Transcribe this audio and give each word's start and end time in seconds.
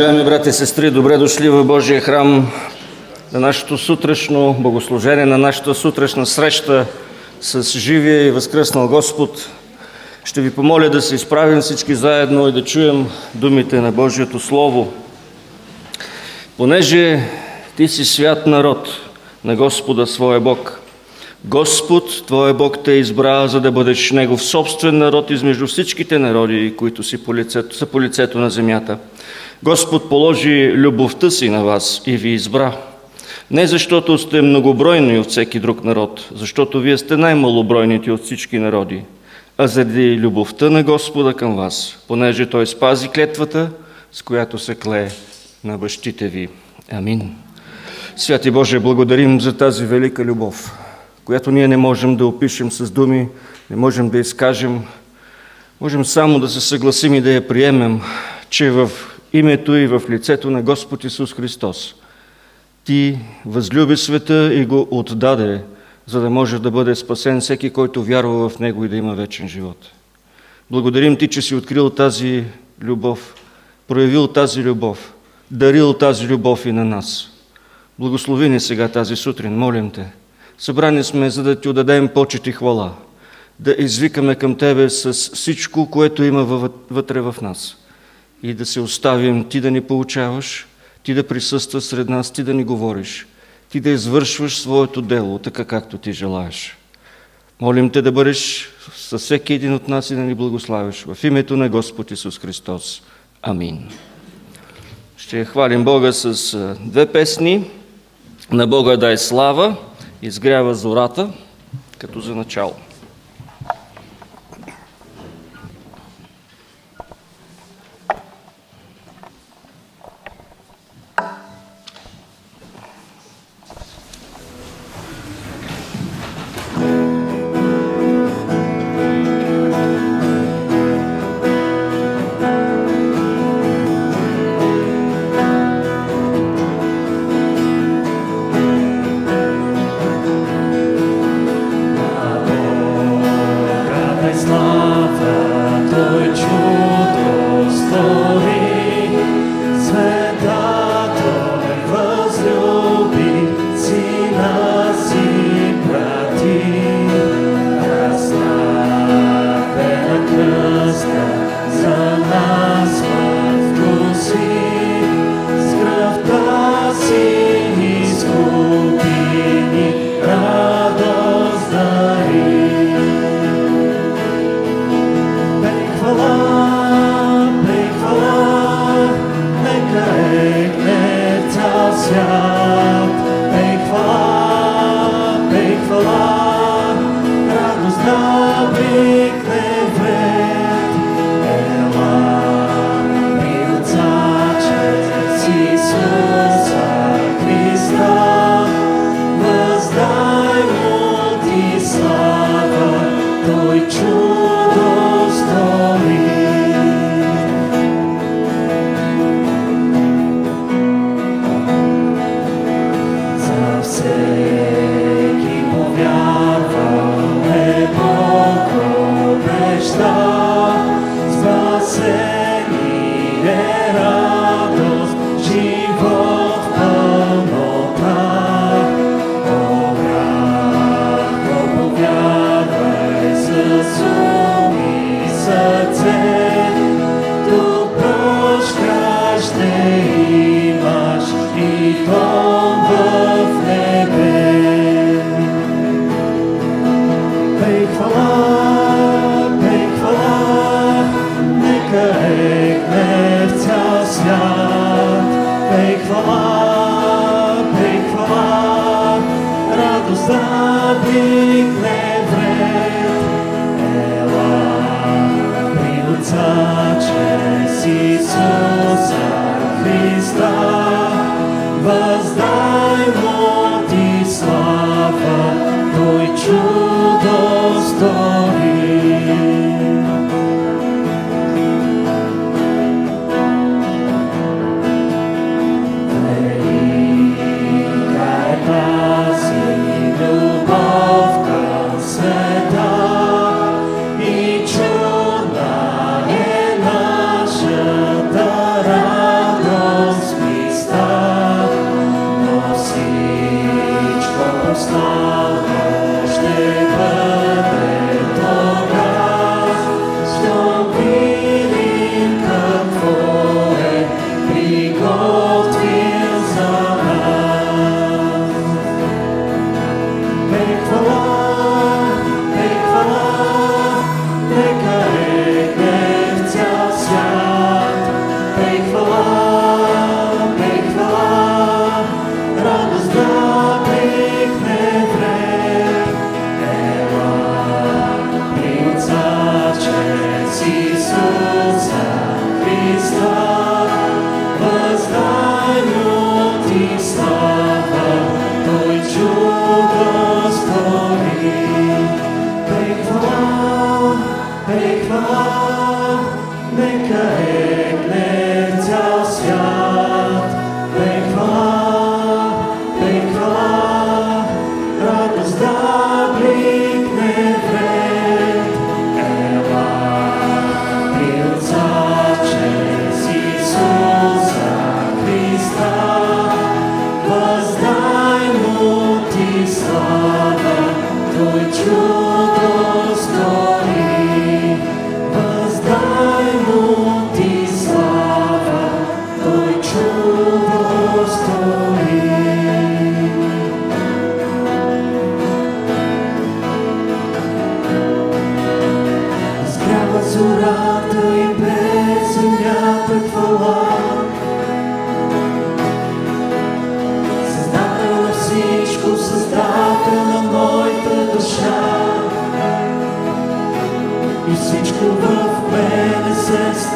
Уважаеми 0.00 0.24
брати 0.24 0.48
и 0.48 0.52
сестри, 0.52 0.90
добре 0.90 1.18
дошли 1.18 1.48
в 1.48 1.64
Божия 1.64 2.00
храм 2.00 2.50
на 3.32 3.40
нашето 3.40 3.78
сутрешно 3.78 4.56
богослужение, 4.58 5.26
на 5.26 5.38
нашата 5.38 5.74
сутрешна 5.74 6.26
среща 6.26 6.86
с 7.40 7.62
живия 7.78 8.26
и 8.26 8.30
възкръснал 8.30 8.88
Господ. 8.88 9.48
Ще 10.24 10.40
ви 10.40 10.50
помоля 10.50 10.88
да 10.88 11.02
се 11.02 11.14
изправим 11.14 11.60
всички 11.60 11.94
заедно 11.94 12.48
и 12.48 12.52
да 12.52 12.64
чуем 12.64 13.06
думите 13.34 13.80
на 13.80 13.92
Божието 13.92 14.40
Слово. 14.40 14.92
Понеже 16.56 17.20
ти 17.76 17.88
си 17.88 18.04
свят 18.04 18.46
народ 18.46 18.88
на 19.44 19.56
Господа 19.56 20.06
своя 20.06 20.40
Бог, 20.40 20.80
Господ, 21.44 22.26
Твоя 22.26 22.54
Бог 22.54 22.78
те 22.84 22.92
избра, 22.92 23.48
за 23.48 23.60
да 23.60 23.72
бъдеш 23.72 24.10
Негов 24.10 24.42
собствен 24.42 24.98
народ 24.98 25.30
измежду 25.30 25.66
всичките 25.66 26.18
народи, 26.18 26.74
които 26.76 27.02
си 27.02 27.24
по 27.24 27.34
лицето, 27.34 27.76
са 27.76 27.86
по 27.86 28.00
лицето 28.00 28.38
на 28.38 28.50
земята– 28.50 28.98
Господ 29.62 30.08
положи 30.08 30.72
любовта 30.72 31.30
си 31.30 31.48
на 31.48 31.64
вас 31.64 32.02
и 32.06 32.16
ви 32.16 32.28
избра. 32.28 32.72
Не 33.50 33.66
защото 33.66 34.18
сте 34.18 34.42
многобройни 34.42 35.18
от 35.18 35.30
всеки 35.30 35.60
друг 35.60 35.84
народ, 35.84 36.28
защото 36.34 36.80
вие 36.80 36.98
сте 36.98 37.16
най-малобройните 37.16 38.12
от 38.12 38.24
всички 38.24 38.58
народи, 38.58 39.02
а 39.58 39.66
заради 39.66 40.18
любовта 40.18 40.70
на 40.70 40.82
Господа 40.82 41.34
към 41.34 41.56
вас, 41.56 41.98
понеже 42.08 42.46
Той 42.46 42.66
спази 42.66 43.08
клетвата, 43.08 43.70
с 44.12 44.22
която 44.22 44.58
се 44.58 44.74
клее 44.74 45.08
на 45.64 45.78
бащите 45.78 46.28
ви. 46.28 46.48
Амин. 46.92 47.34
Святи 48.16 48.50
Боже, 48.50 48.78
благодарим 48.78 49.40
за 49.40 49.56
тази 49.56 49.84
велика 49.86 50.24
любов, 50.24 50.78
която 51.24 51.50
ние 51.50 51.68
не 51.68 51.76
можем 51.76 52.16
да 52.16 52.26
опишем 52.26 52.70
с 52.70 52.90
думи, 52.90 53.28
не 53.70 53.76
можем 53.76 54.10
да 54.10 54.18
изкажем, 54.18 54.82
можем 55.80 56.04
само 56.04 56.40
да 56.40 56.48
се 56.48 56.60
съгласим 56.60 57.14
и 57.14 57.20
да 57.20 57.30
я 57.30 57.48
приемем, 57.48 58.00
че 58.50 58.70
в 58.70 58.90
името 59.32 59.74
и 59.74 59.86
в 59.86 60.02
лицето 60.10 60.50
на 60.50 60.62
Господ 60.62 61.04
Исус 61.04 61.34
Христос. 61.34 61.94
Ти 62.84 63.18
възлюби 63.46 63.96
света 63.96 64.54
и 64.54 64.66
го 64.66 64.88
отдаде, 64.90 65.62
за 66.06 66.20
да 66.20 66.30
може 66.30 66.58
да 66.58 66.70
бъде 66.70 66.94
спасен 66.94 67.40
всеки, 67.40 67.70
който 67.70 68.02
вярва 68.02 68.48
в 68.48 68.58
Него 68.58 68.84
и 68.84 68.88
да 68.88 68.96
има 68.96 69.14
вечен 69.14 69.48
живот. 69.48 69.86
Благодарим 70.70 71.16
Ти, 71.16 71.28
че 71.28 71.42
си 71.42 71.54
открил 71.54 71.90
тази 71.90 72.44
любов, 72.82 73.34
проявил 73.88 74.26
тази 74.26 74.62
любов, 74.62 75.12
дарил 75.50 75.92
тази 75.92 76.28
любов 76.28 76.66
и 76.66 76.72
на 76.72 76.84
нас. 76.84 77.30
Благослови 77.98 78.48
ни 78.48 78.60
сега 78.60 78.88
тази 78.88 79.16
сутрин, 79.16 79.58
молим 79.58 79.90
Те. 79.90 80.06
Събрани 80.58 81.04
сме, 81.04 81.30
за 81.30 81.42
да 81.42 81.60
Ти 81.60 81.68
отдадем 81.68 82.08
почет 82.08 82.46
и 82.46 82.52
хвала, 82.52 82.92
да 83.58 83.74
извикаме 83.78 84.34
към 84.34 84.54
Тебе 84.54 84.90
с 84.90 85.12
всичко, 85.12 85.90
което 85.90 86.24
има 86.24 86.70
вътре 86.90 87.20
в 87.20 87.36
нас– 87.42 87.76
и 88.42 88.54
да 88.54 88.66
се 88.66 88.80
оставим 88.80 89.48
Ти 89.48 89.60
да 89.60 89.70
ни 89.70 89.80
получаваш, 89.80 90.66
Ти 91.02 91.14
да 91.14 91.26
присъстваш 91.26 91.84
сред 91.84 92.08
нас, 92.08 92.30
Ти 92.30 92.42
да 92.42 92.54
ни 92.54 92.64
говориш, 92.64 93.26
Ти 93.68 93.80
да 93.80 93.90
извършваш 93.90 94.58
своето 94.58 95.02
дело, 95.02 95.38
така 95.38 95.64
както 95.64 95.98
Ти 95.98 96.12
желаеш. 96.12 96.76
Молим 97.60 97.90
Те 97.90 98.02
да 98.02 98.12
бъдеш 98.12 98.68
със 98.96 99.22
всеки 99.22 99.52
един 99.52 99.74
от 99.74 99.88
нас 99.88 100.10
и 100.10 100.14
да 100.14 100.20
ни 100.20 100.34
благославиш. 100.34 101.04
В 101.04 101.24
името 101.24 101.56
на 101.56 101.68
Господ 101.68 102.10
Исус 102.10 102.38
Христос. 102.38 103.02
Амин. 103.42 103.88
Ще 105.16 105.44
хвалим 105.44 105.84
Бога 105.84 106.12
с 106.12 106.56
две 106.80 107.06
песни. 107.06 107.70
На 108.52 108.66
Бога 108.66 108.96
дай 108.96 109.18
слава, 109.18 109.76
изгрява 110.22 110.74
зората, 110.74 111.32
като 111.98 112.20
за 112.20 112.34
начало. 112.34 112.74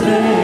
Се 0.05 0.44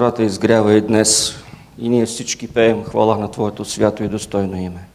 зората 0.00 0.22
изгрява 0.22 0.74
и 0.74 0.80
днес 0.80 1.34
и 1.78 1.88
ние 1.88 2.06
всички 2.06 2.48
пеем 2.48 2.84
хвала 2.84 3.18
на 3.18 3.30
Твоето 3.30 3.64
свято 3.64 4.04
и 4.04 4.08
достойно 4.08 4.56
име. 4.56 4.88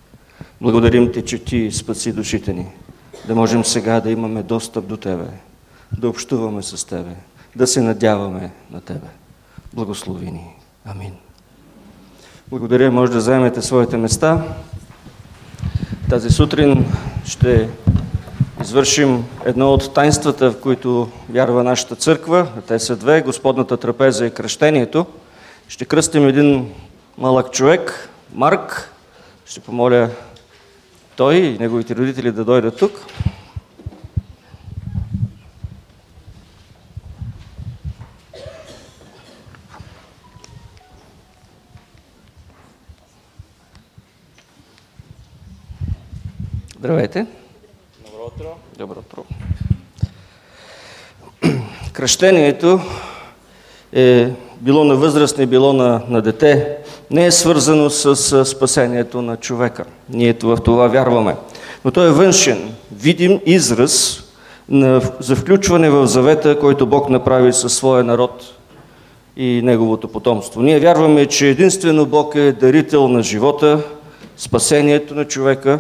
Благодарим 0.62 1.12
Ти, 1.12 1.22
че 1.22 1.44
Ти 1.44 1.72
спаси 1.72 2.14
душите 2.14 2.54
ни, 2.54 2.68
да 3.28 3.36
можем 3.36 3.66
сега 3.66 4.00
да 4.00 4.12
имаме 4.12 4.44
достъп 4.44 4.88
до 4.88 4.98
Тебе, 4.98 5.28
да 5.98 6.10
общуваме 6.10 6.64
с 6.64 6.88
Тебе, 6.88 7.16
да 7.56 7.68
се 7.68 7.82
надяваме 7.82 8.52
на 8.72 8.82
Тебе. 8.82 9.08
Благослови 9.74 10.32
ни. 10.32 10.56
Амин. 10.86 11.14
Благодаря, 12.50 12.92
може 12.92 13.12
да 13.12 13.22
заемете 13.22 13.62
своите 13.62 13.98
места. 13.98 14.44
Тази 16.10 16.30
сутрин 16.30 16.86
ще 17.26 17.70
извършим 18.66 19.26
едно 19.46 19.74
от 19.74 19.94
тайнствата, 19.94 20.52
в 20.52 20.60
които 20.62 21.10
вярва 21.30 21.64
нашата 21.64 21.96
църква. 21.96 22.48
Те 22.68 22.80
са 22.80 22.96
две. 22.96 23.22
Господната 23.22 23.78
трапеза 23.78 24.26
и 24.26 24.34
кръщението. 24.34 25.06
Ще 25.68 25.86
кръстим 25.86 26.28
един 26.28 26.74
малък 27.18 27.52
човек, 27.52 28.10
Марк. 28.34 28.92
Ще 29.46 29.60
помоля 29.60 30.10
той 31.16 31.36
и 31.36 31.58
неговите 31.60 31.96
родители 31.96 32.32
да 32.32 32.46
дойдат 32.46 32.78
тук. 32.78 32.92
Здравейте. 46.80 47.26
Добро 48.78 49.00
утро. 49.00 49.26
Кръщението 51.94 52.80
е 53.94 54.30
било 54.62 54.84
на 54.84 54.96
възрастни, 54.96 55.46
било 55.46 55.74
на, 55.74 56.02
на 56.10 56.22
дете, 56.22 56.78
не 57.12 57.26
е 57.26 57.32
свързано 57.32 57.90
с, 57.90 58.46
спасението 58.46 59.22
на 59.22 59.38
човека. 59.38 59.86
Ние 60.10 60.36
в 60.44 60.58
това 60.58 60.88
вярваме. 60.88 61.36
Но 61.86 61.92
то 61.92 62.04
е 62.04 62.12
външен, 62.12 62.74
видим 62.92 63.42
израз 63.46 64.24
на, 64.70 65.02
за 65.20 65.36
включване 65.36 65.90
в 65.90 66.08
завета, 66.08 66.60
който 66.60 66.88
Бог 66.88 67.10
направи 67.10 67.54
със 67.54 67.74
своя 67.74 68.04
народ 68.04 68.44
и 69.38 69.62
неговото 69.64 70.08
потомство. 70.08 70.62
Ние 70.62 70.80
вярваме, 70.80 71.26
че 71.26 71.50
единствено 71.50 72.06
Бог 72.06 72.36
е 72.36 72.52
дарител 72.52 73.08
на 73.08 73.24
живота, 73.24 73.84
спасението 74.38 75.16
на 75.16 75.26
човека 75.26 75.80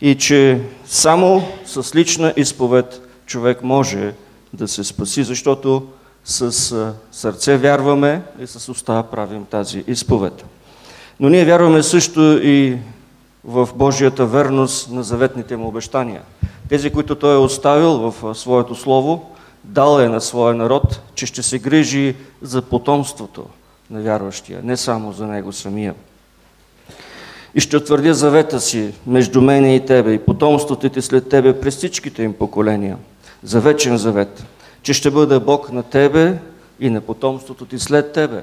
и 0.00 0.14
че 0.14 0.60
само 0.94 1.42
с 1.66 1.94
лична 1.94 2.32
изповед 2.36 3.08
човек 3.26 3.62
може 3.62 4.14
да 4.52 4.68
се 4.68 4.84
спаси, 4.84 5.24
защото 5.24 5.86
с 6.24 6.94
сърце 7.12 7.56
вярваме 7.56 8.22
и 8.40 8.46
с 8.46 8.68
уста 8.68 9.02
правим 9.10 9.44
тази 9.44 9.84
изповед. 9.86 10.44
Но 11.20 11.28
ние 11.28 11.44
вярваме 11.44 11.82
също 11.82 12.20
и 12.42 12.78
в 13.44 13.68
Божията 13.74 14.26
верност 14.26 14.90
на 14.90 15.02
заветните 15.02 15.56
му 15.56 15.68
обещания. 15.68 16.22
Тези, 16.68 16.90
които 16.90 17.14
Той 17.14 17.34
е 17.34 17.38
оставил 17.38 17.98
в 17.98 18.34
своето 18.34 18.74
слово, 18.74 19.30
дал 19.64 20.00
е 20.00 20.08
на 20.08 20.20
своя 20.20 20.54
народ, 20.54 21.00
че 21.14 21.26
ще 21.26 21.42
се 21.42 21.58
грижи 21.58 22.16
за 22.42 22.62
потомството 22.62 23.46
на 23.90 24.02
вярващия, 24.02 24.60
не 24.62 24.76
само 24.76 25.12
за 25.12 25.26
него 25.26 25.52
самия. 25.52 25.94
И 27.54 27.60
ще 27.60 27.76
утвърдя 27.76 28.14
завета 28.14 28.60
си 28.60 28.94
между 29.06 29.40
мене 29.40 29.76
и 29.76 29.86
тебе 29.86 30.12
и 30.12 30.18
потомството 30.18 30.88
ти 30.88 31.02
след 31.02 31.28
тебе 31.28 31.60
през 31.60 31.76
всичките 31.76 32.22
им 32.22 32.32
поколения. 32.32 32.96
За 33.42 33.60
вечен 33.60 33.96
завет, 33.96 34.44
че 34.82 34.92
ще 34.92 35.10
бъда 35.10 35.40
Бог 35.40 35.72
на 35.72 35.82
тебе 35.82 36.38
и 36.80 36.90
на 36.90 37.00
потомството 37.00 37.64
ти 37.64 37.78
след 37.78 38.12
тебе, 38.12 38.42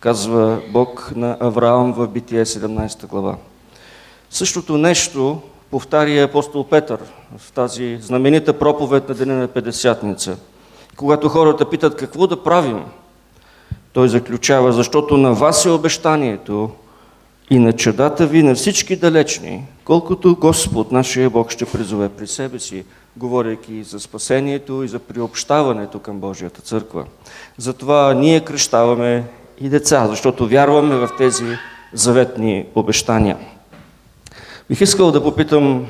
казва 0.00 0.60
Бог 0.72 1.12
на 1.16 1.36
Авраам 1.40 1.92
в 1.92 2.06
Битие 2.06 2.44
17 2.44 3.06
глава. 3.06 3.36
Същото 4.30 4.78
нещо 4.78 5.40
повтаря 5.70 6.22
апостол 6.22 6.64
Петър 6.64 6.98
в 7.38 7.52
тази 7.52 7.98
знаменита 8.00 8.58
проповед 8.58 9.08
на 9.08 9.14
Деня 9.14 9.34
на 9.34 9.48
Педесятница. 9.48 10.36
Когато 10.96 11.28
хората 11.28 11.70
питат 11.70 11.96
какво 11.96 12.26
да 12.26 12.42
правим, 12.42 12.84
той 13.92 14.08
заключава, 14.08 14.72
защото 14.72 15.16
на 15.16 15.32
вас 15.32 15.64
е 15.64 15.70
обещанието 15.70 16.70
и 17.52 17.58
на 17.58 17.72
чадата 17.72 18.26
ви, 18.26 18.42
на 18.42 18.54
всички 18.54 18.96
далечни, 18.96 19.64
колкото 19.84 20.36
Господ, 20.36 20.92
нашия 20.92 21.30
Бог, 21.30 21.50
ще 21.50 21.66
призове 21.66 22.08
при 22.08 22.26
себе 22.26 22.58
си, 22.58 22.84
говорейки 23.16 23.82
за 23.82 24.00
спасението 24.00 24.82
и 24.82 24.88
за 24.88 24.98
приобщаването 24.98 25.98
към 25.98 26.20
Божията 26.20 26.62
църква. 26.62 27.04
Затова 27.58 28.14
ние 28.14 28.40
кръщаваме 28.40 29.24
и 29.60 29.68
деца, 29.68 30.06
защото 30.08 30.48
вярваме 30.48 30.96
в 30.96 31.08
тези 31.18 31.44
заветни 31.92 32.66
обещания. 32.74 33.36
Бих 34.68 34.80
искал 34.80 35.10
да 35.10 35.22
попитам 35.22 35.86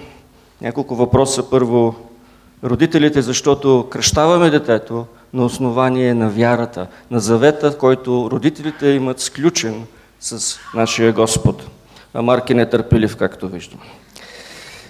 няколко 0.60 0.94
въпроса. 0.94 1.50
Първо, 1.50 1.94
родителите, 2.64 3.22
защото 3.22 3.86
кръщаваме 3.90 4.50
детето 4.50 5.06
на 5.32 5.44
основание 5.44 6.14
на 6.14 6.30
вярата, 6.30 6.86
на 7.10 7.20
завета, 7.20 7.78
който 7.78 8.28
родителите 8.30 8.86
имат 8.88 9.20
сключен 9.20 9.84
с 10.22 10.58
нашия 10.74 11.12
Господ. 11.12 11.66
А 12.14 12.22
Марк 12.22 12.50
е 12.50 12.54
нетърпелив, 12.54 13.16
както 13.16 13.48
виждам. 13.48 13.80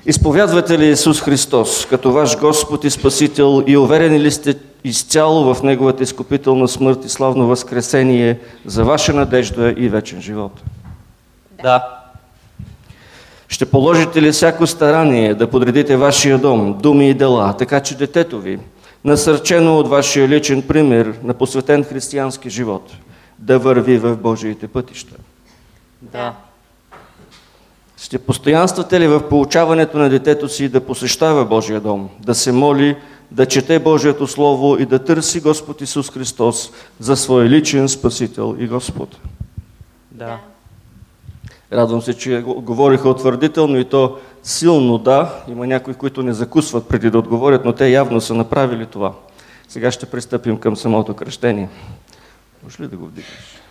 Изповядвате 0.06 0.78
ли 0.78 0.86
Исус 0.86 1.20
Христос 1.20 1.86
като 1.86 2.12
ваш 2.12 2.38
Господ 2.38 2.84
и 2.84 2.90
Спасител 2.90 3.64
и 3.66 3.76
уверени 3.76 4.20
ли 4.20 4.30
сте 4.30 4.54
изцяло 4.84 5.54
в 5.54 5.62
Неговата 5.62 6.02
изкупителна 6.02 6.68
смърт 6.68 7.04
и 7.04 7.08
славно 7.08 7.46
възкресение 7.46 8.38
за 8.66 8.84
ваша 8.84 9.12
надежда 9.12 9.74
и 9.76 9.88
вечен 9.88 10.22
живот? 10.22 10.62
Да. 11.62 11.88
Ще 13.48 13.66
положите 13.66 14.22
ли 14.22 14.32
всяко 14.32 14.66
старание 14.66 15.34
да 15.34 15.50
подредите 15.50 15.96
вашия 15.96 16.38
дом, 16.38 16.78
думи 16.82 17.10
и 17.10 17.14
дела, 17.14 17.54
така 17.58 17.80
че 17.80 17.96
детето 17.96 18.40
ви, 18.40 18.58
насърчено 19.04 19.78
от 19.78 19.88
вашия 19.88 20.28
личен 20.28 20.62
пример 20.62 21.14
на 21.22 21.34
посветен 21.34 21.84
християнски 21.84 22.50
живот, 22.50 22.92
да 23.42 23.58
върви 23.58 23.98
в 23.98 24.16
Божиите 24.16 24.68
пътища? 24.68 25.14
Да. 26.02 26.34
Ще 27.96 28.18
постоянствате 28.18 29.00
ли 29.00 29.08
в 29.08 29.28
получаването 29.28 29.98
на 29.98 30.08
детето 30.08 30.48
си 30.48 30.68
да 30.68 30.80
посещава 30.80 31.44
Божия 31.44 31.80
дом, 31.80 32.08
да 32.20 32.34
се 32.34 32.52
моли, 32.52 32.96
да 33.30 33.46
чете 33.46 33.78
Божието 33.78 34.26
Слово 34.26 34.78
и 34.78 34.86
да 34.86 34.98
търси 34.98 35.40
Господ 35.40 35.80
Исус 35.80 36.10
Христос 36.10 36.70
за 37.00 37.16
свой 37.16 37.44
личен 37.44 37.88
Спасител 37.88 38.56
и 38.58 38.66
Господ? 38.66 39.16
Да. 40.10 40.38
Радвам 41.72 42.02
се, 42.02 42.14
че 42.14 42.40
говориха 42.40 43.08
утвърдително 43.08 43.78
и 43.78 43.84
то 43.84 44.18
силно 44.42 44.98
да. 44.98 45.34
Има 45.48 45.66
някои, 45.66 45.94
които 45.94 46.22
не 46.22 46.32
закусват 46.32 46.88
преди 46.88 47.10
да 47.10 47.18
отговорят, 47.18 47.64
но 47.64 47.72
те 47.72 47.88
явно 47.88 48.20
са 48.20 48.34
направили 48.34 48.86
това. 48.86 49.12
Сега 49.68 49.90
ще 49.90 50.06
пристъпим 50.06 50.58
към 50.58 50.76
самото 50.76 51.14
кръщение. 51.14 51.68
Може 52.62 52.82
ли 52.82 52.88
да 52.88 52.96
го 52.96 53.06
вдигнеш? 53.06 53.62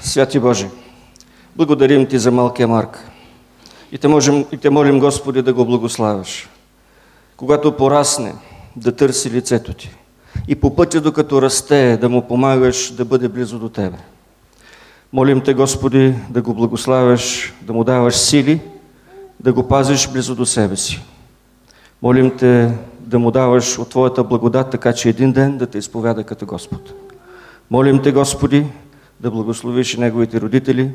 Святи 0.00 0.40
Боже, 0.40 0.70
благодарим 1.58 2.06
Ти 2.06 2.18
за 2.18 2.30
малкия 2.30 2.68
Марк. 2.68 3.10
И 3.92 3.98
те, 3.98 4.08
можем, 4.08 4.44
и 4.52 4.56
те 4.56 4.70
молим, 4.70 4.98
Господи, 4.98 5.42
да 5.42 5.54
го 5.54 5.64
благославяш. 5.64 6.48
Когато 7.36 7.76
порасне, 7.76 8.34
да 8.76 8.92
търси 8.92 9.30
лицето 9.30 9.74
Ти. 9.74 9.90
И 10.48 10.54
по 10.54 10.76
пътя, 10.76 11.00
докато 11.00 11.42
расте, 11.42 11.96
да 11.96 12.08
му 12.08 12.28
помагаш 12.28 12.90
да 12.90 13.04
бъде 13.04 13.28
близо 13.28 13.58
до 13.58 13.68
Тебе. 13.68 13.96
Молим 15.12 15.40
Те, 15.40 15.54
Господи, 15.54 16.14
да 16.30 16.42
го 16.42 16.54
благославяш, 16.54 17.54
да 17.62 17.72
му 17.72 17.84
даваш 17.84 18.16
сили, 18.16 18.60
да 19.40 19.52
го 19.52 19.68
пазиш 19.68 20.08
близо 20.08 20.34
до 20.34 20.46
себе 20.46 20.76
си. 20.76 21.02
Молим 22.02 22.36
Те 22.36 22.72
да 23.00 23.18
му 23.18 23.30
даваш 23.30 23.78
от 23.78 23.88
Твоята 23.88 24.24
благодат, 24.24 24.70
така 24.70 24.92
че 24.92 25.08
един 25.08 25.32
ден 25.32 25.58
да 25.58 25.66
Те 25.66 25.78
изповяда 25.78 26.24
като 26.24 26.46
Господ. 26.46 26.94
Молим 27.70 28.02
Те, 28.02 28.12
Господи, 28.12 28.66
да 29.20 29.30
благословиш 29.30 29.94
и 29.94 30.00
неговите 30.00 30.40
родители, 30.40 30.90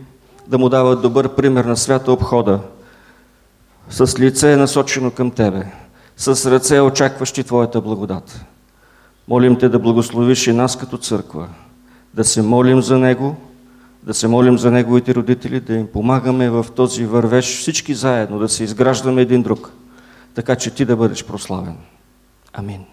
да 0.47 0.57
му 0.57 0.69
дават 0.69 1.01
добър 1.01 1.35
пример 1.35 1.65
на 1.65 1.77
свята 1.77 2.11
обхода, 2.11 2.59
с 3.89 4.19
лице 4.19 4.55
насочено 4.55 5.11
към 5.11 5.31
Тебе, 5.31 5.65
с 6.17 6.51
ръце 6.51 6.81
очакващи 6.81 7.43
Твоята 7.43 7.81
благодат. 7.81 8.45
Молим 9.27 9.57
Те 9.59 9.69
да 9.69 9.79
благословиш 9.79 10.47
и 10.47 10.53
нас 10.53 10.77
като 10.77 10.97
църква, 10.97 11.47
да 12.13 12.23
се 12.23 12.41
молим 12.41 12.81
за 12.81 12.97
Него, 12.97 13.35
да 14.03 14.13
се 14.13 14.27
молим 14.27 14.57
за 14.57 14.71
Неговите 14.71 15.15
родители, 15.15 15.59
да 15.59 15.73
им 15.73 15.87
помагаме 15.87 16.49
в 16.49 16.65
този 16.75 17.05
вървеж 17.05 17.57
всички 17.59 17.93
заедно, 17.93 18.39
да 18.39 18.49
се 18.49 18.63
изграждаме 18.63 19.21
един 19.21 19.43
друг, 19.43 19.71
така 20.35 20.55
че 20.55 20.71
Ти 20.71 20.85
да 20.85 20.95
бъдеш 20.95 21.25
прославен. 21.25 21.75
Амин. 22.53 22.85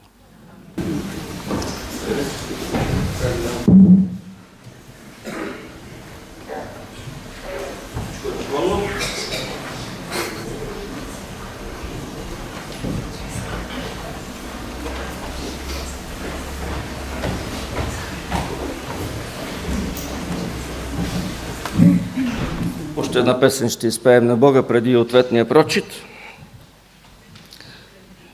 Една 23.21 23.41
песен 23.41 23.69
ще 23.69 23.87
изпеем 23.87 24.27
на 24.27 24.37
Бога 24.37 24.63
преди 24.63 24.97
ответния 24.97 25.49
прочит. 25.49 25.85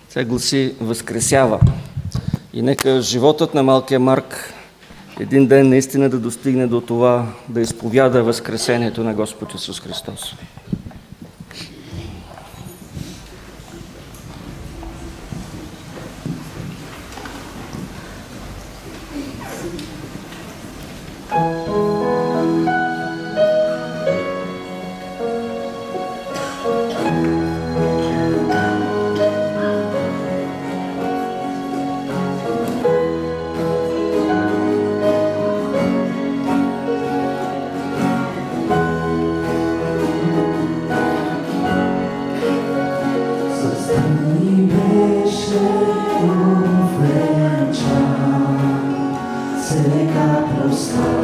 Тя 0.09 0.25
гласи 0.25 0.75
Възкресява. 0.81 1.61
И 2.53 2.63
нека 2.63 3.01
животът 3.01 3.55
на 3.55 3.63
малкия 3.63 4.01
Марк 4.01 4.55
един 5.21 5.47
ден 5.47 5.69
наистина 5.69 6.11
да 6.11 6.19
достигне 6.19 6.67
до 6.67 6.81
това 6.81 7.27
да 7.49 7.61
изповяда 7.61 8.23
Възкресението 8.23 9.05
на 9.05 9.15
Господ 9.15 9.55
Исус 9.55 9.81
Христос. 9.81 10.35
stop. 50.77 51.16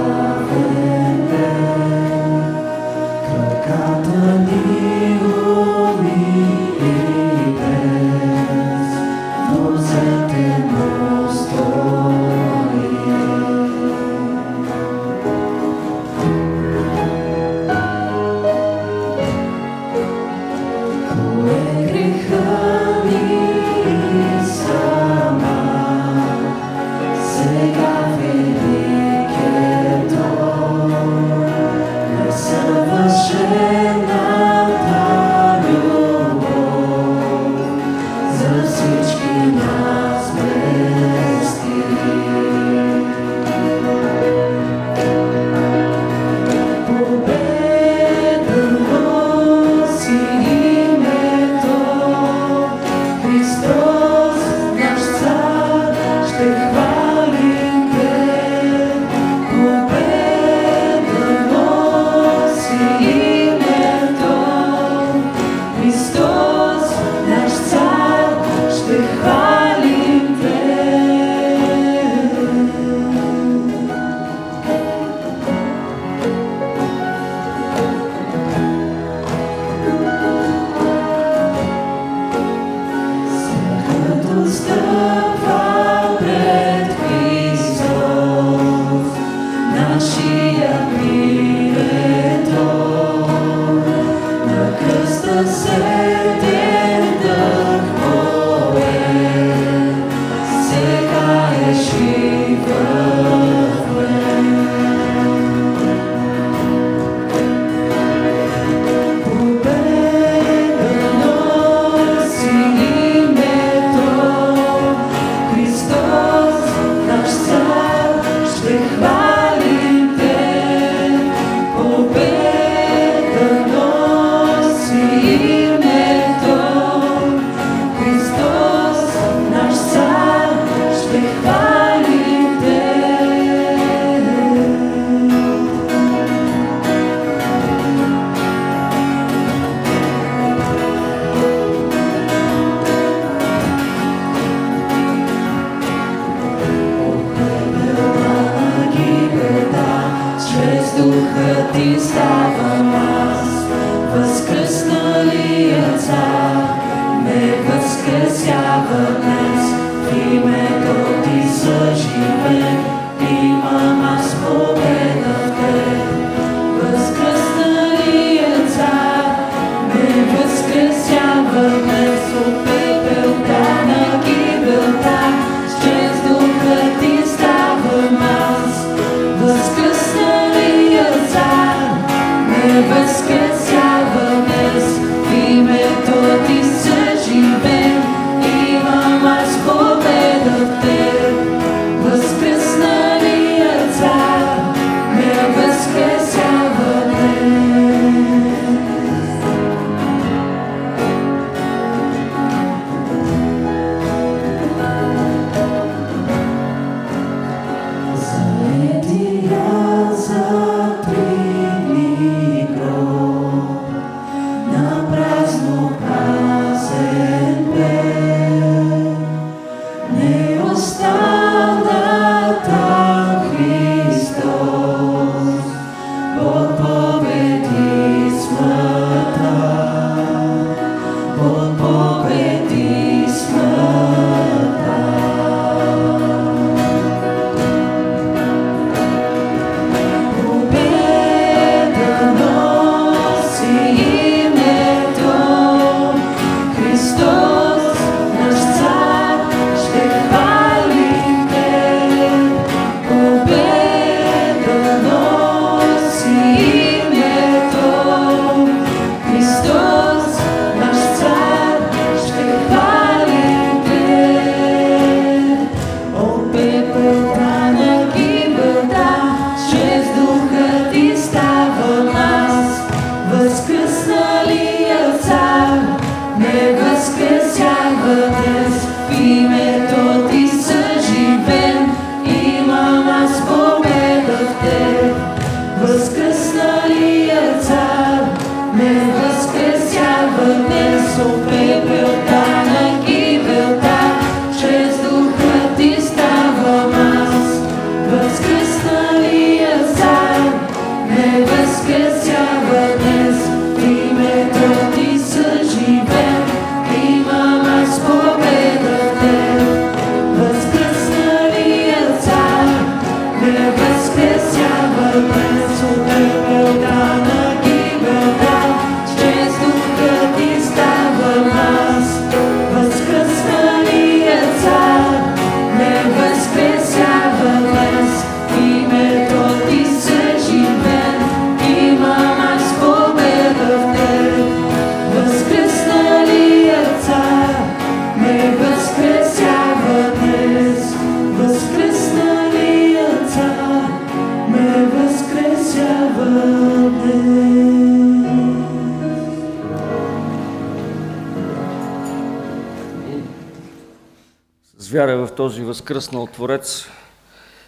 Възкръснал 355.82 356.26
Творец 356.26 356.86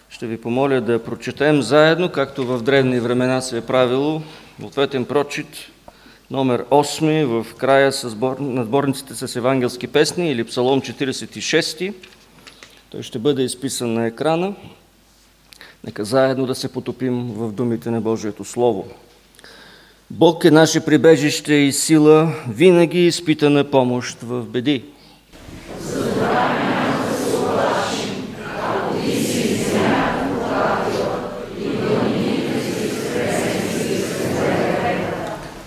ще 0.08 0.26
ви 0.26 0.40
помоля 0.40 0.80
да 0.80 1.04
прочетем 1.04 1.62
заедно, 1.62 2.08
както 2.08 2.46
в 2.46 2.62
древни 2.62 3.00
времена 3.00 3.40
се 3.40 3.58
е 3.58 3.60
правило, 3.60 4.22
ответен 4.62 5.04
прочит, 5.04 5.46
номер 6.30 6.64
8 6.64 7.24
в 7.24 7.54
края 7.54 7.92
сбор... 7.92 8.36
на 8.38 8.64
сборниците 8.64 9.14
с 9.14 9.36
евангелски 9.36 9.86
песни 9.86 10.30
или 10.30 10.44
Псалом 10.44 10.80
46. 10.80 11.94
Той 12.90 13.02
ще 13.02 13.18
бъде 13.18 13.42
изписан 13.42 13.94
на 13.94 14.06
екрана. 14.06 14.54
Нека 15.84 16.04
заедно 16.04 16.46
да 16.46 16.54
се 16.54 16.72
потопим 16.72 17.32
в 17.32 17.52
думите 17.52 17.90
на 17.90 18.00
Божието 18.00 18.44
Слово. 18.44 18.86
Бог 20.10 20.44
е 20.44 20.50
наше 20.50 20.84
прибежище 20.84 21.54
и 21.54 21.72
сила, 21.72 22.34
винаги 22.48 23.06
изпитана 23.06 23.64
помощ 23.70 24.18
в 24.22 24.42
беди. 24.42 24.84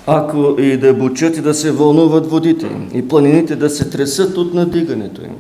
Ако 0.10 0.56
и 0.60 0.78
да 0.78 0.93
бучат 0.93 1.38
и 1.38 1.41
да 1.41 1.54
се 1.54 1.72
вълнуват 1.72 2.30
водите, 2.30 2.67
и 2.93 3.08
планините 3.08 3.56
да 3.56 3.70
се 3.70 3.89
тресат 3.89 4.38
от 4.38 4.54
надигането 4.54 5.22
им. 5.22 5.36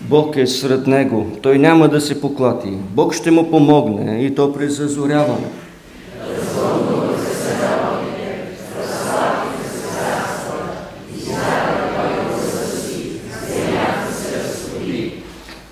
Бог 0.00 0.36
е 0.36 0.46
сред 0.46 0.86
него, 0.86 1.26
той 1.42 1.58
няма 1.58 1.88
да 1.88 2.00
се 2.00 2.20
поклати. 2.20 2.72
Бог 2.94 3.14
ще 3.14 3.30
му 3.30 3.50
помогне 3.50 4.24
и 4.24 4.34
то 4.34 4.52
при 4.52 4.68
зазоряване. 4.68 5.46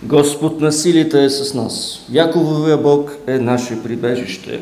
Господ 0.07 0.61
на 0.61 0.73
силите 0.73 1.25
е 1.25 1.31
с 1.31 1.55
нас. 1.55 2.07
Якововия 2.13 2.77
Бог 2.77 3.17
е 3.27 3.39
наше 3.39 3.83
прибежище. 3.83 4.61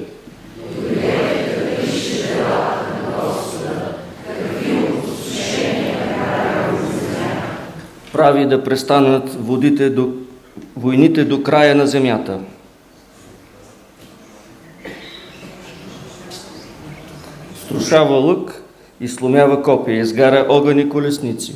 Прави 8.13 8.47
да 8.47 8.65
престанат 8.65 9.35
водите 9.35 9.91
до, 9.91 10.13
войните 10.77 11.25
до 11.25 11.43
края 11.43 11.75
на 11.75 11.87
земята. 11.87 12.39
Струшава 17.65 18.17
лък 18.17 18.63
и 19.01 19.09
сломява 19.09 19.63
копия, 19.63 20.01
изгаря 20.01 20.47
огън 20.49 20.79
и 20.79 20.89
колесници. 20.89 21.55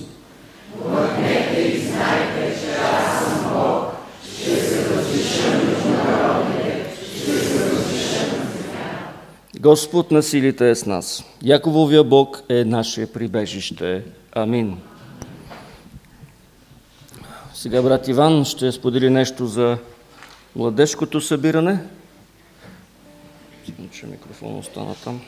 Господ 9.68 10.10
на 10.10 10.22
силите 10.22 10.70
е 10.70 10.74
с 10.74 10.86
нас. 10.86 11.24
Якововия 11.42 12.04
Бог 12.04 12.42
е 12.48 12.64
наше 12.64 13.12
прибежище. 13.12 14.02
Амин. 14.32 14.78
Сега 17.54 17.82
брат 17.82 18.08
Иван 18.08 18.44
ще 18.44 18.72
сподели 18.72 19.10
нещо 19.10 19.46
за 19.46 19.78
младежкото 20.56 21.20
събиране. 21.20 21.78
Че 23.92 24.06
микрофон 24.06 24.58
остана 24.58 24.94
там. 25.04 25.20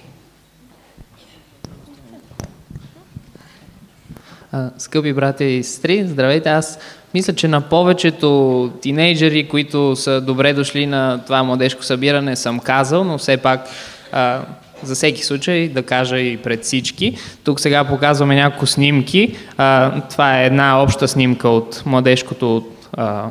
Скъпи 4.79 5.12
братя 5.12 5.44
и 5.44 5.64
сестри, 5.64 6.07
здравейте! 6.07 6.48
Аз 6.48 6.79
мисля, 7.14 7.35
че 7.35 7.48
на 7.48 7.61
повечето 7.61 8.70
тинейджери, 8.83 9.48
които 9.48 9.96
са 9.96 10.20
добре 10.20 10.53
дошли 10.53 10.87
на 10.87 11.24
това 11.24 11.42
младежко 11.42 11.85
събиране, 11.85 12.37
съм 12.37 12.61
казал, 12.61 13.05
но 13.05 13.18
все 13.18 13.37
пак 13.37 13.68
а, 14.12 14.40
за 14.83 14.94
всеки 14.94 15.25
случай 15.25 15.68
да 15.68 15.83
кажа 15.83 16.18
и 16.18 16.37
пред 16.37 16.64
всички. 16.64 17.16
Тук 17.44 17.61
сега 17.61 17.85
показваме 17.85 18.35
няколко 18.35 18.66
снимки. 18.66 19.37
А, 19.57 20.01
това 20.01 20.40
е 20.40 20.46
една 20.46 20.83
обща 20.83 21.09
снимка 21.09 21.49
от 21.49 21.83
младежкото 21.87 22.57
от 22.57 22.88
а, 22.92 23.31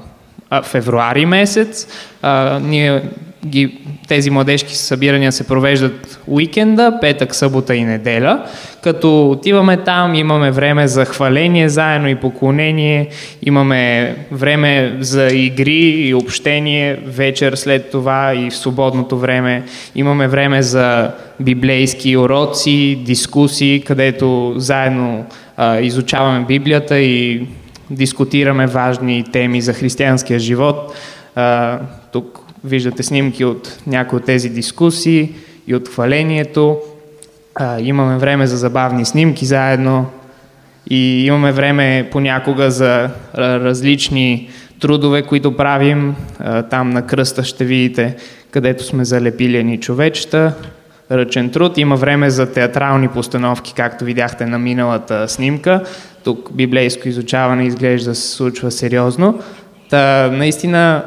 февруари 0.63 1.25
месец. 1.25 1.87
А, 2.21 2.59
ние 2.59 3.01
ги, 3.45 3.78
тези 4.08 4.30
младежки 4.30 4.75
събирания 4.75 5.32
се 5.32 5.47
провеждат 5.47 6.19
уикенда, 6.28 6.97
петък, 7.02 7.36
събота 7.36 7.75
и 7.75 7.84
неделя. 7.84 8.45
Като 8.84 9.32
отиваме 9.32 9.78
там, 9.78 10.15
имаме 10.15 10.52
време 10.52 10.88
за 10.88 11.06
хваление 11.06 11.69
заедно 11.69 12.10
и 12.10 12.15
поклонение, 12.15 13.10
имаме 13.45 14.15
време 14.32 14.97
за 14.99 15.28
игри 15.28 16.08
и 16.08 16.13
общение 16.13 16.99
вечер 17.06 17.56
след 17.56 17.91
това 17.91 18.34
и 18.36 18.49
в 18.49 18.58
свободното 18.58 19.17
време. 19.17 19.63
Имаме 19.95 20.28
време 20.28 20.62
за 20.62 21.12
библейски 21.39 22.17
уроци, 22.17 22.99
дискусии, 23.06 23.82
където 23.82 24.54
заедно 24.58 25.25
а, 25.58 25.80
изучаваме 25.80 26.45
Библията 26.45 26.99
и 26.99 27.47
дискутираме 27.89 28.67
важни 28.67 29.23
теми 29.32 29.62
за 29.62 29.73
християнския 29.73 30.39
живот. 30.39 30.93
А, 31.36 31.80
тук 32.12 32.38
виждате 32.63 33.03
снимки 33.03 33.45
от 33.45 33.77
някои 33.87 34.17
от 34.17 34.25
тези 34.25 34.49
дискусии 34.49 35.33
и 35.67 35.75
от 35.75 35.89
хвалението. 35.89 36.77
А, 37.55 37.79
имаме 37.79 38.17
време 38.17 38.47
за 38.47 38.57
забавни 38.57 39.05
снимки 39.05 39.45
заедно 39.45 40.05
и 40.89 41.25
имаме 41.25 41.51
време 41.51 42.09
понякога 42.11 42.71
за 42.71 43.09
различни 43.37 44.49
трудове, 44.79 45.21
които 45.21 45.57
правим. 45.57 46.15
А, 46.39 46.63
там 46.63 46.89
на 46.89 47.07
кръста 47.07 47.43
ще 47.43 47.65
видите, 47.65 48.15
където 48.51 48.83
сме 48.83 49.05
залепили 49.05 49.57
едни 49.57 49.79
човечета. 49.79 50.53
Ръчен 51.11 51.49
труд. 51.49 51.77
Има 51.77 51.95
време 51.95 52.29
за 52.29 52.51
театрални 52.53 53.07
постановки, 53.07 53.73
както 53.73 54.05
видяхте 54.05 54.45
на 54.45 54.59
миналата 54.59 55.29
снимка. 55.29 55.83
Тук 56.23 56.49
библейско 56.53 57.07
изучаване 57.07 57.65
изглежда 57.65 58.15
се 58.15 58.35
случва 58.35 58.71
сериозно. 58.71 59.39
Та, 59.89 60.30
наистина, 60.32 61.04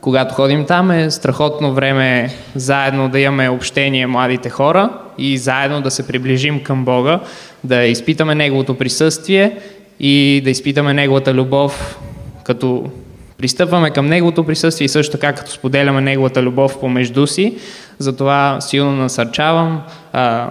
когато 0.00 0.34
ходим 0.34 0.64
там 0.66 0.90
е 0.90 1.10
страхотно 1.10 1.74
време 1.74 2.30
заедно 2.54 3.08
да 3.08 3.20
имаме 3.20 3.48
общение 3.48 4.06
младите 4.06 4.50
хора 4.50 4.90
и 5.18 5.38
заедно 5.38 5.80
да 5.80 5.90
се 5.90 6.06
приближим 6.06 6.62
към 6.62 6.84
Бога, 6.84 7.20
да 7.64 7.84
изпитаме 7.84 8.34
Неговото 8.34 8.78
присъствие 8.78 9.58
и 10.00 10.40
да 10.44 10.50
изпитаме 10.50 10.94
Неговата 10.94 11.34
любов, 11.34 11.98
като 12.44 12.90
пристъпваме 13.38 13.90
към 13.90 14.06
Неговото 14.06 14.44
присъствие 14.44 14.84
и 14.84 14.88
също 14.88 15.12
така 15.12 15.32
като 15.32 15.50
споделяме 15.50 16.00
Неговата 16.00 16.42
любов 16.42 16.80
помежду 16.80 17.26
си. 17.26 17.54
Затова 17.98 18.60
силно 18.60 18.92
насърчавам 18.92 19.82
а, 20.12 20.48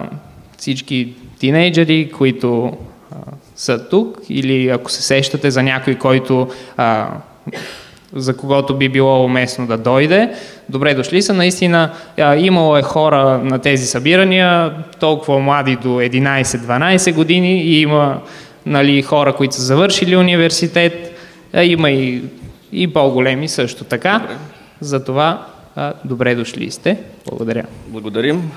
всички 0.58 1.14
тинейджери, 1.38 2.10
които 2.12 2.72
а, 3.12 3.16
са 3.56 3.88
тук 3.88 4.18
или 4.28 4.68
ако 4.68 4.90
се 4.90 5.02
сещате 5.02 5.50
за 5.50 5.62
някой, 5.62 5.94
който 5.94 6.48
а, 6.76 7.08
за 8.12 8.36
когото 8.36 8.76
би 8.76 8.88
било 8.88 9.24
уместно 9.24 9.66
да 9.66 9.78
дойде. 9.78 10.34
Добре 10.68 10.94
дошли 10.94 11.22
са. 11.22 11.34
Наистина 11.34 11.90
имало 12.36 12.76
е 12.76 12.82
хора 12.82 13.40
на 13.44 13.58
тези 13.58 13.86
събирания, 13.86 14.74
толкова 15.00 15.38
млади 15.38 15.76
до 15.76 15.88
11-12 15.88 17.14
години 17.14 17.62
и 17.62 17.80
има 17.80 18.20
нали, 18.66 19.02
хора, 19.02 19.32
които 19.32 19.54
са 19.54 19.62
завършили 19.62 20.16
университет, 20.16 21.18
има 21.62 21.90
и, 21.90 22.22
и 22.72 22.92
по-големи 22.92 23.48
също 23.48 23.84
така. 23.84 24.18
Добре. 24.18 24.36
Затова 24.80 25.46
а, 25.76 25.92
добре 26.04 26.34
дошли 26.34 26.70
сте. 26.70 26.98
Благодаря. 27.28 27.64
Благодарим. 27.86 28.50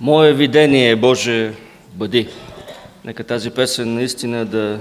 Мое 0.00 0.32
видение, 0.32 0.96
Боже, 0.96 1.52
бъди. 1.94 2.28
Нека 3.04 3.24
тази 3.24 3.50
песен 3.50 3.94
наистина 3.94 4.44
да 4.44 4.78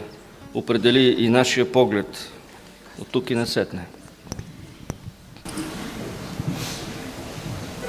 определи 0.54 1.16
и 1.18 1.30
нашия 1.30 1.72
поглед 1.72 2.32
от 3.00 3.08
тук 3.08 3.30
и 3.32 3.36
насетне. 3.36 3.86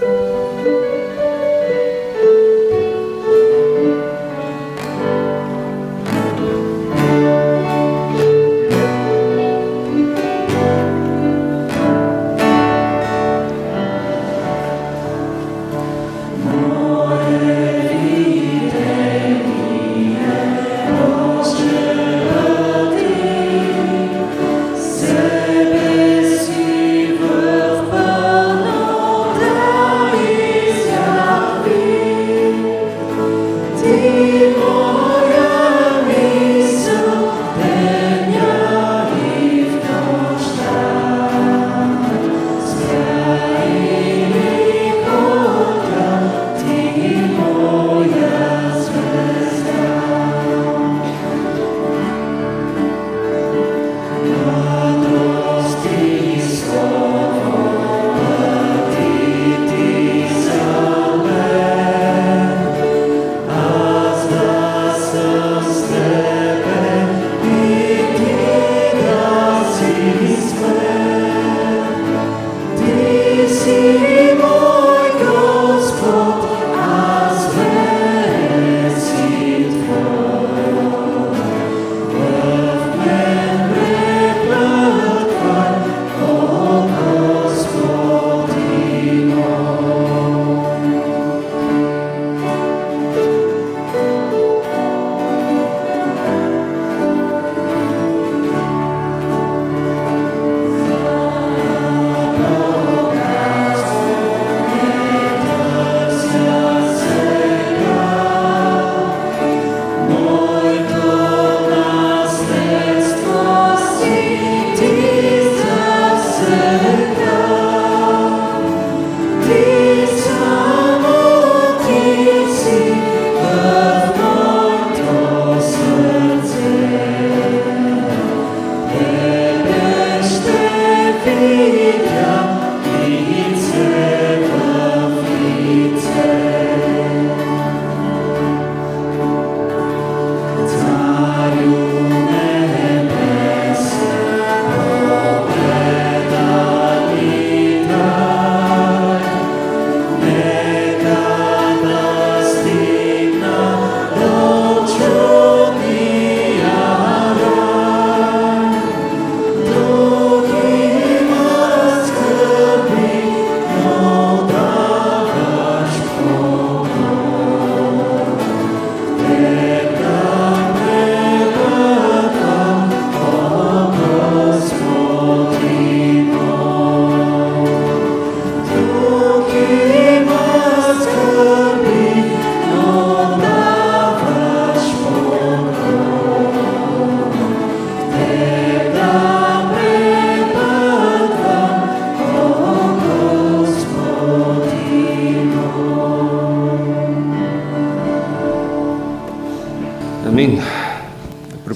Sebe 0.02 0.31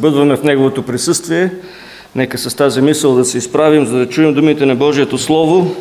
Да 0.06 0.10
пребъдваме 0.10 0.36
в 0.36 0.42
Неговото 0.42 0.82
присъствие. 0.82 1.50
Нека 2.14 2.38
с 2.38 2.54
тази 2.54 2.80
мисъл 2.80 3.14
да 3.14 3.24
се 3.24 3.38
изправим, 3.38 3.86
за 3.86 3.96
да 3.96 4.08
чуем 4.08 4.34
думите 4.34 4.66
на 4.66 4.74
Божието 4.74 5.18
Слово, 5.18 5.76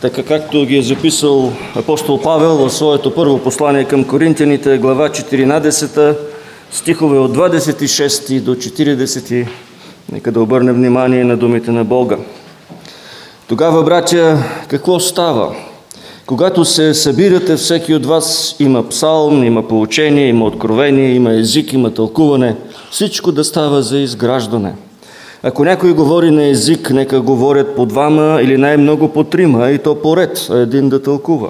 така 0.00 0.22
както 0.22 0.66
ги 0.66 0.76
е 0.76 0.82
записал 0.82 1.52
апостол 1.76 2.20
Павел 2.20 2.56
в 2.56 2.70
своето 2.70 3.14
първо 3.14 3.38
послание 3.38 3.84
към 3.84 4.04
Коринтияните, 4.04 4.78
глава 4.78 5.08
14, 5.08 6.16
стихове 6.70 7.18
от 7.18 7.36
26 7.36 8.40
до 8.40 8.54
40. 8.54 9.48
Нека 10.12 10.32
да 10.32 10.40
обърнем 10.40 10.74
внимание 10.74 11.24
на 11.24 11.36
думите 11.36 11.70
на 11.70 11.84
Бога. 11.84 12.16
Тогава, 13.48 13.82
братя, 13.82 14.38
какво 14.68 15.00
става? 15.00 15.54
Когато 16.28 16.64
се 16.64 16.94
събирате, 16.94 17.56
всеки 17.56 17.94
от 17.94 18.06
вас 18.06 18.56
има 18.58 18.88
псалм, 18.88 19.44
има 19.44 19.68
поучение, 19.68 20.28
има 20.28 20.44
откровение, 20.44 21.14
има 21.14 21.32
език, 21.32 21.72
има 21.72 21.90
тълкуване. 21.90 22.56
Всичко 22.90 23.32
да 23.32 23.44
става 23.44 23.82
за 23.82 23.98
изграждане. 23.98 24.74
Ако 25.42 25.64
някой 25.64 25.92
говори 25.92 26.30
на 26.30 26.44
език, 26.44 26.90
нека 26.90 27.20
говорят 27.20 27.76
по 27.76 27.86
двама 27.86 28.40
или 28.42 28.56
най-много 28.56 29.08
по 29.08 29.24
трима, 29.24 29.70
и 29.70 29.78
то 29.78 30.02
поред, 30.02 30.48
а 30.50 30.58
един 30.58 30.88
да 30.88 31.02
тълкува. 31.02 31.48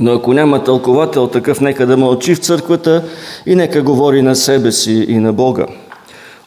Но 0.00 0.12
ако 0.12 0.32
няма 0.32 0.64
тълковател, 0.64 1.26
такъв 1.26 1.60
нека 1.60 1.86
да 1.86 1.96
мълчи 1.96 2.34
в 2.34 2.38
църквата 2.38 3.04
и 3.46 3.54
нека 3.54 3.82
говори 3.82 4.22
на 4.22 4.36
себе 4.36 4.72
си 4.72 5.06
и 5.08 5.18
на 5.18 5.32
Бога. 5.32 5.66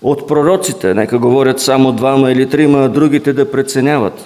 От 0.02 0.28
пророците 0.28 0.94
нека 0.94 1.20
говорят 1.20 1.60
само 1.60 1.92
двама 1.92 2.32
или 2.32 2.50
трима, 2.50 2.80
а 2.80 2.90
другите 2.90 3.34
да 3.34 3.52
преценяват. 3.52 4.26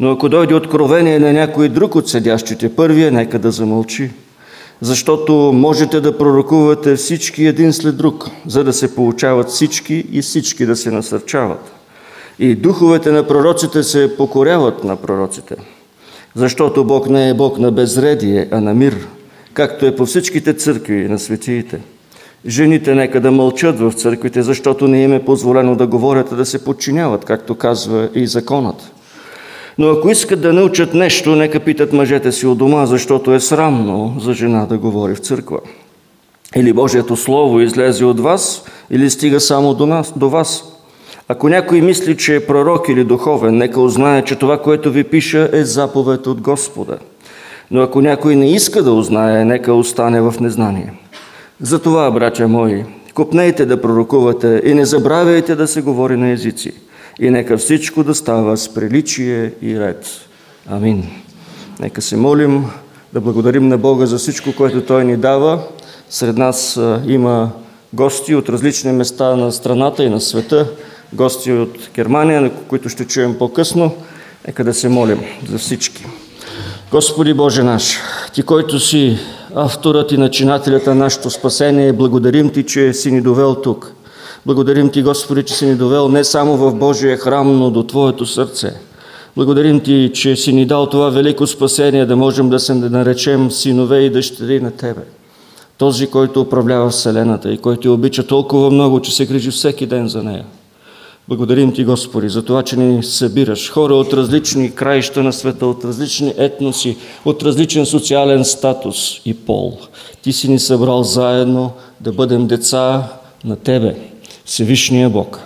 Но 0.00 0.10
ако 0.10 0.28
дойде 0.28 0.54
откровение 0.54 1.18
на 1.18 1.32
някой 1.32 1.68
друг 1.68 1.94
от 1.94 2.08
седящите, 2.08 2.74
първия 2.74 3.12
нека 3.12 3.38
да 3.38 3.50
замълчи. 3.50 4.10
Защото 4.80 5.32
можете 5.54 6.00
да 6.00 6.18
пророкувате 6.18 6.96
всички 6.96 7.44
един 7.44 7.72
след 7.72 7.96
друг, 7.96 8.30
за 8.46 8.64
да 8.64 8.72
се 8.72 8.94
получават 8.94 9.48
всички 9.48 10.04
и 10.12 10.22
всички 10.22 10.66
да 10.66 10.76
се 10.76 10.90
насърчават. 10.90 11.72
И 12.38 12.54
духовете 12.54 13.12
на 13.12 13.26
пророците 13.26 13.82
се 13.82 14.16
покоряват 14.16 14.84
на 14.84 14.96
пророците. 14.96 15.56
Защото 16.34 16.84
Бог 16.84 17.08
не 17.08 17.28
е 17.28 17.34
Бог 17.34 17.58
на 17.58 17.72
безредие, 17.72 18.48
а 18.50 18.60
на 18.60 18.74
мир, 18.74 19.06
както 19.54 19.86
е 19.86 19.96
по 19.96 20.06
всичките 20.06 20.54
църкви 20.54 21.08
на 21.08 21.18
светиите. 21.18 21.80
Жените 22.46 22.94
нека 22.94 23.20
да 23.20 23.30
мълчат 23.30 23.80
в 23.80 23.92
църквите, 23.92 24.42
защото 24.42 24.88
не 24.88 25.02
им 25.02 25.12
е 25.12 25.24
позволено 25.24 25.76
да 25.76 25.86
говорят, 25.86 26.32
а 26.32 26.36
да 26.36 26.46
се 26.46 26.64
подчиняват, 26.64 27.24
както 27.24 27.54
казва 27.54 28.08
и 28.14 28.26
законът. 28.26 28.92
Но 29.78 29.90
ако 29.90 30.10
искат 30.10 30.40
да 30.40 30.52
научат 30.52 30.94
нещо, 30.94 31.36
нека 31.36 31.60
питат 31.60 31.92
мъжете 31.92 32.32
си 32.32 32.46
от 32.46 32.58
дома, 32.58 32.86
защото 32.86 33.34
е 33.34 33.40
срамно 33.40 34.16
за 34.20 34.34
жена 34.34 34.66
да 34.66 34.78
говори 34.78 35.14
в 35.14 35.18
църква. 35.18 35.58
Или 36.56 36.72
Божието 36.72 37.16
Слово 37.16 37.60
излезе 37.60 38.04
от 38.04 38.20
вас, 38.20 38.64
или 38.90 39.10
стига 39.10 39.40
само 39.40 39.74
до, 39.74 39.86
нас, 39.86 40.12
до 40.16 40.30
вас. 40.30 40.64
Ако 41.28 41.48
някой 41.48 41.80
мисли, 41.80 42.16
че 42.16 42.36
е 42.36 42.46
пророк 42.46 42.88
или 42.88 43.04
духовен, 43.04 43.56
нека 43.56 43.80
узнае, 43.80 44.24
че 44.24 44.36
това, 44.36 44.62
което 44.62 44.90
ви 44.90 45.04
пиша, 45.04 45.48
е 45.52 45.64
заповед 45.64 46.26
от 46.26 46.40
Господа. 46.40 46.98
Но 47.70 47.82
ако 47.82 48.00
някой 48.00 48.36
не 48.36 48.52
иска 48.52 48.82
да 48.82 48.92
узнае, 48.92 49.44
нека 49.44 49.74
остане 49.74 50.20
в 50.20 50.34
незнание. 50.40 50.92
Затова, 51.60 52.10
братя 52.10 52.48
мои, 52.48 52.84
купнейте 53.14 53.66
да 53.66 53.80
пророкувате 53.80 54.62
и 54.64 54.74
не 54.74 54.84
забравяйте 54.84 55.54
да 55.54 55.68
се 55.68 55.82
говори 55.82 56.16
на 56.16 56.30
езици– 56.30 56.72
и 57.20 57.30
нека 57.30 57.58
всичко 57.58 58.04
да 58.04 58.14
става 58.14 58.56
с 58.56 58.74
приличие 58.74 59.52
и 59.62 59.80
ред. 59.80 60.06
Амин. 60.70 61.06
Нека 61.80 62.02
се 62.02 62.16
молим 62.16 62.64
да 63.12 63.20
благодарим 63.20 63.68
на 63.68 63.78
Бога 63.78 64.06
за 64.06 64.18
всичко, 64.18 64.52
което 64.56 64.80
Той 64.80 65.04
ни 65.04 65.16
дава. 65.16 65.62
Сред 66.10 66.36
нас 66.36 66.80
има 67.06 67.50
гости 67.92 68.34
от 68.34 68.48
различни 68.48 68.92
места 68.92 69.36
на 69.36 69.52
страната 69.52 70.04
и 70.04 70.10
на 70.10 70.20
света, 70.20 70.66
гости 71.12 71.52
от 71.52 71.90
Германия, 71.94 72.40
на 72.40 72.50
които 72.50 72.88
ще 72.88 73.04
чуем 73.04 73.38
по-късно. 73.38 73.94
Нека 74.46 74.64
да 74.64 74.74
се 74.74 74.88
молим 74.88 75.20
за 75.50 75.58
всички. 75.58 76.06
Господи 76.90 77.34
Боже 77.34 77.62
наш, 77.62 77.98
Ти, 78.34 78.42
който 78.42 78.80
си 78.80 79.18
авторът 79.54 80.12
и 80.12 80.18
начинателят 80.18 80.86
на 80.86 80.94
нашето 80.94 81.30
спасение, 81.30 81.92
благодарим 81.92 82.50
Ти, 82.50 82.62
че 82.62 82.92
си 82.92 83.12
ни 83.12 83.20
довел 83.20 83.54
тук. 83.54 83.95
Благодарим 84.46 84.90
Ти, 84.90 85.02
Господи, 85.02 85.42
че 85.42 85.54
си 85.54 85.66
ни 85.66 85.74
довел 85.74 86.08
не 86.08 86.24
само 86.24 86.56
в 86.56 86.74
Божия 86.74 87.16
храм, 87.16 87.58
но 87.58 87.70
до 87.70 87.82
Твоето 87.82 88.26
сърце. 88.26 88.74
Благодарим 89.36 89.80
Ти, 89.80 90.10
че 90.14 90.36
си 90.36 90.52
ни 90.52 90.66
дал 90.66 90.86
това 90.86 91.10
велико 91.10 91.46
спасение, 91.46 92.06
да 92.06 92.16
можем 92.16 92.48
да 92.48 92.60
се 92.60 92.74
наречем 92.74 93.50
синове 93.50 93.98
и 93.98 94.10
дъщери 94.10 94.60
на 94.60 94.70
Тебе. 94.70 95.00
Този, 95.78 96.06
който 96.06 96.40
управлява 96.40 96.90
Вселената 96.90 97.52
и 97.52 97.58
който 97.58 97.94
обича 97.94 98.26
толкова 98.26 98.70
много, 98.70 99.00
че 99.00 99.16
се 99.16 99.26
грижи 99.26 99.50
всеки 99.50 99.86
ден 99.86 100.08
за 100.08 100.22
нея. 100.22 100.44
Благодарим 101.28 101.72
Ти, 101.72 101.84
Господи, 101.84 102.28
за 102.28 102.42
това, 102.44 102.62
че 102.62 102.76
ни 102.76 103.02
събираш 103.02 103.70
хора 103.70 103.94
от 103.94 104.12
различни 104.12 104.74
краища 104.74 105.22
на 105.22 105.32
света, 105.32 105.66
от 105.66 105.84
различни 105.84 106.34
етноси, 106.36 106.96
от 107.24 107.42
различен 107.42 107.86
социален 107.86 108.44
статус 108.44 109.20
и 109.24 109.34
пол. 109.34 109.78
Ти 110.22 110.32
си 110.32 110.48
ни 110.48 110.58
събрал 110.58 111.02
заедно 111.02 111.72
да 112.00 112.12
бъдем 112.12 112.46
деца 112.46 113.02
на 113.44 113.56
Тебе. 113.56 114.15
Всевишния 114.46 115.10
Бог. 115.10 115.40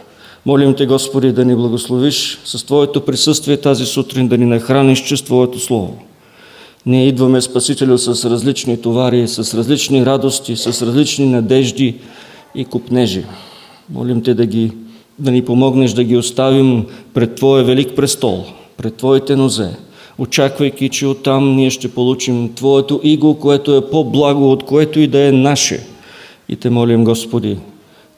Молим 0.47 0.75
Те, 0.75 0.87
Господи, 0.87 1.33
да 1.33 1.45
ни 1.45 1.57
благословиш 1.57 2.39
с 2.45 2.65
Твоето 2.65 3.01
присъствие 3.01 3.57
тази 3.57 3.87
сутрин, 3.87 4.29
да 4.29 4.39
ни 4.39 4.47
нахраниш 4.47 5.03
чрез 5.05 5.23
Твоето 5.23 5.59
Слово. 5.59 5.99
Ние 6.87 7.09
идваме, 7.09 7.41
Спасителю, 7.41 7.99
с 7.99 8.31
различни 8.31 8.81
товари, 8.81 9.29
с 9.29 9.55
различни 9.55 10.07
радости, 10.07 10.57
с 10.57 10.87
различни 10.87 11.27
надежди 11.27 11.95
и 12.55 12.65
купнежи. 12.65 13.25
Молим 13.91 14.23
Те 14.23 14.35
да, 14.35 14.47
ги, 14.47 14.73
да 15.19 15.31
ни 15.31 15.45
помогнеш 15.45 15.93
да 15.93 16.05
ги 16.05 16.17
оставим 16.17 16.87
пред 17.15 17.35
Твоя 17.35 17.65
велик 17.65 17.97
престол, 17.97 18.45
пред 18.77 18.95
Твоите 18.95 19.37
нозе, 19.37 19.71
очаквайки, 20.19 20.89
че 20.89 21.07
оттам 21.07 21.57
ние 21.57 21.71
ще 21.71 21.95
получим 21.95 22.53
Твоето 22.55 23.01
иго, 23.03 23.39
което 23.39 23.77
е 23.77 23.91
по-благо 23.91 24.53
от 24.53 24.65
което 24.65 25.01
и 25.01 25.07
да 25.07 25.29
е 25.29 25.33
наше. 25.33 25.87
И 26.49 26.57
Те 26.57 26.71
молим, 26.71 27.05
Господи, 27.05 27.57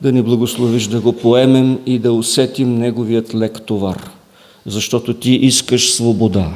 да 0.02 0.12
ни 0.12 0.22
благословиш 0.22 0.86
да 0.86 1.00
го 1.00 1.12
поемем 1.12 1.78
и 1.86 1.98
да 1.98 2.12
усетим 2.12 2.74
неговият 2.74 3.34
лек 3.34 3.62
товар. 3.66 4.10
Защото 4.66 5.14
ти 5.14 5.32
искаш 5.32 5.92
свобода. 5.92 6.50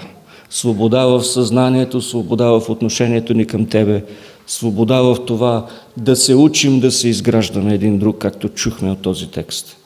Свобода 0.51 1.07
в 1.07 1.25
съзнанието, 1.25 2.01
свобода 2.01 2.45
в 2.45 2.63
отношението 2.69 3.35
ни 3.35 3.47
към 3.47 3.67
Тебе, 3.67 4.05
свобода 4.47 5.01
в 5.01 5.17
това 5.27 5.67
да 5.97 6.17
се 6.17 6.35
учим 6.35 6.81
да 6.81 6.91
се 6.91 7.09
изграждаме 7.09 7.75
един 7.75 7.99
друг, 7.99 8.19
както 8.19 8.49
чухме 8.49 8.91
от 8.91 8.99
този 8.99 9.27
текст. 9.27 9.77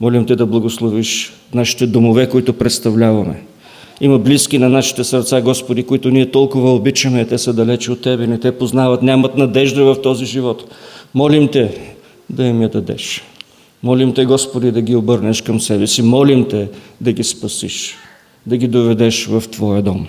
Молим 0.00 0.26
Те 0.26 0.36
да 0.36 0.46
благословиш 0.46 1.32
нашите 1.54 1.86
домове, 1.86 2.28
които 2.28 2.52
представляваме. 2.52 3.42
Има 4.00 4.18
близки 4.18 4.58
на 4.58 4.68
нашите 4.68 5.04
сърца, 5.04 5.40
Господи, 5.40 5.82
които 5.82 6.10
ние 6.10 6.30
толкова 6.30 6.74
обичаме, 6.74 7.26
те 7.26 7.38
са 7.38 7.52
далече 7.52 7.92
от 7.92 8.02
Тебе, 8.02 8.26
не 8.26 8.40
Те 8.40 8.58
познават, 8.58 9.02
нямат 9.02 9.36
надежда 9.36 9.84
в 9.84 10.02
този 10.02 10.26
живот. 10.26 10.74
Молим 11.14 11.48
Те 11.48 11.95
да 12.30 12.44
им 12.44 12.62
я 12.62 12.68
дадеш. 12.68 13.22
Молим 13.82 14.14
Те, 14.14 14.24
Господи, 14.24 14.70
да 14.70 14.82
ги 14.82 14.96
обърнеш 14.96 15.42
към 15.42 15.60
себе 15.60 15.86
си. 15.86 16.02
Молим 16.02 16.48
Те 16.48 16.68
да 17.00 17.12
ги 17.12 17.24
спасиш, 17.24 17.94
да 18.46 18.56
ги 18.56 18.68
доведеш 18.68 19.26
в 19.26 19.44
Твоя 19.50 19.82
дом. 19.82 20.06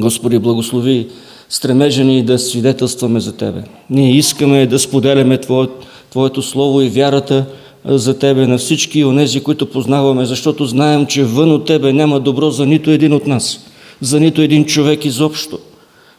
Господи, 0.00 0.38
благослови 0.38 1.08
стремежа 1.48 2.04
ни 2.04 2.22
да 2.22 2.38
свидетелстваме 2.38 3.20
за 3.20 3.36
Тебе. 3.36 3.62
Ние 3.90 4.16
искаме 4.16 4.66
да 4.66 4.78
споделяме 4.78 5.38
Твое, 5.38 5.66
Твоето 6.10 6.42
Слово 6.42 6.82
и 6.82 6.88
вярата 6.88 7.46
за 7.84 8.18
Тебе 8.18 8.46
на 8.46 8.58
всички 8.58 9.04
онези, 9.04 9.40
които 9.40 9.70
познаваме, 9.70 10.24
защото 10.24 10.66
знаем, 10.66 11.06
че 11.06 11.24
вън 11.24 11.52
от 11.52 11.66
Тебе 11.66 11.92
няма 11.92 12.20
добро 12.20 12.50
за 12.50 12.66
нито 12.66 12.90
един 12.90 13.12
от 13.12 13.26
нас, 13.26 13.60
за 14.00 14.20
нито 14.20 14.42
един 14.42 14.64
човек 14.64 15.04
изобщо. 15.04 15.58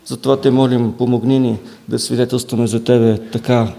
Затова 0.05 0.37
Те 0.37 0.51
молим, 0.51 0.93
помогни 0.97 1.39
ни 1.39 1.55
да 1.89 1.99
свидетелстваме 1.99 2.67
за 2.67 2.83
Тебе 2.83 3.17
така, 3.17 3.73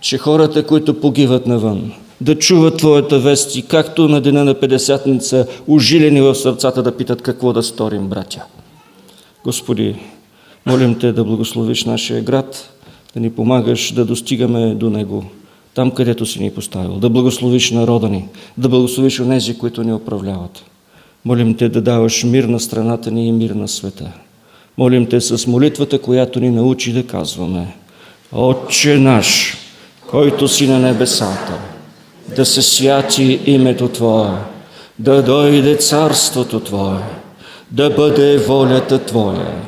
че 0.00 0.18
хората, 0.18 0.66
които 0.66 1.00
погиват 1.00 1.46
навън, 1.46 1.92
да 2.20 2.38
чуват 2.38 2.76
Твоята 2.76 3.18
вест 3.18 3.56
и 3.56 3.62
както 3.62 4.08
на 4.08 4.20
деня 4.20 4.44
на 4.44 4.54
Педесятница, 4.54 5.46
ужилени 5.66 6.20
в 6.20 6.34
сърцата 6.34 6.82
да 6.82 6.96
питат 6.96 7.22
какво 7.22 7.52
да 7.52 7.62
сторим, 7.62 8.08
братя. 8.08 8.44
Господи, 9.44 9.96
молим 10.66 10.98
Те 10.98 11.12
да 11.12 11.24
благословиш 11.24 11.84
нашия 11.84 12.22
град, 12.22 12.70
да 13.14 13.20
ни 13.20 13.30
помагаш 13.30 13.92
да 13.92 14.04
достигаме 14.04 14.74
до 14.74 14.90
Него, 14.90 15.24
там 15.74 15.90
където 15.90 16.26
си 16.26 16.42
ни 16.42 16.50
поставил, 16.50 16.92
да 16.92 17.10
благословиш 17.10 17.70
народа 17.70 18.08
ни, 18.08 18.28
да 18.58 18.68
благословиш 18.68 19.20
онези, 19.20 19.58
които 19.58 19.82
ни 19.82 19.92
управляват. 19.92 20.64
Молим 21.24 21.54
Те 21.54 21.68
да 21.68 21.82
даваш 21.82 22.24
мир 22.24 22.44
на 22.44 22.60
страната 22.60 23.10
ни 23.10 23.28
и 23.28 23.32
мир 23.32 23.50
на 23.50 23.68
света. 23.68 24.12
Молим 24.78 25.06
Те 25.06 25.20
с 25.20 25.46
молитвата, 25.46 25.98
която 25.98 26.40
ни 26.40 26.50
научи 26.50 26.92
да 26.92 27.06
казваме 27.06 27.76
Отче 28.32 28.98
наш, 28.98 29.56
който 30.10 30.48
си 30.48 30.68
на 30.68 30.78
небесата, 30.78 31.52
да 32.36 32.46
се 32.46 32.62
святи 32.62 33.40
името 33.46 33.88
Твое, 33.88 34.30
да 34.98 35.22
дойде 35.22 35.76
царството 35.76 36.60
Твое, 36.60 37.00
да 37.70 37.90
бъде 37.90 38.38
волята 38.38 38.98
Твоя, 38.98 39.62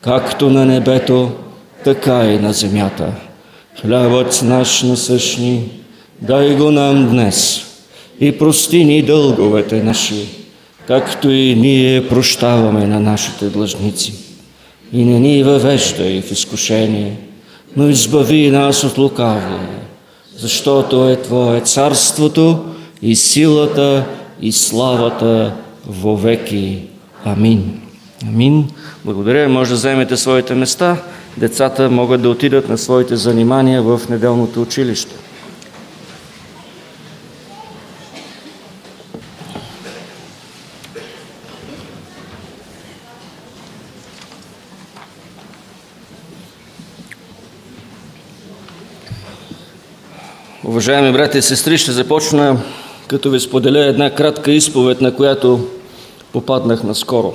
както 0.00 0.50
на 0.50 0.66
небето, 0.66 1.30
така 1.84 2.24
и 2.24 2.38
на 2.38 2.52
земята. 2.52 3.12
Хлябът 3.80 4.40
наш 4.44 4.82
насъщни, 4.82 5.68
дай 6.20 6.54
го 6.54 6.70
нам 6.70 7.08
днес 7.08 7.66
и 8.20 8.38
прости 8.38 8.84
ни 8.84 9.02
дълговете 9.02 9.82
наши, 9.82 10.26
както 10.86 11.30
и 11.30 11.54
ние 11.54 12.08
прощаваме 12.08 12.86
на 12.86 13.00
нашите 13.00 13.46
длъжници. 13.46 14.14
И 14.92 15.04
не 15.04 15.20
ни 15.20 15.42
въвеждай 15.42 16.22
в 16.22 16.30
изкушение, 16.30 17.16
но 17.76 17.88
избави 17.88 18.50
нас 18.50 18.84
от 18.84 18.98
лукавия, 18.98 19.68
защото 20.38 21.08
е 21.08 21.16
Твое 21.16 21.60
царството 21.60 22.64
и 23.02 23.16
силата 23.16 24.04
и 24.42 24.52
славата 24.52 25.52
вовеки. 25.86 26.82
Амин. 27.24 27.80
Амин. 28.28 28.68
Благодаря. 29.04 29.48
Може 29.48 29.70
да 29.70 29.76
вземете 29.76 30.16
своите 30.16 30.54
места. 30.54 30.96
Децата 31.36 31.90
могат 31.90 32.22
да 32.22 32.28
отидат 32.30 32.68
на 32.68 32.78
своите 32.78 33.16
занимания 33.16 33.82
в 33.82 34.00
неделното 34.10 34.62
училище. 34.62 35.14
Уважаеми 50.80 51.12
брати 51.12 51.38
и 51.38 51.42
сестри, 51.42 51.78
ще 51.78 51.92
започна 51.92 52.56
като 53.08 53.30
ви 53.30 53.40
споделя 53.40 53.84
една 53.84 54.10
кратка 54.10 54.52
изповед, 54.52 55.00
на 55.00 55.14
която 55.14 55.66
попаднах 56.32 56.82
наскоро. 56.82 57.34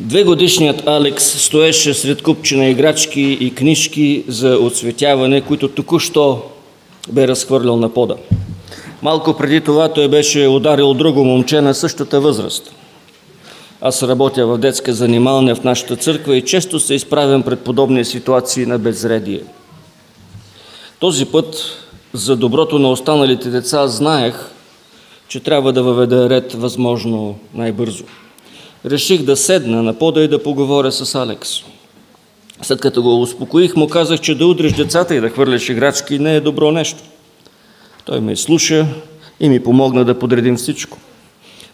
Две 0.00 0.24
годишният 0.24 0.86
Алекс 0.86 1.24
стоеше 1.24 1.94
сред 1.94 2.22
купчина 2.22 2.66
играчки 2.66 3.38
и 3.40 3.54
книжки 3.54 4.24
за 4.28 4.58
отсветяване, 4.58 5.40
които 5.40 5.68
току-що 5.68 6.42
бе 7.12 7.28
разхвърлял 7.28 7.76
на 7.76 7.88
пода. 7.88 8.14
Малко 9.02 9.36
преди 9.36 9.60
това 9.60 9.92
той 9.92 10.08
беше 10.08 10.46
ударил 10.46 10.94
друго 10.94 11.24
момче 11.24 11.60
на 11.60 11.74
същата 11.74 12.20
възраст. 12.20 12.72
Аз 13.80 14.02
работя 14.02 14.46
в 14.46 14.58
детска 14.58 14.92
занималня 14.92 15.54
в 15.54 15.64
нашата 15.64 15.96
църква 15.96 16.36
и 16.36 16.42
често 16.42 16.80
се 16.80 16.94
изправям 16.94 17.42
пред 17.42 17.60
подобни 17.60 18.04
ситуации 18.04 18.66
на 18.66 18.78
безредие. 18.78 19.40
Този 20.98 21.26
път 21.26 21.56
за 22.12 22.36
доброто 22.36 22.78
на 22.78 22.90
останалите 22.90 23.48
деца 23.48 23.88
знаех, 23.88 24.34
че 25.28 25.40
трябва 25.40 25.72
да 25.72 25.82
въведа 25.82 26.30
ред 26.30 26.52
възможно 26.52 27.38
най-бързо. 27.54 28.04
Реших 28.84 29.22
да 29.22 29.36
седна 29.36 29.82
на 29.82 29.94
пода 29.94 30.20
и 30.20 30.28
да 30.28 30.42
поговоря 30.42 30.92
с 30.92 31.14
Алекс. 31.14 31.50
След 32.62 32.80
като 32.80 33.02
го 33.02 33.22
успокоих, 33.22 33.76
му 33.76 33.88
казах, 33.88 34.20
че 34.20 34.34
да 34.34 34.46
удриш 34.46 34.72
децата 34.72 35.14
и 35.14 35.20
да 35.20 35.28
хвърляш 35.28 35.68
играчки 35.68 36.18
не 36.18 36.36
е 36.36 36.40
добро 36.40 36.70
нещо. 36.70 37.02
Той 38.04 38.20
ме 38.20 38.36
слуша 38.36 38.86
и 39.40 39.48
ми 39.48 39.62
помогна 39.62 40.04
да 40.04 40.18
подредим 40.18 40.56
всичко. 40.56 40.98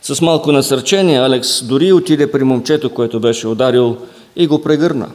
С 0.02 0.20
малко 0.20 0.52
насърчение 0.52 1.18
Алекс 1.18 1.62
дори 1.62 1.92
отиде 1.92 2.32
при 2.32 2.44
момчето, 2.44 2.90
което 2.90 3.20
беше 3.20 3.48
ударил 3.48 3.96
и 4.36 4.46
го 4.46 4.62
прегърна. 4.62 5.10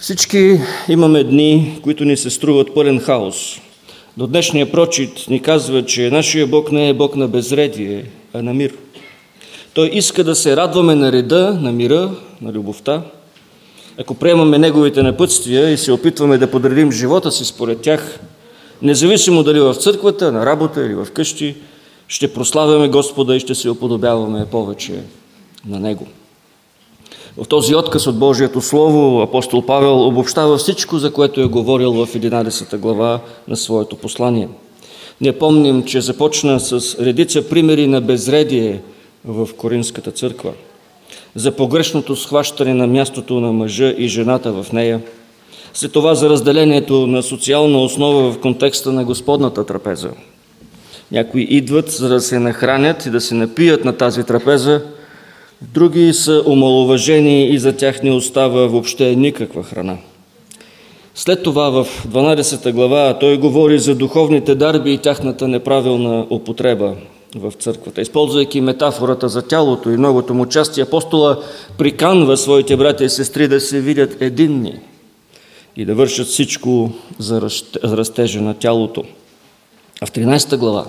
Всички 0.00 0.60
имаме 0.88 1.24
дни, 1.24 1.80
които 1.82 2.04
ни 2.04 2.16
се 2.16 2.30
струват 2.30 2.74
пълен 2.74 3.00
хаос. 3.00 3.60
До 4.16 4.26
днешния 4.26 4.72
прочит 4.72 5.28
ни 5.28 5.42
казва, 5.42 5.84
че 5.86 6.10
нашия 6.10 6.46
Бог 6.46 6.72
не 6.72 6.88
е 6.88 6.94
Бог 6.94 7.16
на 7.16 7.28
безредие, 7.28 8.04
а 8.34 8.42
на 8.42 8.54
мир. 8.54 8.74
Той 9.74 9.90
иска 9.92 10.24
да 10.24 10.34
се 10.34 10.56
радваме 10.56 10.94
на 10.94 11.12
реда, 11.12 11.58
на 11.60 11.72
мира, 11.72 12.10
на 12.42 12.52
любовта. 12.52 13.02
Ако 13.98 14.14
приемаме 14.14 14.58
Неговите 14.58 15.02
напътствия 15.02 15.70
и 15.70 15.78
се 15.78 15.92
опитваме 15.92 16.38
да 16.38 16.50
подредим 16.50 16.92
живота 16.92 17.32
си 17.32 17.44
според 17.44 17.80
тях, 17.80 18.20
независимо 18.82 19.42
дали 19.42 19.60
в 19.60 19.74
църквата, 19.74 20.32
на 20.32 20.46
работа 20.46 20.86
или 20.86 20.94
в 20.94 21.06
къщи, 21.12 21.54
ще 22.08 22.32
прославяме 22.32 22.88
Господа 22.88 23.36
и 23.36 23.40
ще 23.40 23.54
се 23.54 23.70
оподобяваме 23.70 24.46
повече 24.50 24.92
на 25.66 25.80
Него. 25.80 26.06
В 27.42 27.48
този 27.48 27.74
отказ 27.74 28.06
от 28.06 28.18
Божието 28.18 28.60
Слово 28.60 29.22
апостол 29.22 29.62
Павел 29.62 30.06
обобщава 30.06 30.56
всичко, 30.56 30.98
за 30.98 31.12
което 31.12 31.40
е 31.40 31.46
говорил 31.46 31.92
в 31.92 32.06
11 32.06 32.76
глава 32.76 33.20
на 33.48 33.56
своето 33.56 33.96
послание. 33.96 34.48
Не 35.20 35.38
помним, 35.38 35.82
че 35.82 36.00
започна 36.00 36.60
с 36.60 36.96
редица 37.00 37.48
примери 37.48 37.86
на 37.86 38.00
безредие 38.00 38.80
в 39.24 39.48
Коринската 39.56 40.10
църква, 40.10 40.52
за 41.34 41.52
погрешното 41.52 42.16
схващане 42.16 42.74
на 42.74 42.86
мястото 42.86 43.40
на 43.40 43.52
мъжа 43.52 43.94
и 43.98 44.08
жената 44.08 44.52
в 44.52 44.72
нея, 44.72 45.00
след 45.74 45.92
това 45.92 46.14
за 46.14 46.30
разделението 46.30 47.06
на 47.06 47.22
социална 47.22 47.78
основа 47.78 48.32
в 48.32 48.40
контекста 48.40 48.92
на 48.92 49.04
Господната 49.04 49.66
трапеза. 49.66 50.10
Някои 51.12 51.42
идват, 51.42 51.90
за 51.90 52.08
да 52.08 52.20
се 52.20 52.38
нахранят 52.38 53.06
и 53.06 53.10
да 53.10 53.20
се 53.20 53.34
напият 53.34 53.84
на 53.84 53.92
тази 53.92 54.24
трапеза, 54.24 54.82
Други 55.62 56.12
са 56.12 56.42
омалуважени 56.46 57.48
и 57.48 57.58
за 57.58 57.76
тях 57.76 58.02
не 58.02 58.12
остава 58.12 58.66
въобще 58.66 59.16
никаква 59.16 59.62
храна. 59.62 59.96
След 61.14 61.42
това 61.42 61.70
в 61.70 61.86
12 62.08 62.72
глава 62.72 63.18
той 63.18 63.38
говори 63.38 63.78
за 63.78 63.94
духовните 63.94 64.54
дарби 64.54 64.92
и 64.92 64.98
тяхната 64.98 65.48
неправилна 65.48 66.26
употреба 66.30 66.94
в 67.34 67.52
църквата. 67.58 68.00
Използвайки 68.00 68.60
метафората 68.60 69.28
за 69.28 69.42
тялото 69.42 69.90
и 69.90 69.96
многото 69.96 70.34
му 70.34 70.46
части, 70.46 70.80
апостола 70.80 71.42
приканва 71.78 72.36
своите 72.36 72.76
братя 72.76 73.04
и 73.04 73.08
сестри 73.10 73.48
да 73.48 73.60
се 73.60 73.80
видят 73.80 74.22
единни 74.22 74.74
и 75.76 75.84
да 75.84 75.94
вършат 75.94 76.26
всичко 76.26 76.90
за 77.18 77.50
растежа 77.84 78.40
на 78.40 78.54
тялото. 78.54 79.04
А 80.00 80.06
в 80.06 80.12
13 80.12 80.56
глава 80.56 80.86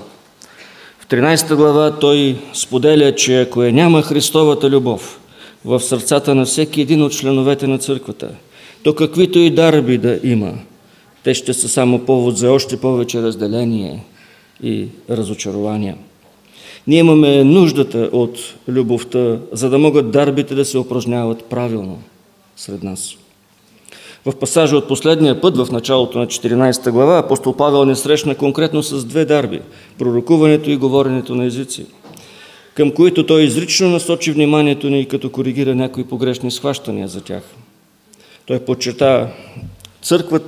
13 1.09 1.55
глава 1.55 1.99
той 1.99 2.37
споделя, 2.53 3.15
че 3.15 3.41
ако 3.41 3.63
е 3.63 3.71
няма 3.71 4.01
Христовата 4.01 4.69
любов 4.69 5.19
в 5.65 5.79
сърцата 5.79 6.35
на 6.35 6.45
всеки 6.45 6.81
един 6.81 7.03
от 7.03 7.11
членовете 7.11 7.67
на 7.67 7.77
църквата, 7.77 8.29
то 8.83 8.95
каквито 8.95 9.39
и 9.39 9.49
дарби 9.49 9.97
да 9.97 10.19
има, 10.23 10.53
те 11.23 11.33
ще 11.33 11.53
са 11.53 11.69
само 11.69 11.99
повод 11.99 12.37
за 12.37 12.51
още 12.51 12.77
повече 12.77 13.21
разделение 13.21 14.03
и 14.63 14.87
разочарования. 15.09 15.97
Ние 16.87 16.99
имаме 16.99 17.43
нуждата 17.43 18.09
от 18.11 18.39
любовта, 18.67 19.37
за 19.51 19.69
да 19.69 19.77
могат 19.77 20.11
дарбите 20.11 20.55
да 20.55 20.65
се 20.65 20.77
упражняват 20.77 21.45
правилно 21.45 21.99
сред 22.55 22.83
нас. 22.83 23.15
В 24.25 24.35
пасажа 24.35 24.77
от 24.77 24.87
последния 24.87 25.41
път, 25.41 25.57
в 25.57 25.71
началото 25.71 26.19
на 26.19 26.27
14 26.27 26.91
глава, 26.91 27.17
апостол 27.17 27.55
Павел 27.55 27.85
не 27.85 27.95
срещна 27.95 28.35
конкретно 28.35 28.83
с 28.83 29.05
две 29.05 29.25
дарби– 29.25 29.61
пророкуването 29.97 30.69
и 30.69 30.77
говоренето 30.77 31.35
на 31.35 31.45
езици, 31.45 31.85
към 32.73 32.91
които 32.91 33.25
той 33.25 33.43
изрично 33.43 33.89
насочи 33.89 34.31
вниманието 34.31 34.89
ни, 34.89 35.05
като 35.07 35.29
коригира 35.29 35.75
някои 35.75 36.03
погрешни 36.03 36.51
схващания 36.51 37.07
за 37.07 37.21
тях. 37.21 37.43
Той 38.45 38.59
подчерта, 38.59 39.27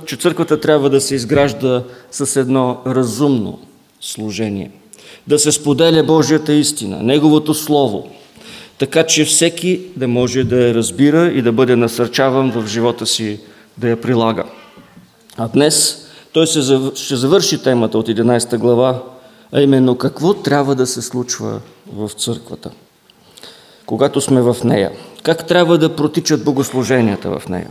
че 0.06 0.16
църквата 0.16 0.60
трябва 0.60 0.90
да 0.90 1.00
се 1.00 1.14
изгражда 1.14 1.82
с 2.10 2.40
едно 2.40 2.78
разумно 2.86 3.58
служение, 4.00 4.70
да 5.26 5.38
се 5.38 5.52
споделя 5.52 6.02
Божията 6.02 6.52
истина, 6.52 7.02
Неговото 7.02 7.54
Слово, 7.54 8.10
така 8.78 9.02
че 9.02 9.24
всеки 9.24 9.80
да 9.96 10.08
може 10.08 10.44
да 10.44 10.68
я 10.68 10.74
разбира 10.74 11.32
и 11.32 11.42
да 11.42 11.52
бъде 11.52 11.76
насърчаван 11.76 12.50
в 12.50 12.66
живота 12.66 13.06
си 13.06 13.40
да 13.80 13.88
я 13.88 14.00
прилага. 14.00 14.44
А 15.36 15.48
днес 15.48 16.06
той 16.32 16.46
ще 16.94 17.16
завърши 17.16 17.62
темата 17.62 17.98
от 17.98 18.08
11 18.08 18.58
глава, 18.58 19.02
а 19.52 19.60
именно 19.60 19.98
какво 19.98 20.34
трябва 20.34 20.74
да 20.74 20.86
се 20.86 21.02
случва 21.02 21.60
в 21.92 22.10
църквата, 22.16 22.70
когато 23.86 24.20
сме 24.20 24.42
в 24.42 24.56
нея. 24.64 24.92
Как 25.22 25.46
трябва 25.46 25.78
да 25.78 25.96
протичат 25.96 26.44
богослуженията 26.44 27.38
в 27.38 27.48
нея. 27.48 27.68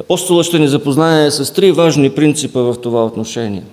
Апостола 0.00 0.44
ще 0.44 0.58
ни 0.58 0.68
запознае 0.68 1.30
с 1.30 1.52
три 1.52 1.72
важни 1.72 2.10
принципа 2.10 2.60
в 2.60 2.80
това 2.82 3.04
отношение. 3.04 3.64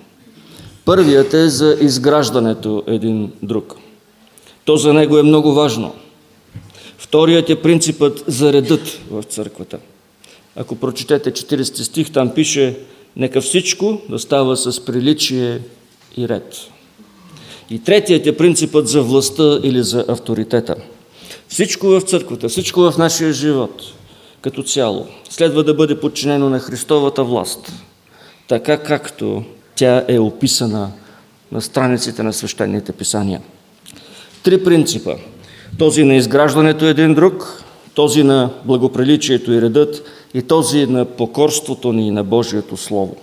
Първият 0.84 1.34
е 1.34 1.48
за 1.48 1.76
изграждането 1.80 2.82
един 2.86 3.32
друг. 3.42 3.76
То 4.64 4.76
за 4.76 4.92
него 4.92 5.18
е 5.18 5.22
много 5.22 5.54
важно. 5.54 5.94
Вторият 6.98 7.50
е 7.50 7.62
принципът 7.62 8.24
за 8.26 8.52
редът 8.52 9.00
в 9.10 9.22
църквата– 9.22 9.78
ако 10.56 10.76
прочетете 10.76 11.32
40 11.32 11.82
стих, 11.82 12.12
там 12.12 12.34
пише 12.34 12.78
Нека 13.16 13.40
всичко 13.40 14.00
да 14.08 14.18
става 14.18 14.56
с 14.56 14.84
приличие 14.84 15.60
и 16.16 16.28
ред. 16.28 16.56
И 17.70 17.78
третият 17.78 18.26
е 18.26 18.36
принципът 18.36 18.88
за 18.88 19.02
властта 19.02 19.58
или 19.62 19.82
за 19.82 20.04
авторитета. 20.08 20.74
Всичко 21.48 21.86
в 21.86 22.00
църквата, 22.00 22.48
всичко 22.48 22.80
в 22.80 22.98
нашия 22.98 23.32
живот, 23.32 23.82
като 24.40 24.62
цяло, 24.62 25.06
следва 25.30 25.64
да 25.64 25.74
бъде 25.74 26.00
подчинено 26.00 26.50
на 26.50 26.58
Христовата 26.58 27.24
власт, 27.24 27.72
така 28.48 28.78
както 28.78 29.44
тя 29.74 30.04
е 30.08 30.18
описана 30.18 30.90
на 31.52 31.60
страниците 31.62 32.22
на 32.22 32.32
свещените 32.32 32.92
писания. 32.92 33.40
Три 34.42 34.64
принципа. 34.64 35.14
Този 35.78 36.04
на 36.04 36.14
изграждането 36.14 36.84
един 36.84 37.14
друг, 37.14 37.64
този 37.94 38.22
на 38.22 38.50
благоприличието 38.64 39.52
и 39.52 39.62
редът 39.62 40.04
и 40.34 40.42
този 40.42 40.86
на 40.86 41.04
покорството 41.04 41.92
ни 41.92 42.10
на 42.10 42.24
Божието 42.24 42.76
Слово. 42.76 43.16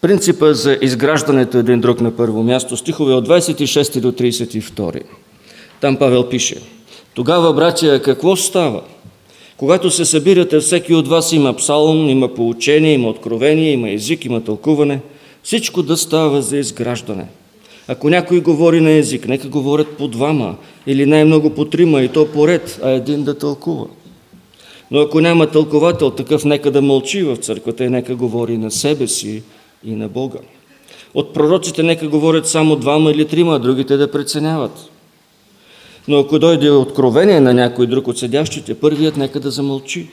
Принципа 0.00 0.54
за 0.54 0.78
изграждането 0.82 1.58
един 1.58 1.80
друг 1.80 2.00
на 2.00 2.16
първо 2.16 2.42
място, 2.42 2.76
стихове 2.76 3.14
от 3.14 3.28
26 3.28 4.00
до 4.00 4.12
32. 4.12 5.02
Там 5.80 5.96
Павел 5.96 6.28
пише, 6.28 6.56
тогава, 7.14 7.52
братя, 7.52 8.02
какво 8.02 8.36
става? 8.36 8.82
Когато 9.56 9.90
се 9.90 10.04
събирате, 10.04 10.60
всеки 10.60 10.94
от 10.94 11.08
вас 11.08 11.32
има 11.32 11.56
псалом, 11.56 12.08
има 12.08 12.34
поучение, 12.34 12.92
има 12.92 13.08
откровение, 13.08 13.72
има 13.72 13.90
език, 13.90 14.24
има 14.24 14.44
тълкуване. 14.44 15.00
Всичко 15.42 15.82
да 15.82 15.96
става 15.96 16.42
за 16.42 16.56
изграждане. 16.56 17.26
Ако 17.88 18.10
някой 18.10 18.40
говори 18.40 18.80
на 18.80 18.90
език, 18.90 19.28
нека 19.28 19.48
говорят 19.48 19.96
по 19.96 20.08
двама 20.08 20.56
или 20.86 21.06
най-много 21.06 21.50
по 21.50 21.64
трима 21.64 22.02
и 22.02 22.08
то 22.08 22.32
поред, 22.32 22.80
а 22.82 22.90
един 22.90 23.24
да 23.24 23.38
тълкува. 23.38 23.86
Но 24.90 25.00
ако 25.00 25.20
няма 25.20 25.46
тълковател, 25.46 26.10
такъв 26.10 26.44
нека 26.44 26.70
да 26.70 26.82
мълчи 26.82 27.22
в 27.22 27.36
църквата 27.36 27.84
и 27.84 27.88
нека 27.88 28.16
говори 28.16 28.58
на 28.58 28.70
себе 28.70 29.06
си 29.08 29.42
и 29.84 29.90
на 29.90 30.08
Бога. 30.08 30.38
От 31.14 31.34
пророците 31.34 31.82
нека 31.82 32.08
говорят 32.08 32.48
само 32.48 32.76
двама 32.76 33.10
или 33.10 33.24
трима, 33.24 33.56
а 33.56 33.58
другите 33.58 33.96
да 33.96 34.10
преценяват. 34.10 34.90
Но 36.08 36.18
ако 36.18 36.38
дойде 36.38 36.70
откровение 36.70 37.40
на 37.40 37.54
някой 37.54 37.86
друг 37.86 38.08
от 38.08 38.18
седящите, 38.18 38.74
първият 38.74 39.16
нека 39.16 39.40
да 39.40 39.50
замълчи. 39.50 40.08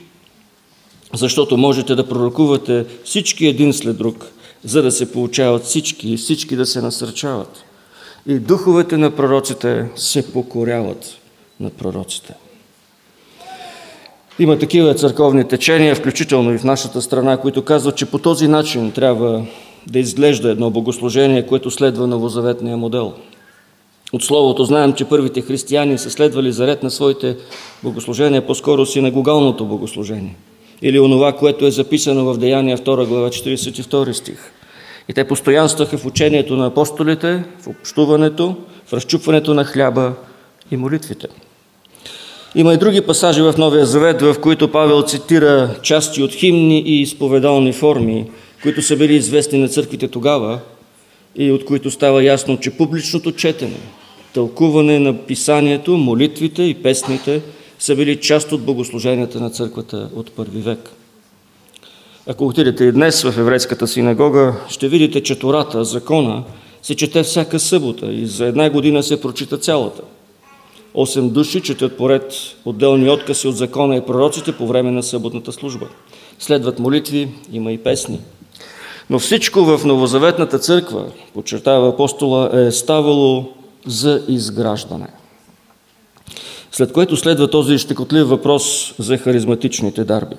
Защото 1.14 1.58
можете 1.58 1.96
да 1.96 2.08
пророкувате 2.08 2.86
всички 3.04 3.46
един 3.46 3.74
след 3.74 3.98
друг, 3.98 4.32
за 4.64 4.82
да 4.82 4.92
се 4.92 5.12
получават 5.12 5.64
всички 5.64 6.14
и 6.14 6.18
всички 6.18 6.56
да 6.56 6.66
се 6.66 6.82
насърчават. 6.82 7.64
И 8.28 8.40
духовете 8.40 8.98
на 8.98 9.12
пророците 9.12 9.86
се 9.96 10.32
покоряват 10.32 11.18
на 11.60 11.70
пророците. 11.70 12.34
Има 14.40 14.60
такива 14.60 14.96
църковни 14.96 15.48
течения, 15.48 15.96
включително 15.96 16.54
и 16.54 16.58
в 16.58 16.64
нашата 16.64 17.02
страна, 17.02 17.38
които 17.38 17.66
казват, 17.66 17.96
че 17.96 18.06
по 18.06 18.20
този 18.20 18.48
начин 18.48 18.92
трябва 18.92 19.46
да 19.88 20.00
изглежда 20.00 20.50
едно 20.50 20.70
богослужение, 20.70 21.46
което 21.46 21.72
следва 21.72 22.08
новозаветния 22.08 22.78
модел. 22.78 23.14
От 24.14 24.24
Словото 24.24 24.64
знаем, 24.64 24.94
че 24.94 25.06
първите 25.06 25.42
християни 25.42 25.98
са 25.98 26.12
следвали 26.12 26.52
заред 26.52 26.84
на 26.84 26.92
своите 26.92 27.38
богослужения 27.84 28.48
по-скоро 28.48 28.86
синагогалното 28.86 29.66
богослужение. 29.66 30.36
Или 30.84 31.00
онова, 31.00 31.32
което 31.32 31.66
е 31.66 31.72
записано 31.72 32.26
в 32.26 32.38
Деяния 32.38 32.78
2 32.78 33.08
глава 33.08 33.30
42 33.30 34.12
стих. 34.12 34.52
И 35.10 35.14
те 35.14 35.28
постоянстваха 35.28 35.98
в 35.98 36.06
учението 36.06 36.56
на 36.56 36.66
апостолите, 36.66 37.44
в 37.62 37.68
общуването, 37.68 38.56
в 38.86 38.94
разчупването 38.94 39.54
на 39.54 39.66
хляба 39.66 40.14
и 40.72 40.78
молитвите. 40.78 41.28
Има 42.56 42.74
и 42.74 42.78
други 42.78 43.02
пасажи 43.02 43.42
в 43.42 43.54
Новия 43.58 43.86
Завет, 43.86 44.22
в 44.22 44.36
които 44.42 44.72
Павел 44.72 45.04
цитира 45.04 45.76
части 45.82 46.24
от 46.24 46.34
химни 46.34 46.80
и 46.80 47.02
изповедални 47.02 47.74
форми, 47.74 48.26
които 48.64 48.82
са 48.82 48.98
били 48.98 49.16
известни 49.16 49.60
на 49.60 49.70
църквите 49.70 50.08
тогава 50.08 50.60
и 51.36 51.52
от 51.52 51.66
които 51.66 51.92
става 51.92 52.24
ясно, 52.24 52.60
че 52.60 52.78
публичното 52.78 53.32
четене, 53.32 53.78
тълкуване 54.34 55.00
на 55.00 55.18
писанието, 55.18 55.98
молитвите 55.98 56.64
и 56.64 56.74
песните 56.74 57.42
са 57.84 57.96
били 57.96 58.22
част 58.22 58.52
от 58.52 58.62
богослуженията 58.62 59.40
на 59.40 59.50
църквата 59.50 60.10
от 60.16 60.32
първи 60.32 60.62
век. 60.62 60.90
Ако 62.28 62.46
отидете 62.48 62.84
и 62.84 62.92
днес 62.92 63.24
в 63.24 63.38
еврейската 63.38 63.88
синагога, 63.88 64.54
ще 64.70 64.88
видите, 64.88 65.24
че 65.24 65.40
Тората, 65.40 65.84
закона, 65.84 66.44
се 66.82 66.96
чете 66.96 67.24
всяка 67.24 67.60
събота 67.60 68.06
и 68.12 68.26
за 68.26 68.46
една 68.46 68.70
година 68.70 69.04
се 69.04 69.22
прочита 69.22 69.58
цялата. 69.58 70.02
Осем 70.94 71.30
души 71.30 71.62
четат 71.62 71.98
поред 71.98 72.34
отделни 72.66 73.10
откази 73.10 73.48
от 73.48 73.58
закона 73.58 73.96
и 73.96 74.06
пророците 74.06 74.52
по 74.52 74.68
време 74.68 74.92
на 74.92 75.04
съботната 75.04 75.52
служба. 75.52 75.88
Следват 76.40 76.80
молитви, 76.80 77.30
има 77.52 77.72
и 77.72 77.78
песни. 77.78 78.20
Но 79.10 79.20
всичко 79.20 79.64
в 79.64 79.86
Новозаветната 79.86 80.60
църква, 80.60 81.06
подчертава 81.34 81.90
апостола, 81.90 82.50
е 82.54 82.72
ставало 82.72 83.46
за 83.86 84.24
изграждане. 84.28 85.08
След 86.76 86.92
което 86.92 87.18
следва 87.18 87.50
този 87.50 87.78
щекотлив 87.78 88.28
въпрос 88.28 88.96
за 89.00 89.18
харизматичните 89.18 90.04
дарби. 90.04 90.36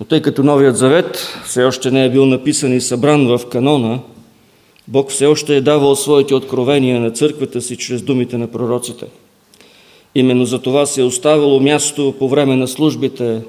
Но 0.00 0.06
тъй 0.06 0.22
като 0.22 0.42
Новият 0.42 0.76
Завет 0.76 1.38
все 1.44 1.64
още 1.64 1.90
не 1.90 2.04
е 2.04 2.10
бил 2.10 2.26
написан 2.26 2.72
и 2.72 2.80
събран 2.80 3.26
в 3.26 3.40
канона, 3.48 4.00
Бог 4.88 5.10
все 5.10 5.26
още 5.26 5.56
е 5.56 5.60
давал 5.60 5.96
своите 5.96 6.34
откровения 6.34 7.00
на 7.00 7.10
църквата 7.10 7.60
си 7.60 7.76
чрез 7.76 8.02
думите 8.02 8.38
на 8.38 8.46
пророците. 8.46 9.06
Именно 10.14 10.44
за 10.44 10.58
това 10.58 10.86
се 10.86 11.00
е 11.00 11.04
оставило 11.04 11.60
място 11.60 12.14
по 12.18 12.28
време 12.28 12.56
на 12.56 12.68
службите 12.68 13.40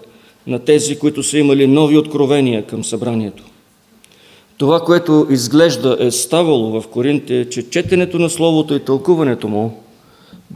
на 0.48 0.60
тези, 0.60 1.00
които 1.00 1.24
са 1.24 1.38
имали 1.38 1.68
нови 1.68 1.98
откровения 1.98 2.64
към 2.66 2.84
събранието. 2.84 3.44
Това, 4.58 4.80
което 4.80 5.28
изглежда 5.30 5.98
е 6.00 6.12
ставало 6.12 6.82
в 6.82 6.88
Коринте, 6.88 7.40
е, 7.40 7.50
че 7.50 7.70
четенето 7.70 8.20
на 8.20 8.30
Словото 8.30 8.76
и 8.76 8.80
тълкуването 8.80 9.48
му 9.48 9.83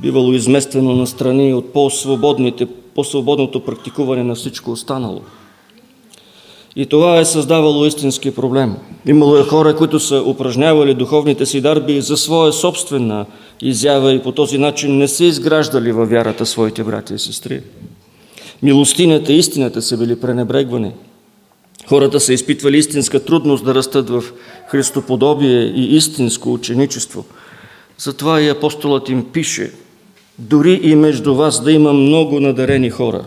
бивало 0.01 0.33
изместено 0.33 0.95
на 0.95 1.07
страни 1.07 1.53
от 1.53 1.73
по-свободните, 1.73 2.67
по-свободното 2.95 3.59
практикуване 3.59 4.23
на 4.23 4.35
всичко 4.35 4.71
останало. 4.71 5.21
И 6.75 6.85
това 6.85 7.19
е 7.19 7.25
създавало 7.25 7.85
истински 7.85 8.35
проблем. 8.35 8.75
Имало 9.05 9.37
е 9.37 9.43
хора, 9.43 9.75
които 9.75 9.99
са 9.99 10.23
упражнявали 10.25 10.93
духовните 10.93 11.45
си 11.45 11.61
дарби 11.61 12.01
за 12.01 12.17
своя 12.17 12.53
собствена 12.53 13.25
изява 13.61 14.13
и 14.13 14.23
по 14.23 14.31
този 14.31 14.57
начин 14.57 14.97
не 14.97 15.07
са 15.07 15.25
изграждали 15.25 15.91
във 15.91 16.09
вярата 16.09 16.45
своите 16.45 16.83
брати 16.83 17.13
и 17.13 17.19
сестри. 17.19 17.61
Милостинята 18.63 19.33
и 19.33 19.37
истината 19.37 19.81
са 19.81 19.97
били 19.97 20.19
пренебрегвани– 20.19 20.91
Хората 21.89 22.19
са 22.19 22.33
изпитвали 22.33 22.77
истинска 22.77 23.25
трудност 23.25 23.65
да 23.65 23.75
растат 23.75 24.09
в 24.09 24.23
Христоподобие 24.67 25.61
и 25.61 25.95
истинско 25.95 26.53
ученичество. 26.53 27.25
Затова 27.97 28.41
и 28.41 28.49
апостолът 28.49 29.09
им 29.09 29.25
пише, 29.33 29.71
дори 30.39 30.79
и 30.83 30.95
между 30.95 31.35
вас 31.35 31.63
да 31.63 31.71
има 31.71 31.93
много 31.93 32.39
надарени 32.39 32.89
хора, 32.89 33.25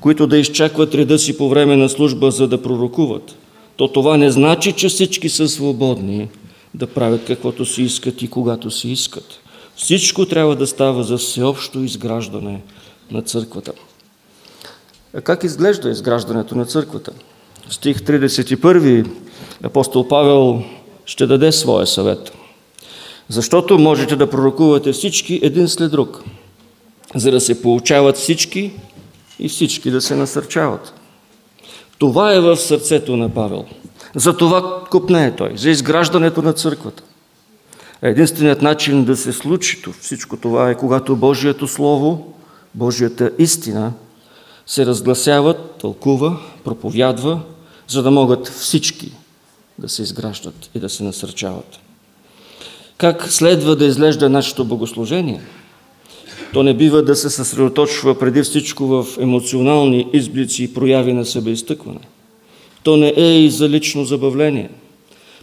които 0.00 0.26
да 0.26 0.38
изчакват 0.38 0.94
реда 0.94 1.18
си 1.18 1.38
по 1.38 1.48
време 1.48 1.76
на 1.76 1.88
служба, 1.88 2.30
за 2.30 2.48
да 2.48 2.62
пророкуват, 2.62 3.36
то 3.76 3.88
това 3.88 4.16
не 4.16 4.30
значи, 4.30 4.72
че 4.72 4.88
всички 4.88 5.28
са 5.28 5.48
свободни 5.48 6.28
да 6.74 6.86
правят 6.86 7.24
каквото 7.26 7.66
си 7.66 7.82
искат 7.82 8.22
и 8.22 8.30
когато 8.30 8.70
си 8.70 8.88
искат. 8.88 9.40
Всичко 9.76 10.26
трябва 10.26 10.56
да 10.56 10.66
става 10.66 11.04
за 11.04 11.18
всеобщо 11.18 11.82
изграждане 11.82 12.60
на 13.10 13.22
църквата. 13.22 13.72
А 15.14 15.20
как 15.20 15.44
изглежда 15.44 15.90
изграждането 15.90 16.54
на 16.54 16.66
църквата? 16.66 17.12
стих 17.70 18.00
31, 18.00 19.06
апостол 19.62 20.08
Павел 20.08 20.62
ще 21.06 21.26
даде 21.26 21.52
своя 21.52 21.86
съвет. 21.86 22.32
Защото 23.28 23.78
можете 23.78 24.16
да 24.16 24.30
пророкувате 24.30 24.92
всички 24.92 25.40
един 25.42 25.68
след 25.68 25.90
друг, 25.90 26.22
за 27.14 27.30
да 27.30 27.40
се 27.40 27.62
получават 27.62 28.16
всички 28.16 28.72
и 29.38 29.48
всички 29.48 29.90
да 29.90 30.00
се 30.00 30.16
насърчават. 30.16 30.94
Това 31.98 32.34
е 32.34 32.40
в 32.40 32.56
сърцето 32.56 33.16
на 33.16 33.28
Павел. 33.28 33.64
За 34.14 34.36
това 34.36 34.84
купне 34.90 35.26
е 35.26 35.36
той, 35.36 35.52
за 35.56 35.70
изграждането 35.70 36.42
на 36.42 36.52
църквата. 36.52 37.02
Единственият 38.02 38.62
начин 38.62 39.04
да 39.04 39.16
се 39.16 39.32
случи 39.32 39.82
всичко 40.00 40.36
това 40.36 40.70
е 40.70 40.74
когато 40.74 41.16
Божието 41.16 41.68
Слово, 41.68 42.34
Божията 42.74 43.30
истина 43.38 43.92
се 44.66 44.86
разгласява, 44.86 45.54
тълкува, 45.80 46.40
проповядва 46.64 47.40
за 47.88 48.02
да 48.02 48.10
могат 48.10 48.48
всички 48.48 49.12
да 49.78 49.88
се 49.88 50.02
изграждат 50.02 50.70
и 50.74 50.80
да 50.80 50.88
се 50.88 51.04
насърчават. 51.04 51.78
Как 52.96 53.32
следва 53.32 53.76
да 53.76 53.84
изглежда 53.84 54.28
нашето 54.28 54.64
богослужение? 54.64 55.40
То 56.52 56.62
не 56.62 56.74
бива 56.74 57.02
да 57.02 57.16
се 57.16 57.30
съсредоточва 57.30 58.18
преди 58.18 58.42
всичко 58.42 58.86
в 58.86 59.06
емоционални 59.20 60.06
изблици 60.12 60.64
и 60.64 60.74
прояви 60.74 61.12
на 61.12 61.24
себеизтъкване. 61.24 62.00
То 62.82 62.96
не 62.96 63.08
е 63.16 63.38
и 63.38 63.50
за 63.50 63.68
лично 63.68 64.04
забавление. 64.04 64.70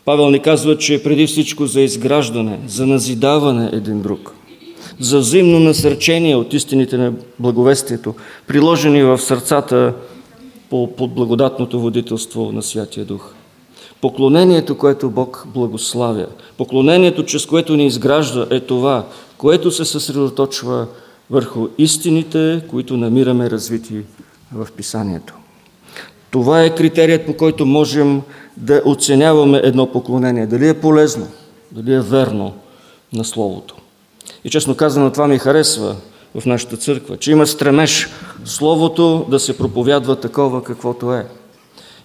Павел 0.06 0.30
ни 0.30 0.39
казва, 0.39 0.78
че 0.78 0.93
е 0.93 1.04
преди 1.04 1.28
всичко 1.28 1.66
за 1.66 1.82
изграждане, 1.82 2.60
за 2.68 2.88
назидаване 2.88 3.70
един 3.74 4.02
друг, 4.02 4.34
за 4.99 5.20
взаимно 5.20 5.60
насърчение 5.60 6.36
от 6.36 6.54
истините 6.54 6.97
на 6.97 7.14
благовестието, 7.39 8.16
приложени 8.47 9.04
в 9.04 9.18
сърцата 9.18 9.93
по, 10.70 10.95
под 10.95 11.14
благодатното 11.14 11.80
водителство 11.80 12.52
на 12.52 12.64
Святия 12.64 13.06
Дух. 13.06 13.34
Поклонението, 14.02 14.78
което 14.78 15.10
Бог 15.10 15.47
благославя, 15.54 16.26
поклонението, 16.58 17.26
чрез 17.26 17.45
което 17.45 17.76
ни 17.76 17.86
изгражда, 17.86 18.47
е 18.49 18.60
това, 18.60 19.06
което 19.38 19.72
се 19.72 19.86
съсредоточва 19.86 20.88
върху 21.30 21.68
истините, 21.78 22.64
които 22.70 22.97
намираме 22.97 23.49
развити 23.49 24.02
в 24.54 24.68
Писанието. 24.78 25.34
Това 26.32 26.64
е 26.64 26.76
критерият, 26.76 27.26
по 27.26 27.38
който 27.38 27.66
можем 27.66 28.22
да 28.58 28.82
оценяваме 28.86 29.62
едно 29.64 29.91
поклонение. 29.91 30.47
Дали 30.47 30.68
е 30.68 30.80
полезно, 30.80 31.28
дали 31.72 31.93
е 31.93 32.02
верно 32.02 32.54
на 33.14 33.24
Словото. 33.26 33.76
И 34.43 34.49
честно 34.49 34.76
казано, 34.76 35.12
това 35.12 35.28
ми 35.28 35.38
харесва 35.38 35.95
в 36.36 36.45
нашата 36.45 36.78
църква, 36.78 37.18
че 37.18 37.32
има 37.32 37.47
стремеж 37.47 38.10
Словото 38.45 39.26
да 39.30 39.39
се 39.39 39.58
проповядва 39.58 40.16
такова 40.16 40.64
каквото 40.64 41.14
е. 41.14 41.26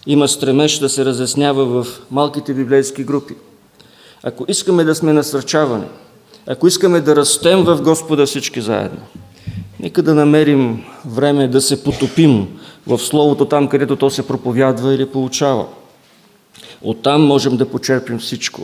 Има 0.07 0.29
стремеж 0.29 0.79
да 0.79 0.89
се 0.89 1.05
разяснява 1.05 1.65
в 1.65 2.01
малките 2.11 2.55
библейски 2.55 3.05
групи. 3.05 3.35
Ако 4.23 4.45
искаме 4.49 4.85
да 4.85 4.95
сме 4.95 5.13
насърчавани, 5.13 5.87
ако 6.47 6.67
искаме 6.67 7.01
да 7.01 7.17
растем 7.17 7.65
в 7.65 7.83
Господа 7.83 8.27
всички 8.27 8.61
заедно, 8.61 9.01
нека 9.81 10.03
да 10.03 10.15
намерим 10.15 10.85
време 11.07 11.49
да 11.49 11.61
се 11.61 11.85
потопим 11.85 12.59
в 12.87 12.99
Словото 12.99 13.45
там, 13.45 13.69
където 13.69 13.97
то 13.97 14.11
се 14.11 14.27
проповядва 14.27 14.95
или 14.95 15.07
получава. 15.07 15.67
Оттам 16.83 17.27
можем 17.27 17.57
да 17.57 17.71
почерпим 17.71 18.19
всичко 18.19 18.63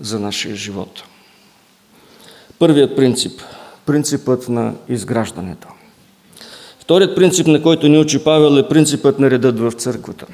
за 0.00 0.20
нашия 0.20 0.56
живот. 0.56 1.02
Първият 2.58 2.96
принцип– 2.96 3.40
принципът 3.88 4.48
на 4.48 4.74
изграждането. 4.88 5.68
Вторият 6.78 7.16
принцип, 7.16 7.46
на 7.46 7.62
който 7.62 7.88
ни 7.88 7.98
учи 7.98 8.24
Павел, 8.24 8.58
е 8.58 8.68
принципът 8.68 9.18
на 9.18 9.30
редът 9.30 9.60
в 9.60 9.72
църквата. 9.72 10.26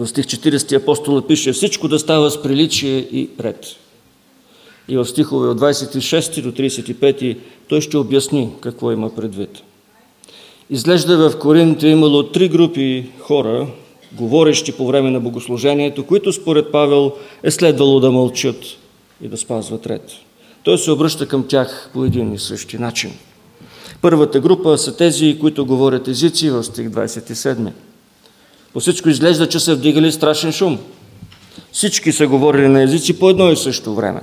В 0.00 0.06
стих 0.06 0.24
40 0.26 0.76
апостола 0.76 1.26
пише 1.26 1.52
всичко 1.52 1.88
да 1.88 1.98
става 1.98 2.30
с 2.30 2.42
приличие 2.42 2.98
и 2.98 3.30
ред. 3.40 3.66
И 4.88 4.96
в 4.96 5.06
стихове 5.06 5.48
от 5.48 5.60
26 5.60 6.42
до 6.42 6.52
35 6.52 7.38
той 7.68 7.80
ще 7.80 7.96
обясни 7.96 8.48
какво 8.60 8.92
има 8.92 9.14
предвид. 9.14 9.62
Изглежда 10.70 11.30
в 11.30 11.38
Коринт 11.38 11.82
е 11.82 11.88
имало 11.88 12.22
три 12.22 12.48
групи 12.48 13.10
хора, 13.18 13.66
говорещи 14.12 14.72
по 14.72 14.86
време 14.86 15.10
на 15.10 15.20
богослужението, 15.20 16.06
които 16.06 16.32
според 16.32 16.72
Павел 16.72 17.12
е 17.42 17.50
следвало 17.50 18.00
да 18.00 18.10
мълчат 18.10 18.64
и 19.22 19.28
да 19.28 19.36
спазват 19.36 19.86
ред. 19.86 20.12
Той 20.62 20.78
се 20.78 20.90
обръща 20.90 21.28
към 21.28 21.48
тях 21.48 21.90
по 21.92 22.04
един 22.04 22.32
и 22.32 22.38
същи 22.38 22.78
начин. 22.78 23.12
Първата 24.02 24.40
група 24.40 24.78
са 24.78 24.96
тези, 24.96 25.38
които 25.40 25.66
говорят 25.66 26.08
езици 26.08 26.50
в 26.50 26.64
стих 26.64 26.88
27. 26.88 27.70
По 28.72 28.80
всичко 28.80 29.08
изглежда, 29.08 29.48
че 29.48 29.60
са 29.60 29.74
вдигали 29.74 30.12
страшен 30.12 30.52
шум. 30.52 30.78
Всички 31.72 32.12
са 32.12 32.26
говорили 32.26 32.68
на 32.68 32.82
езици 32.82 33.18
по 33.18 33.30
едно 33.30 33.52
и 33.52 33.56
също 33.56 33.94
време. 33.94 34.20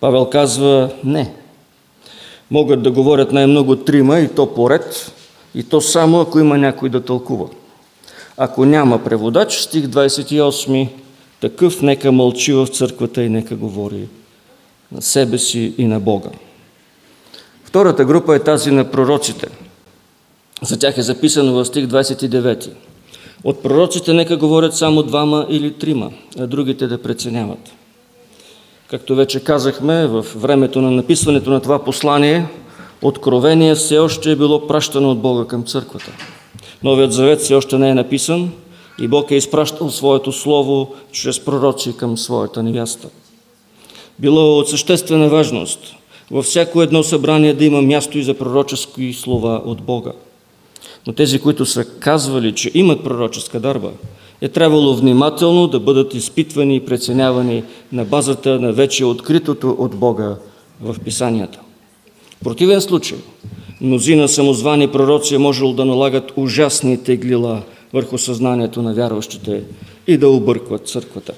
Павел 0.00 0.30
казва 0.30 0.90
не. 1.04 1.34
Могат 2.50 2.82
да 2.82 2.90
говорят 2.90 3.32
най-много 3.32 3.76
трима 3.76 4.18
и 4.18 4.28
то 4.28 4.54
поред, 4.54 5.12
и 5.54 5.62
то 5.62 5.80
само 5.80 6.20
ако 6.20 6.38
има 6.38 6.58
някой 6.58 6.88
да 6.88 7.04
тълкува. 7.04 7.46
Ако 8.36 8.64
няма 8.64 9.04
преводач, 9.04 9.60
стих 9.60 9.84
28, 9.84 10.88
такъв 11.40 11.82
нека 11.82 12.12
мълчи 12.12 12.52
в 12.52 12.66
църквата 12.66 13.22
и 13.22 13.28
нека 13.28 13.56
говори 13.56 14.08
на 14.92 15.02
себе 15.02 15.38
си 15.38 15.74
и 15.78 15.84
на 15.84 16.00
Бога. 16.00 16.30
Втората 17.64 18.04
група 18.04 18.36
е 18.36 18.38
тази 18.38 18.70
на 18.70 18.90
пророците. 18.90 19.46
За 20.62 20.78
тях 20.78 20.98
е 20.98 21.02
записано 21.02 21.52
в 21.52 21.64
стих 21.64 21.86
29. 21.86 22.70
От 23.44 23.62
пророците 23.62 24.12
нека 24.12 24.36
говорят 24.36 24.76
само 24.76 25.02
двама 25.02 25.46
или 25.50 25.72
трима, 25.72 26.10
а 26.38 26.46
другите 26.46 26.86
да 26.86 27.02
преценяват. 27.02 27.72
Както 28.90 29.14
вече 29.14 29.40
казахме, 29.40 30.06
в 30.06 30.26
времето 30.36 30.80
на 30.80 30.90
написването 30.90 31.50
на 31.50 31.60
това 31.60 31.84
послание, 31.84 32.46
откровение 33.02 33.74
все 33.74 33.98
още 33.98 34.32
е 34.32 34.36
било 34.36 34.66
пращано 34.66 35.10
от 35.10 35.18
Бога 35.18 35.44
към 35.44 35.64
църквата. 35.64 36.12
Новият 36.82 37.12
завет 37.12 37.40
все 37.40 37.54
още 37.54 37.78
не 37.78 37.90
е 37.90 37.94
написан 37.94 38.50
и 39.00 39.08
Бог 39.08 39.30
е 39.30 39.34
изпращал 39.34 39.90
своето 39.90 40.32
слово 40.32 40.94
чрез 41.12 41.44
пророци 41.44 41.96
към 41.96 42.18
своята 42.18 42.62
невяста. 42.62 43.08
Било 44.18 44.58
от 44.58 44.68
съществена 44.68 45.28
важност 45.28 45.94
във 46.30 46.44
всяко 46.44 46.82
едно 46.82 47.02
събрание 47.02 47.54
да 47.54 47.64
има 47.64 47.82
място 47.82 48.18
и 48.18 48.22
за 48.22 48.34
пророчески 48.34 49.12
слова 49.12 49.62
от 49.64 49.82
Бога. 49.82 50.12
Но 51.08 51.14
тези, 51.14 51.38
които 51.38 51.66
са 51.66 51.84
казвали, 51.84 52.54
че 52.54 52.70
имат 52.74 53.04
пророческа 53.04 53.60
дарба, 53.60 53.90
е 54.40 54.48
трябвало 54.48 54.94
внимателно 54.94 55.66
да 55.66 55.80
бъдат 55.80 56.14
изпитвани 56.14 56.76
и 56.76 56.84
преценявани 56.84 57.64
на 57.92 58.04
базата 58.04 58.60
на 58.60 58.72
вече 58.72 59.04
откритото 59.04 59.76
от 59.78 59.96
Бога 59.96 60.36
в 60.80 60.96
Писанията. 61.04 61.60
В 62.40 62.44
противен 62.44 62.80
случай, 62.80 63.18
мнозина 63.80 64.28
самозвани 64.28 64.88
пророци 64.88 65.34
е 65.34 65.38
можело 65.38 65.72
да 65.72 65.84
налагат 65.84 66.32
ужасни 66.36 67.02
теглила 67.02 67.62
върху 67.92 68.18
съзнанието 68.18 68.82
на 68.82 68.94
вярващите 68.94 69.62
и 70.06 70.16
да 70.16 70.28
объркват 70.28 70.88
църквата. 70.88 71.32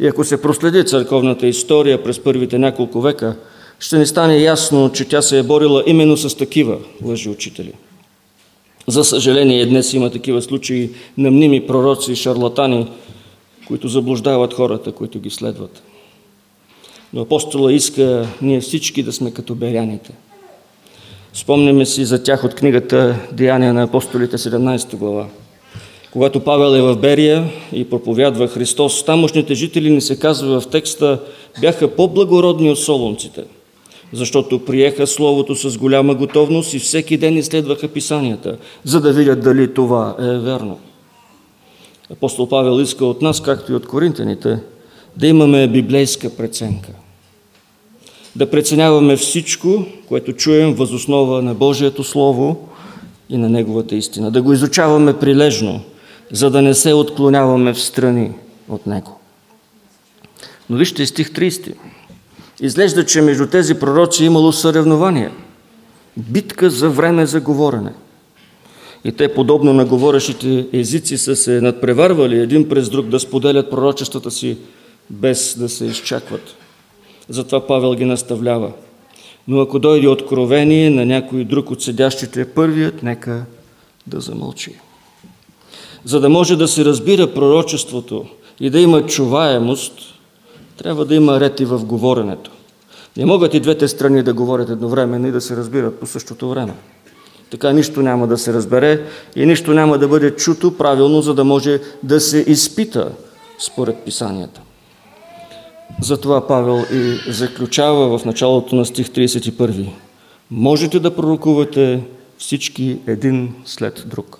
И 0.00 0.06
ако 0.06 0.24
се 0.24 0.42
проследи 0.42 0.84
църковната 0.84 1.46
история 1.46 2.02
през 2.02 2.18
първите 2.18 2.58
няколко 2.58 3.00
века, 3.00 3.36
ще 3.80 3.98
ни 3.98 4.06
стане 4.06 4.38
ясно, 4.38 4.92
че 4.92 5.04
тя 5.04 5.22
се 5.22 5.38
е 5.38 5.42
борила 5.42 5.82
именно 5.86 6.16
с 6.16 6.36
такива 6.36 6.78
лъжи 7.04 7.28
учители– 7.28 7.72
за 8.86 9.04
съжаление, 9.04 9.66
днес 9.66 9.92
има 9.92 10.10
такива 10.10 10.42
случаи 10.42 10.90
на 11.18 11.30
мними 11.30 11.66
пророци 11.66 12.12
и 12.12 12.16
шарлатани, 12.16 12.86
които 13.66 13.88
заблуждават 13.88 14.54
хората, 14.54 14.92
които 14.92 15.20
ги 15.20 15.30
следват. 15.30 15.82
Но 17.12 17.20
апостола 17.20 17.72
иска 17.72 18.26
ние 18.42 18.60
всички 18.60 19.02
да 19.02 19.12
сме 19.12 19.30
като 19.30 19.54
беряните. 19.54 20.12
Спомняме 21.32 21.86
си 21.86 22.04
за 22.04 22.22
тях 22.22 22.44
от 22.44 22.54
книгата 22.54 23.16
Деяния 23.32 23.74
на 23.74 23.82
апостолите, 23.82 24.38
17 24.38 24.96
глава. 24.96 25.26
Когато 26.12 26.40
Павел 26.40 26.76
е 26.76 26.82
в 26.82 26.96
Берия 26.96 27.50
и 27.72 27.90
проповядва 27.90 28.48
Христос, 28.48 29.04
тамошните 29.04 29.54
жители, 29.54 29.90
ни 29.90 30.00
се 30.00 30.18
казва 30.18 30.60
в 30.60 30.68
текста, 30.68 31.20
бяха 31.60 31.96
по-благородни 31.96 32.70
от 32.70 32.78
солунците– 32.78 33.44
защото 34.12 34.64
приеха 34.64 35.06
Словото 35.06 35.54
с 35.54 35.78
голяма 35.78 36.14
готовност 36.14 36.74
и 36.74 36.78
всеки 36.78 37.16
ден 37.16 37.36
изследваха 37.36 37.88
Писанията, 37.88 38.56
за 38.84 39.00
да 39.00 39.12
видят 39.12 39.42
дали 39.42 39.74
това 39.74 40.16
е 40.18 40.38
верно. 40.38 40.78
Апостол 42.12 42.48
Павел 42.48 42.80
иска 42.80 43.06
от 43.06 43.22
нас, 43.22 43.42
както 43.42 43.72
и 43.72 43.74
от 43.74 43.86
коринтяните, 43.86 44.58
да 45.16 45.26
имаме 45.26 45.68
библейска 45.68 46.36
преценка. 46.36 46.88
Да 48.36 48.50
преценяваме 48.50 49.16
всичко, 49.16 49.84
което 50.08 50.32
чуем 50.32 50.74
възоснова 50.74 51.42
на 51.42 51.54
Божието 51.54 52.04
Слово 52.04 52.68
и 53.28 53.36
на 53.36 53.48
Неговата 53.48 53.96
истина. 53.96 54.30
Да 54.30 54.42
го 54.42 54.52
изучаваме 54.52 55.18
прилежно, 55.18 55.80
за 56.32 56.50
да 56.50 56.62
не 56.62 56.74
се 56.74 56.92
отклоняваме 56.92 57.72
в 57.72 57.82
страни 57.82 58.30
от 58.68 58.86
Него. 58.86 59.18
Но 60.70 60.76
вижте 60.76 61.06
стих 61.06 61.30
30. 61.30 61.74
Изглежда, 62.60 63.06
че 63.06 63.22
между 63.22 63.46
тези 63.46 63.74
пророци 63.74 64.22
е 64.22 64.26
имало 64.26 64.52
съревнование. 64.52 65.30
Битка 66.16 66.70
за 66.70 66.90
време 66.90 67.26
за 67.26 67.40
говорене. 67.40 67.92
И 69.04 69.12
те, 69.12 69.34
подобно 69.34 69.72
на 69.72 69.84
говорещите 69.84 70.66
езици, 70.72 71.18
са 71.18 71.36
се 71.36 71.60
надпреварвали 71.60 72.38
един 72.38 72.68
през 72.68 72.88
друг 72.88 73.06
да 73.06 73.20
споделят 73.20 73.70
пророчествата 73.70 74.30
си, 74.30 74.58
без 75.10 75.58
да 75.58 75.68
се 75.68 75.84
изчакват. 75.84 76.56
Затова 77.28 77.66
Павел 77.66 77.94
ги 77.94 78.04
наставлява. 78.04 78.72
Но 79.48 79.60
ако 79.60 79.78
дойде 79.78 80.08
откровение 80.08 80.90
на 80.90 81.06
някой 81.06 81.44
друг 81.44 81.70
от 81.70 81.82
седящите, 81.82 82.48
първият 82.48 83.02
нека 83.02 83.44
да 84.06 84.20
замълчи. 84.20 84.72
За 86.04 86.20
да 86.20 86.28
може 86.28 86.56
да 86.56 86.68
се 86.68 86.84
разбира 86.84 87.34
пророчеството 87.34 88.24
и 88.60 88.70
да 88.70 88.80
има 88.80 89.06
чуваемост– 89.06 89.92
трябва 90.76 91.04
да 91.04 91.14
има 91.14 91.40
ред 91.40 91.60
и 91.60 91.64
в 91.64 91.84
говоренето. 91.84 92.50
Не 93.16 93.26
могат 93.26 93.54
и 93.54 93.60
двете 93.60 93.88
страни 93.88 94.22
да 94.22 94.34
говорят 94.34 94.70
едновременно 94.70 95.26
и 95.28 95.32
да 95.32 95.40
се 95.40 95.56
разбират 95.56 96.00
по 96.00 96.06
същото 96.06 96.50
време. 96.50 96.74
Така 97.50 97.72
нищо 97.72 98.02
няма 98.02 98.26
да 98.26 98.38
се 98.38 98.52
разбере 98.52 99.06
и 99.36 99.46
нищо 99.46 99.74
няма 99.74 99.98
да 99.98 100.08
бъде 100.08 100.36
чуто 100.36 100.76
правилно, 100.76 101.22
за 101.22 101.34
да 101.34 101.44
може 101.44 101.80
да 102.02 102.20
се 102.20 102.44
изпита 102.46 103.12
според 103.58 104.04
писанията. 104.04 104.60
Затова 106.02 106.46
Павел 106.46 106.84
и 106.92 107.32
заключава 107.32 108.18
в 108.18 108.24
началото 108.24 108.76
на 108.76 108.86
стих 108.86 109.08
31. 109.08 109.88
Можете 110.50 111.00
да 111.00 111.16
пророкувате 111.16 112.02
всички 112.38 112.98
един 113.06 113.54
след 113.64 114.04
друг. 114.06 114.38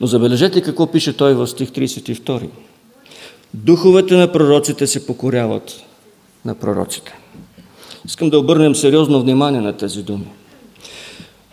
Но 0.00 0.06
забележете 0.06 0.62
какво 0.62 0.86
пише 0.86 1.16
той 1.16 1.34
в 1.34 1.46
стих 1.46 1.70
32. 1.70 2.48
Духовете 3.54 4.14
на 4.14 4.32
пророците 4.32 4.86
се 4.86 5.06
покоряват 5.06 5.82
на 6.44 6.54
пророците. 6.54 7.14
Искам 8.06 8.30
да 8.30 8.38
обърнем 8.38 8.74
сериозно 8.74 9.20
внимание 9.20 9.60
на 9.60 9.72
тези 9.72 10.02
думи. 10.02 10.26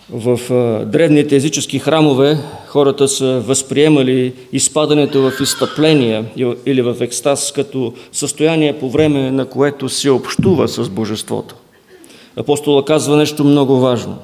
В 0.09 0.39
древните 0.85 1.35
езически 1.35 1.79
храмове 1.79 2.37
хората 2.67 3.07
са 3.07 3.39
възприемали 3.39 4.33
изпадането 4.51 5.21
в 5.21 5.31
изтъпление 5.41 6.25
или 6.65 6.81
в 6.81 6.95
екстаз 7.01 7.51
като 7.51 7.93
състояние 8.11 8.79
по 8.79 8.89
време 8.89 9.31
на 9.31 9.45
което 9.45 9.89
се 9.89 10.09
общува 10.09 10.67
с 10.67 10.89
Божеството. 10.89 11.55
Апостола 12.35 12.85
казва 12.85 13.17
нещо 13.17 13.43
много 13.43 13.79
важно, 13.79 14.17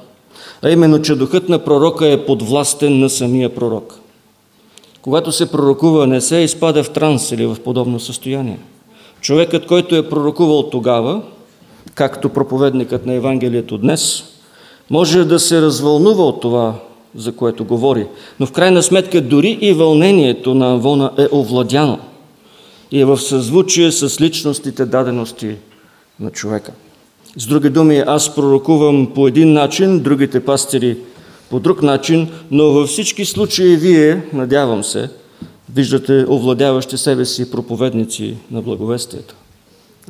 а 0.62 0.70
именно, 0.70 1.02
че 1.02 1.14
духът 1.14 1.48
на 1.48 1.64
пророка 1.64 2.08
е 2.08 2.26
подвластен 2.26 2.98
на 3.00 3.10
самия 3.10 3.54
пророк. 3.54 4.00
Когато 5.08 5.32
се 5.32 5.50
пророкува, 5.50 6.06
не 6.06 6.20
се 6.20 6.36
изпада 6.36 6.82
в 6.82 6.90
транс 6.90 7.32
или 7.32 7.46
в 7.46 7.56
подобно 7.64 8.00
състояние. 8.00 8.58
Човекът, 9.20 9.66
който 9.66 9.96
е 9.96 10.08
пророкувал 10.08 10.62
тогава, 10.62 11.22
както 11.94 12.28
проповедникът 12.28 13.06
на 13.06 13.14
Евангелието 13.14 13.78
днес, 13.78 14.24
може 14.90 15.24
да 15.24 15.38
се 15.38 15.62
развълнува 15.62 16.24
от 16.24 16.40
това, 16.40 16.74
за 17.16 17.32
което 17.32 17.64
говори. 17.64 18.06
Но 18.40 18.46
в 18.46 18.52
крайна 18.52 18.82
сметка 18.82 19.20
дори 19.20 19.58
и 19.60 19.72
вълнението 19.72 20.54
на 20.54 20.72
Авона 20.72 21.10
е 21.18 21.26
овладяно 21.32 21.98
и 22.90 23.00
е 23.00 23.04
в 23.04 23.18
съзвучие 23.18 23.92
с 23.92 24.20
личностите 24.20 24.86
дадености 24.86 25.56
на 26.20 26.30
човека. 26.30 26.72
С 27.36 27.46
други 27.46 27.70
думи, 27.70 28.02
аз 28.06 28.34
пророкувам 28.34 29.12
по 29.14 29.28
един 29.28 29.52
начин, 29.52 30.00
другите 30.00 30.44
пастири 30.44 30.96
по 31.50 31.60
друг 31.60 31.82
начин, 31.82 32.28
но 32.50 32.64
във 32.64 32.88
всички 32.88 33.24
случаи 33.24 33.76
вие, 33.76 34.22
надявам 34.32 34.84
се, 34.84 35.10
виждате 35.74 36.26
овладяващи 36.28 36.98
себе 36.98 37.24
си 37.24 37.50
проповедници 37.50 38.36
на 38.50 38.62
благовестието. 38.62 39.34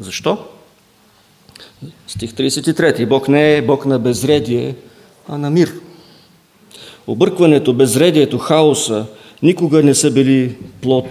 Защо? 0.01 0.39
Стих 2.07 2.33
33. 2.33 3.07
Бог 3.07 3.29
не 3.29 3.57
е 3.57 3.63
Бог 3.63 3.87
на 3.87 3.99
безредие, 3.99 4.75
а 5.29 5.39
на 5.39 5.51
мир. 5.51 5.73
Объркването, 7.07 7.73
безредието, 7.73 8.39
хаоса 8.39 9.07
никога 9.43 9.83
не 9.83 9.95
са 9.95 10.11
били 10.11 10.57
плод 10.83 11.07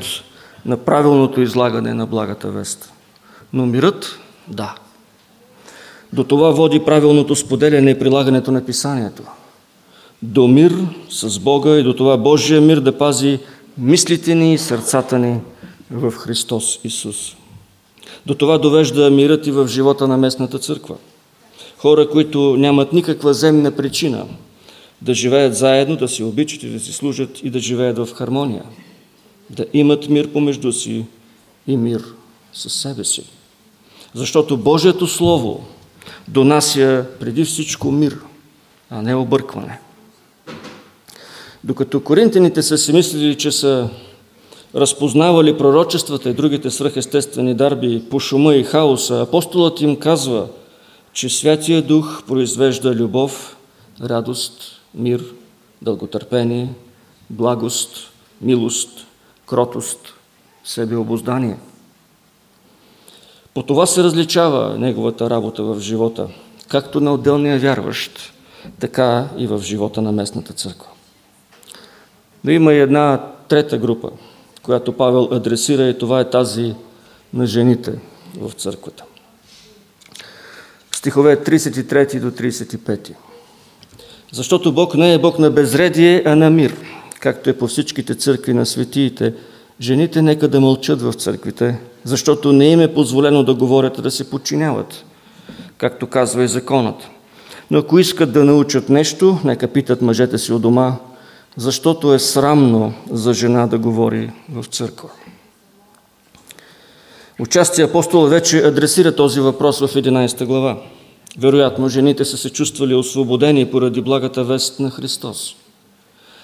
на 0.65 0.77
правилното 0.77 1.41
излагане 1.41 1.93
на 1.93 2.05
благата 2.05 2.51
вест. 2.51 2.93
Но 3.53 3.65
мирът– 3.65 4.19
да. 4.47 4.75
До 6.13 6.23
това 6.23 6.51
води 6.51 6.79
правилното 6.79 7.35
споделяне 7.35 7.91
и 7.91 7.99
прилагането 7.99 8.51
на 8.51 8.65
писанието. 8.65 9.23
До 10.21 10.47
мир 10.47 10.77
с 11.09 11.39
Бога 11.39 11.79
и 11.79 11.83
до 11.83 11.93
това 11.93 12.17
Божия 12.17 12.61
мир 12.61 12.79
да 12.79 12.97
пази 12.97 13.39
мислите 13.77 14.35
ни 14.35 14.53
и 14.53 14.57
сърцата 14.57 15.19
ни 15.19 15.39
в 15.91 16.11
Христос 16.11 16.79
Исус. 16.83 17.35
До 18.25 18.35
това 18.35 18.57
довежда 18.57 19.11
мирът 19.11 19.47
и 19.47 19.51
в 19.51 19.67
живота 19.67 20.07
на 20.07 20.17
местната 20.17 20.59
църква. 20.59 20.95
Хора, 21.77 22.09
които 22.09 22.57
нямат 22.57 22.93
никаква 22.93 23.33
земна 23.33 23.71
причина 23.71 24.25
да 25.01 25.13
живеят 25.13 25.55
заедно, 25.55 25.95
да 25.95 26.07
си 26.07 26.23
обичат 26.23 26.63
и 26.63 26.69
да 26.69 26.79
си 26.79 26.93
служат 26.93 27.43
и 27.43 27.49
да 27.49 27.59
живеят 27.59 27.97
в 27.97 28.13
хармония. 28.13 28.63
Да 29.49 29.65
имат 29.73 30.09
мир 30.09 30.33
помежду 30.33 30.71
си 30.71 31.05
и 31.67 31.77
мир 31.77 32.03
със 32.53 32.73
себе 32.73 33.03
си. 33.03 33.23
Защото 34.13 34.57
Божието 34.57 35.07
Слово 35.07 35.65
донася 36.27 37.05
преди 37.19 37.45
всичко 37.45 37.91
мир, 37.91 38.19
а 38.89 39.01
не 39.01 39.15
объркване. 39.15 39.79
Докато 41.67 42.03
коринтяните 42.03 42.63
са 42.63 42.77
си 42.77 42.93
мислили, 42.93 43.37
че 43.37 43.51
са 43.51 43.89
разпознавали 44.75 45.57
пророчествата 45.57 46.29
и 46.29 46.33
другите 46.33 46.71
свръхестествени 46.71 47.53
дарби 47.53 48.03
по 48.09 48.19
шума 48.19 48.55
и 48.55 48.63
хаоса, 48.63 49.21
апостолът 49.21 49.81
им 49.81 49.95
казва, 49.95 50.47
че 51.13 51.29
Святия 51.29 51.81
Дух 51.81 52.23
произвежда 52.27 52.95
любов, 52.95 53.57
радост, 54.03 54.81
мир, 54.95 55.23
дълготърпение, 55.81 56.69
благост, 57.29 58.11
милост, 58.41 58.89
кротост, 59.45 59.99
себеобоздание. 60.63 61.57
По 63.53 63.63
това 63.63 63.85
се 63.85 64.03
различава 64.03 64.77
неговата 64.77 65.29
работа 65.29 65.63
в 65.63 65.79
живота, 65.79 66.27
както 66.67 66.99
на 66.99 67.13
отделния 67.13 67.59
вярващ, 67.59 68.33
така 68.79 69.29
и 69.37 69.47
в 69.47 69.61
живота 69.61 70.01
на 70.01 70.11
местната 70.11 70.53
църква. 70.53 70.87
Но 72.43 72.51
има 72.51 72.73
и 72.73 72.79
една 72.79 73.23
трета 73.47 73.77
група, 73.77 74.09
която 74.63 74.93
Павел 74.93 75.29
адресира 75.31 75.83
и 75.83 75.97
това 75.97 76.19
е 76.19 76.29
тази 76.29 76.75
на 77.33 77.45
жените 77.45 77.93
в 78.39 78.51
църквата. 78.51 79.03
Стихове 80.91 81.35
33 81.35 82.19
до 82.19 82.31
35. 82.31 83.13
Защото 84.31 84.73
Бог 84.73 84.95
не 84.95 85.13
е 85.13 85.19
Бог 85.19 85.39
на 85.39 85.51
безредие, 85.51 86.23
а 86.25 86.35
на 86.35 86.49
мир, 86.49 86.75
както 87.19 87.49
е 87.49 87.57
по 87.57 87.67
всичките 87.67 88.15
църкви 88.15 88.53
на 88.53 88.65
светиите. 88.65 89.33
Жените 89.81 90.21
нека 90.21 90.47
да 90.47 90.61
мълчат 90.61 91.01
в 91.01 91.13
църквите, 91.13 91.79
защото 92.03 92.53
не 92.53 92.67
им 92.67 92.81
е 92.81 92.93
позволено 92.93 93.43
да 93.43 93.53
говорят, 93.53 94.03
да 94.03 94.11
се 94.11 94.29
подчиняват, 94.29 95.05
както 95.77 96.07
казва 96.07 96.43
и 96.43 96.47
законът. 96.47 96.95
Но 97.71 97.79
ако 97.79 97.99
искат 97.99 98.31
да 98.31 98.45
научат 98.45 98.89
нещо, 98.89 99.39
нека 99.43 99.67
питат 99.67 100.01
мъжете 100.01 100.37
си 100.37 100.53
у 100.53 100.59
дома, 100.59 100.95
защото 101.57 102.13
е 102.13 102.19
срамно 102.19 102.93
за 103.11 103.33
жена 103.33 103.67
да 103.67 103.77
говори 103.77 104.31
в 104.53 104.65
църква. 104.65 105.09
Участие 107.39 107.85
апостол 107.85 108.25
вече 108.25 108.57
адресира 108.57 109.15
този 109.15 109.39
въпрос 109.39 109.79
в 109.79 109.87
11 109.87 110.45
глава. 110.45 110.81
Вероятно, 111.39 111.89
жените 111.89 112.25
са 112.25 112.37
се 112.37 112.49
чувствали 112.49 112.93
освободени 112.93 113.65
поради 113.65 114.01
благата 114.01 114.43
вест 114.43 114.79
на 114.79 114.89
Христос. 114.89 115.55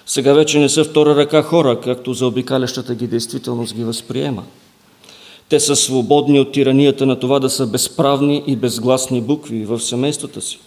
Сега 0.05 0.34
вече 0.34 0.59
не 0.59 0.70
са 0.70 0.84
втора 0.84 1.16
ръка 1.16 1.41
хора, 1.41 1.82
както 1.82 2.14
за 2.14 2.28
обикалящата 2.28 2.95
ги 2.95 3.07
действителност 3.07 3.76
ги 3.76 3.84
възприема. 3.84 4.43
Те 5.49 5.59
са 5.59 5.76
свободни 5.76 6.39
от 6.39 6.51
тиранията 6.51 7.05
на 7.05 7.20
това 7.20 7.39
да 7.39 7.49
са 7.49 7.68
безправни 7.68 8.43
и 8.47 8.55
безгласни 8.55 9.22
букви 9.22 9.66
в 9.66 9.80
семействата 9.80 10.41
си. 10.41 10.59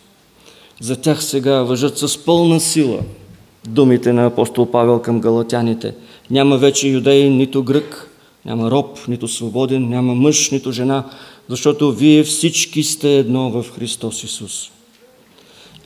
За 0.81 0.97
тях 0.97 1.25
сега 1.25 1.63
въжат 1.63 1.99
с 1.99 2.25
пълна 2.25 2.61
сила 2.61 2.99
думите 3.69 4.13
на 4.13 4.27
апостол 4.27 4.71
Павел 4.71 5.03
към 5.03 5.21
галатяните. 5.21 5.95
Няма 6.31 6.59
вече 6.59 6.89
юдей, 6.89 7.31
нито 7.31 7.63
грък, 7.63 8.11
няма 8.45 8.71
роб, 8.71 8.99
нито 9.09 9.29
свободен, 9.29 9.89
няма 9.89 10.15
мъж, 10.15 10.51
нито 10.51 10.73
жена, 10.73 11.05
защото 11.49 11.93
вие 11.93 12.25
всички 12.25 12.83
сте 12.83 13.19
едно 13.19 13.51
в 13.51 13.67
Христос 13.75 14.25
Исус. 14.25 14.71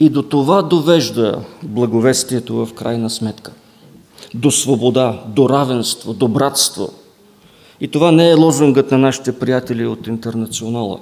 И 0.01 0.09
до 0.09 0.23
това 0.23 0.63
довежда 0.63 1.45
благовестието 1.63 2.67
в 2.67 2.75
крайна 2.75 3.11
сметка. 3.11 3.53
До 4.35 4.51
свобода, 4.51 5.23
до 5.27 5.49
равенство, 5.49 6.15
до 6.15 6.29
братство. 6.29 6.93
И 7.81 7.89
това 7.89 8.13
не 8.13 8.31
е 8.31 8.35
лозунгът 8.35 8.91
на 8.91 8.99
нашите 8.99 9.39
приятели 9.39 9.87
от 9.87 10.07
Интернационала. 10.07 11.01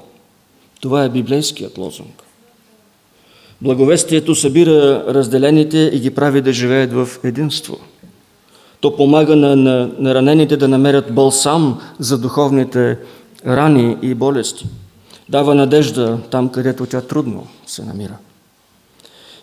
Това 0.81 1.05
е 1.05 1.09
библейският 1.09 1.79
лозунг. 1.79 2.28
Благовестието 3.63 4.35
събира 4.35 5.05
разделените 5.09 5.79
и 5.79 6.01
ги 6.01 6.11
прави 6.11 6.41
да 6.41 6.53
живеят 6.53 6.93
в 6.93 7.09
единство. 7.25 7.79
То 8.81 8.97
помага 8.97 9.37
на, 9.37 9.57
на, 9.57 9.91
на 9.99 10.15
ранените 10.15 10.57
да 10.57 10.69
намерят 10.69 11.15
балсам 11.15 11.81
за 11.99 12.19
духовните 12.19 12.99
рани 13.47 13.97
и 14.03 14.15
болести. 14.15 14.67
Дава 15.29 15.55
надежда 15.55 16.19
там, 16.31 16.49
където 16.49 16.87
тя 16.87 17.01
трудно 17.01 17.47
се 17.67 17.85
намира. 17.85 18.17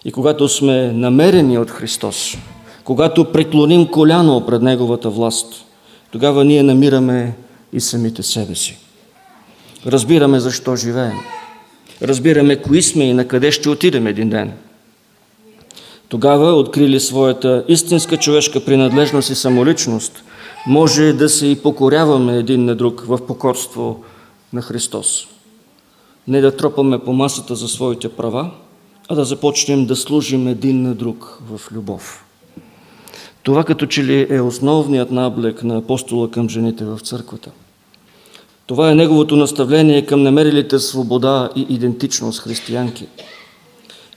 И 0.06 0.12
когато 0.12 0.50
сме 0.50 0.92
намерени 0.92 1.58
от 1.58 1.72
Христос, 1.72 2.38
когато 2.84 3.32
преклоним 3.32 3.88
коляно 3.88 4.46
пред 4.46 4.62
Неговата 4.62 5.10
власт, 5.10 5.66
тогава 6.12 6.46
ние 6.46 6.64
намираме 6.64 7.36
и 7.74 7.82
самите 7.82 8.24
себе 8.24 8.56
си. 8.56 8.78
Разбираме 9.86 10.40
защо 10.40 10.76
живеем. 10.76 11.18
Разбираме 12.02 12.62
кои 12.62 12.82
сме 12.82 13.04
и 13.04 13.14
на 13.14 13.28
къде 13.28 13.52
ще 13.52 13.70
отидем 13.70 14.08
един 14.08 14.30
ден. 14.30 14.54
Тогава, 16.10 16.54
открили 16.54 17.00
своята 17.00 17.66
истинска 17.68 18.18
човешка 18.18 18.66
принадлежност 18.66 19.30
и 19.30 19.36
самоличност, 19.36 20.24
може 20.68 21.14
да 21.14 21.30
се 21.30 21.48
и 21.48 21.62
покоряваме 21.62 22.38
един 22.38 22.66
на 22.66 22.76
друг 22.76 23.04
в 23.08 23.26
покорство 23.28 24.04
на 24.54 24.62
Христос. 24.62 25.28
Не 26.28 26.42
да 26.42 26.58
тропаме 26.58 27.00
по 27.00 27.14
масата 27.14 27.56
за 27.56 27.68
своите 27.68 28.10
права, 28.10 28.52
а 29.10 29.16
да 29.16 29.26
започнем 29.26 29.86
да 29.86 29.96
служим 29.96 30.48
един 30.48 30.82
на 30.82 30.96
друг 30.96 31.40
в 31.50 31.72
любов. 31.72 32.26
Това 33.44 33.64
като 33.64 33.86
че 33.86 34.04
ли 34.04 34.28
е 34.30 34.42
основният 34.42 35.12
наблек 35.12 35.64
на 35.64 35.78
апостола 35.78 36.32
към 36.32 36.50
жените 36.50 36.86
в 36.86 37.00
църквата– 37.00 37.52
това 38.68 38.92
е 38.92 38.96
неговото 38.96 39.36
наставление 39.36 40.06
към 40.06 40.24
намерилите 40.24 40.80
свобода 40.80 41.50
и 41.56 41.66
идентичност 41.70 42.40
християнки. 42.40 43.06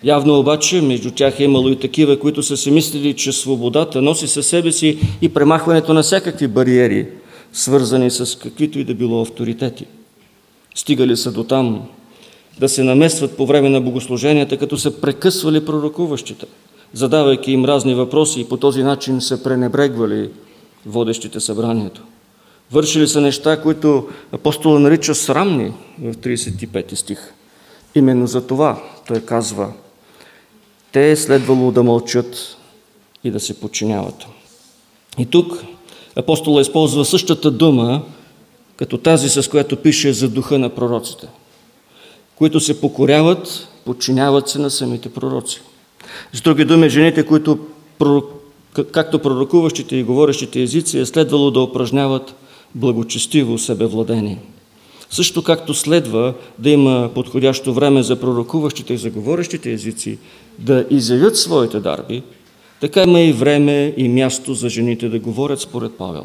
Явно 0.05 0.39
обаче 0.39 0.81
между 0.81 1.11
тях 1.11 1.41
е 1.41 1.45
имало 1.45 1.69
и 1.69 1.79
такива, 1.79 2.19
които 2.19 2.43
са 2.43 2.57
си 2.57 2.71
мислили, 2.71 3.15
че 3.15 3.33
свободата 3.33 4.03
носи 4.03 4.29
със 4.29 4.47
себе 4.47 4.73
си 4.73 4.99
и 5.23 5.29
премахването 5.29 5.95
на 5.95 6.03
всякакви 6.03 6.49
бариери, 6.49 7.09
свързани 7.53 8.11
с 8.11 8.39
каквито 8.39 8.79
и 8.79 8.85
да 8.85 8.95
било 8.95 9.23
авторитети. 9.23 9.87
Стигали 10.75 11.17
са 11.17 11.33
до 11.33 11.45
там 11.45 11.89
да 12.61 12.69
се 12.69 12.85
наместват 12.85 13.37
по 13.37 13.47
време 13.47 13.69
на 13.69 13.81
богослуженията, 13.81 14.57
като 14.57 14.77
са 14.77 15.01
прекъсвали 15.01 15.65
пророкуващите, 15.65 16.47
задавайки 16.93 17.53
им 17.53 17.65
разни 17.65 17.95
въпроси 17.95 18.41
и 18.41 18.45
по 18.45 18.57
този 18.57 18.83
начин 18.83 19.21
се 19.21 19.43
пренебрегвали 19.43 20.31
водещите 20.87 21.41
събранието. 21.41 22.03
Вършили 22.73 23.09
са 23.09 23.21
неща, 23.21 23.63
които 23.63 24.09
апостола 24.33 24.81
нарича 24.81 25.15
срамни 25.15 25.73
в 26.03 26.15
35 26.15 26.95
стих. 26.95 27.33
Именно 27.95 28.27
за 28.27 28.47
това 28.47 28.83
той 29.07 29.21
казва, 29.21 29.73
те 30.93 31.11
е 31.11 31.17
следвало 31.17 31.73
да 31.73 31.83
мълчат 31.83 32.57
и 33.25 33.31
да 33.31 33.41
се 33.41 33.61
подчиняват. 33.61 34.27
И 35.19 35.27
тук 35.27 35.65
апостола 36.17 36.61
използва 36.61 37.05
същата 37.05 37.51
дума, 37.51 38.03
като 38.77 38.99
тази, 38.99 39.29
с 39.29 39.51
която 39.51 39.77
пише 39.77 40.13
за 40.13 40.29
духа 40.29 40.59
на 40.59 40.69
пророците. 40.69 41.29
които 42.37 42.61
се 42.61 42.81
покоряват, 42.81 43.69
подчиняват 43.85 44.49
се 44.49 44.59
на 44.59 44.71
самите 44.71 45.09
пророци. 45.09 45.61
С 46.33 46.41
други 46.41 46.65
думи, 46.65 46.89
жените, 46.89 47.27
които, 47.27 47.59
както 48.93 49.19
пророкуващите 49.19 49.97
и 49.97 50.03
говорещите 50.03 50.63
езици, 50.63 50.99
е 50.99 51.07
следвало 51.07 51.51
да 51.51 51.61
упражняват 51.61 52.35
благочестиво 52.75 53.59
себевладение. 53.59 54.39
Също 55.11 55.43
както 55.43 55.75
следва 55.75 56.35
да 56.59 56.71
има 56.71 57.11
подходящо 57.15 57.75
време 57.75 58.03
за 58.03 58.21
пророкуващите 58.21 58.95
и 58.95 58.99
за 58.99 59.11
говорещите 59.11 59.73
езици 59.73 60.19
да 60.59 60.87
изявят 60.91 61.37
своите 61.37 61.81
дарби, 61.81 62.23
така 62.81 63.03
има 63.03 63.21
и 63.21 63.33
време 63.33 63.95
и 63.97 64.09
място 64.09 64.55
за 64.55 64.69
жените 64.69 65.09
да 65.09 65.19
говорят 65.19 65.61
според 65.61 65.99
Павел. 65.99 66.25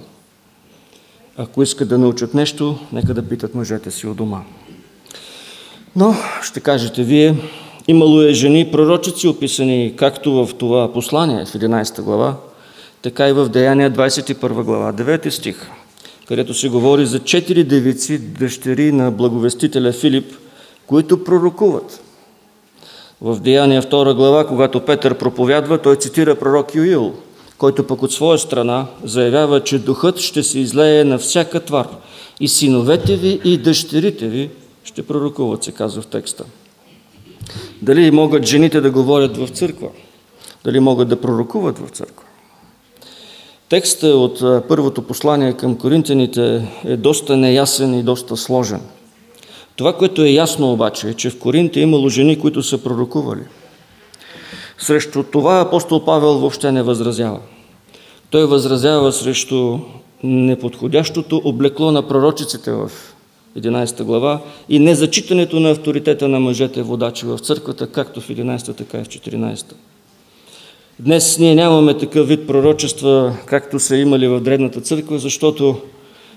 Ако 1.38 1.64
искат 1.64 1.90
да 1.90 1.98
научат 1.98 2.34
нещо, 2.34 2.80
нека 2.94 3.14
да 3.14 3.30
питат 3.30 3.56
мъжете 3.56 3.92
си 3.92 4.08
от 4.08 4.18
дома. 4.18 4.42
Но, 5.96 6.16
ще 6.44 6.60
кажете 6.60 7.04
вие, 7.04 7.36
имало 7.88 8.22
е 8.22 8.34
жени 8.34 8.72
пророчици, 8.72 9.28
описани 9.28 9.94
както 9.98 10.46
в 10.46 10.54
това 10.54 10.94
послание 10.94 11.46
в 11.46 11.54
11 11.54 12.02
глава, 12.02 12.36
така 13.02 13.30
и 13.30 13.34
в 13.34 13.50
Деяния 13.50 13.92
21 13.92 14.64
глава, 14.64 14.94
9 14.94 15.30
стих, 15.30 15.70
където 16.28 16.54
се 16.54 16.70
говори 16.70 17.06
за 17.06 17.20
четири 17.20 17.64
девици, 17.64 18.18
дъщери 18.18 18.92
на 18.92 19.12
благовестителя 19.12 19.92
Филип, 19.92 20.34
които 20.88 21.24
пророкуват. 21.24 22.02
В 23.22 23.40
Деяния 23.40 23.84
2 23.84 24.16
глава, 24.16 24.48
когато 24.48 24.86
Петър 24.86 25.18
проповядва, 25.18 25.82
той 25.82 25.96
цитира 25.96 26.36
пророк 26.36 26.76
Юил, 26.76 27.14
който 27.58 27.88
пък 27.88 28.04
от 28.04 28.12
своя 28.12 28.40
страна 28.40 28.86
заявява, 29.04 29.64
че 29.64 29.80
духът 29.80 30.20
ще 30.20 30.44
се 30.44 30.60
излее 30.60 31.04
на 31.04 31.18
всяка 31.18 31.60
твар 31.60 31.88
и 32.40 32.48
синовете 32.48 33.16
ви 33.16 33.42
и 33.44 33.58
дъщерите 33.58 34.28
ви 34.28 34.50
ще 34.84 35.04
пророкуват, 35.04 35.64
се 35.64 35.72
казва 35.72 36.02
в 36.02 36.08
текста. 36.08 36.44
Дали 37.82 38.12
могат 38.12 38.46
жените 38.46 38.82
да 38.82 38.92
говорят 38.92 39.38
в 39.38 39.48
църква? 39.48 39.90
Дали 40.64 40.80
могат 40.80 41.10
да 41.10 41.22
пророкуват 41.22 41.80
в 41.80 41.90
църква? 41.90 42.23
Текстът 43.74 44.14
от 44.14 44.68
първото 44.68 45.02
послание 45.02 45.54
към 45.54 45.78
коринтяните 45.78 46.68
е 46.86 46.98
доста 46.98 47.38
неясен 47.38 48.00
и 48.00 48.04
доста 48.04 48.38
сложен. 48.38 48.82
Това, 49.76 49.94
което 49.94 50.22
е 50.22 50.30
ясно 50.30 50.72
обаче, 50.74 51.10
е, 51.10 51.14
че 51.14 51.30
в 51.30 51.40
Коринт 51.40 51.76
е 51.76 51.80
имало 51.80 52.10
жени, 52.10 52.40
които 52.40 52.64
са 52.64 52.78
пророкували. 52.78 53.42
Срещу 54.78 55.24
това 55.24 55.60
апостол 55.60 56.06
Павел 56.06 56.34
въобще 56.34 56.72
не 56.72 56.84
възразява. 56.84 57.40
Той 58.30 58.46
възразява 58.46 59.12
срещу 59.12 59.80
неподходящото 60.24 61.42
облекло 61.44 61.92
на 61.92 62.08
пророчиците 62.08 62.72
в 62.72 62.92
11 63.58 64.04
глава 64.04 64.42
и 64.70 64.80
незачитането 64.80 65.60
на 65.60 65.72
авторитета 65.72 66.28
на 66.28 66.40
мъжете 66.40 66.82
водачи 66.84 67.26
в 67.26 67.40
църквата, 67.40 67.88
както 67.88 68.22
в 68.22 68.30
11, 68.30 68.78
така 68.78 68.98
и 68.98 69.04
в 69.04 69.08
14. 69.08 69.74
Днес 71.00 71.40
ние 71.40 71.56
нямаме 71.56 71.98
такъв 71.98 72.28
вид 72.28 72.48
пророчества, 72.48 73.38
както 73.46 73.80
са 73.80 73.98
имали 73.98 74.28
в 74.28 74.40
Древната 74.40 74.82
църква, 74.82 75.20
защото 75.20 75.82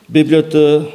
Библията 0.09 0.87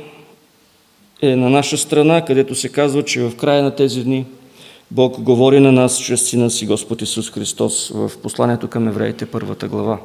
е 1.22 1.36
на 1.36 1.50
наша 1.50 1.78
страна, 1.78 2.26
където 2.26 2.56
се 2.56 2.70
казва, 2.70 3.04
че 3.04 3.22
в 3.22 3.36
края 3.36 3.64
на 3.64 3.76
тези 3.76 4.04
дни 4.04 4.26
Бог 4.92 5.22
говори 5.22 5.60
на 5.60 5.72
нас 5.72 6.00
чрез 6.00 6.30
Сина 6.30 6.50
си 6.50 6.66
Господ 6.66 7.02
Исус 7.02 7.32
Христос 7.32 7.92
в 7.96 8.12
посланието 8.24 8.68
към 8.68 8.88
евреите, 8.88 9.26
първата 9.26 9.68
глава. 9.68 10.00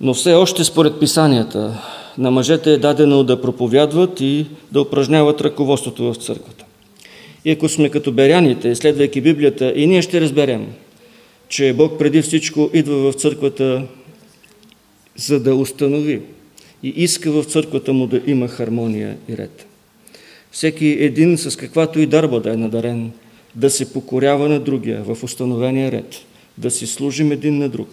Но 0.00 0.14
все 0.14 0.34
още 0.34 0.64
според 0.64 1.00
писанията 1.00 1.82
на 2.18 2.30
мъжете 2.30 2.72
е 2.72 2.78
дадено 2.78 3.24
да 3.24 3.40
проповядват 3.40 4.20
и 4.20 4.46
да 4.72 4.80
упражняват 4.80 5.40
ръководството 5.40 6.12
в 6.12 6.16
църквата. 6.16 6.64
И 7.44 7.50
ако 7.50 7.68
сме 7.68 7.88
като 7.88 8.12
беряните, 8.12 8.74
следвайки 8.74 9.20
Библията, 9.20 9.72
и 9.76 9.86
ние 9.86 10.02
ще 10.02 10.20
разберем, 10.20 10.66
че 11.50 11.72
Бог 11.72 11.98
преди 11.98 12.22
всичко 12.22 12.70
идва 12.72 13.12
в 13.12 13.14
църквата, 13.14 13.86
за 15.16 15.40
да 15.40 15.54
установи 15.54 16.20
и 16.82 16.88
иска 16.88 17.32
в 17.32 17.44
църквата 17.44 17.92
му 17.92 18.06
да 18.06 18.20
има 18.26 18.48
хармония 18.48 19.16
и 19.28 19.36
ред. 19.36 19.66
Всеки 20.50 20.86
един 20.86 21.38
с 21.38 21.56
каквато 21.56 22.00
и 22.00 22.06
дарба 22.06 22.40
да 22.40 22.52
е 22.52 22.56
надарен, 22.56 23.12
да 23.54 23.70
се 23.70 23.92
покорява 23.92 24.48
на 24.48 24.60
другия 24.60 25.02
в 25.02 25.22
установения 25.22 25.92
ред, 25.92 26.16
да 26.58 26.70
си 26.70 26.86
служим 26.86 27.32
един 27.32 27.58
на 27.58 27.68
друг, 27.68 27.88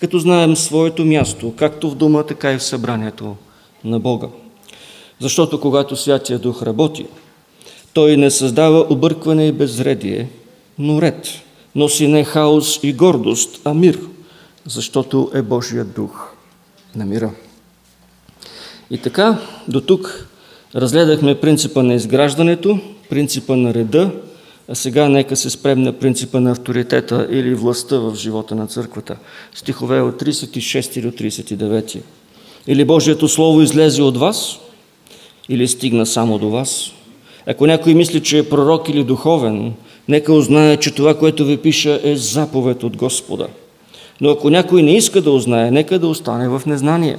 като 0.00 0.18
знаем 0.18 0.56
своето 0.56 1.04
място, 1.04 1.54
както 1.56 1.90
в 1.90 1.94
дома, 1.94 2.22
така 2.22 2.52
и 2.52 2.58
в 2.58 2.62
събранието 2.62 3.36
на 3.84 4.00
Бога. 4.00 4.28
Защото 5.20 5.60
когато 5.60 5.96
Святия 5.96 6.38
Дух 6.38 6.62
работи, 6.62 7.06
той 7.92 8.16
не 8.16 8.30
създава 8.30 8.86
объркване 8.90 9.46
и 9.46 9.52
безредие, 9.52 10.28
но 10.78 11.02
ред. 11.02 11.42
Носи 11.74 12.06
не 12.06 12.24
хаос 12.24 12.80
и 12.82 12.92
гордост, 12.92 13.60
а 13.64 13.74
мир, 13.74 14.00
защото 14.66 15.30
е 15.34 15.42
Божият 15.42 15.94
Дух 15.94 16.32
на 16.96 17.06
мира. 17.06 17.30
И 18.90 18.98
така, 18.98 19.38
до 19.68 19.80
тук 19.80 20.28
разгледахме 20.74 21.40
принципа 21.40 21.82
на 21.82 21.94
изграждането, 21.94 22.78
принципа 23.10 23.56
на 23.56 23.74
реда, 23.74 24.10
а 24.68 24.74
сега 24.74 25.08
нека 25.08 25.36
се 25.36 25.50
спрем 25.50 25.82
на 25.82 25.92
принципа 25.92 26.40
на 26.40 26.50
авторитета 26.50 27.28
или 27.30 27.54
властта 27.54 27.98
в 27.98 28.14
живота 28.14 28.54
на 28.54 28.66
църквата. 28.66 29.16
Стихове 29.54 30.00
от 30.00 30.22
36 30.22 31.02
до 31.02 31.10
39. 31.10 32.00
Или 32.66 32.84
Божието 32.84 33.28
Слово 33.28 33.62
излезе 33.62 34.02
от 34.02 34.16
вас, 34.16 34.58
или 35.48 35.68
стигна 35.68 36.06
само 36.06 36.38
до 36.38 36.50
вас. 36.50 36.90
Ако 37.46 37.66
някой 37.66 37.94
мисли, 37.94 38.22
че 38.22 38.38
е 38.38 38.48
пророк 38.48 38.88
или 38.88 39.04
духовен, 39.04 39.74
нека 40.10 40.32
узнае, 40.32 40.76
че 40.76 40.94
това, 40.94 41.18
което 41.18 41.44
ви 41.44 41.56
пиша, 41.56 42.00
е 42.02 42.16
заповед 42.16 42.82
от 42.82 42.96
Господа. 42.96 43.46
Но 44.20 44.30
ако 44.30 44.50
някой 44.50 44.82
не 44.82 44.96
иска 44.96 45.22
да 45.22 45.30
узнае, 45.30 45.70
нека 45.70 45.98
да 45.98 46.08
остане 46.08 46.48
в 46.48 46.62
незнание. 46.66 47.18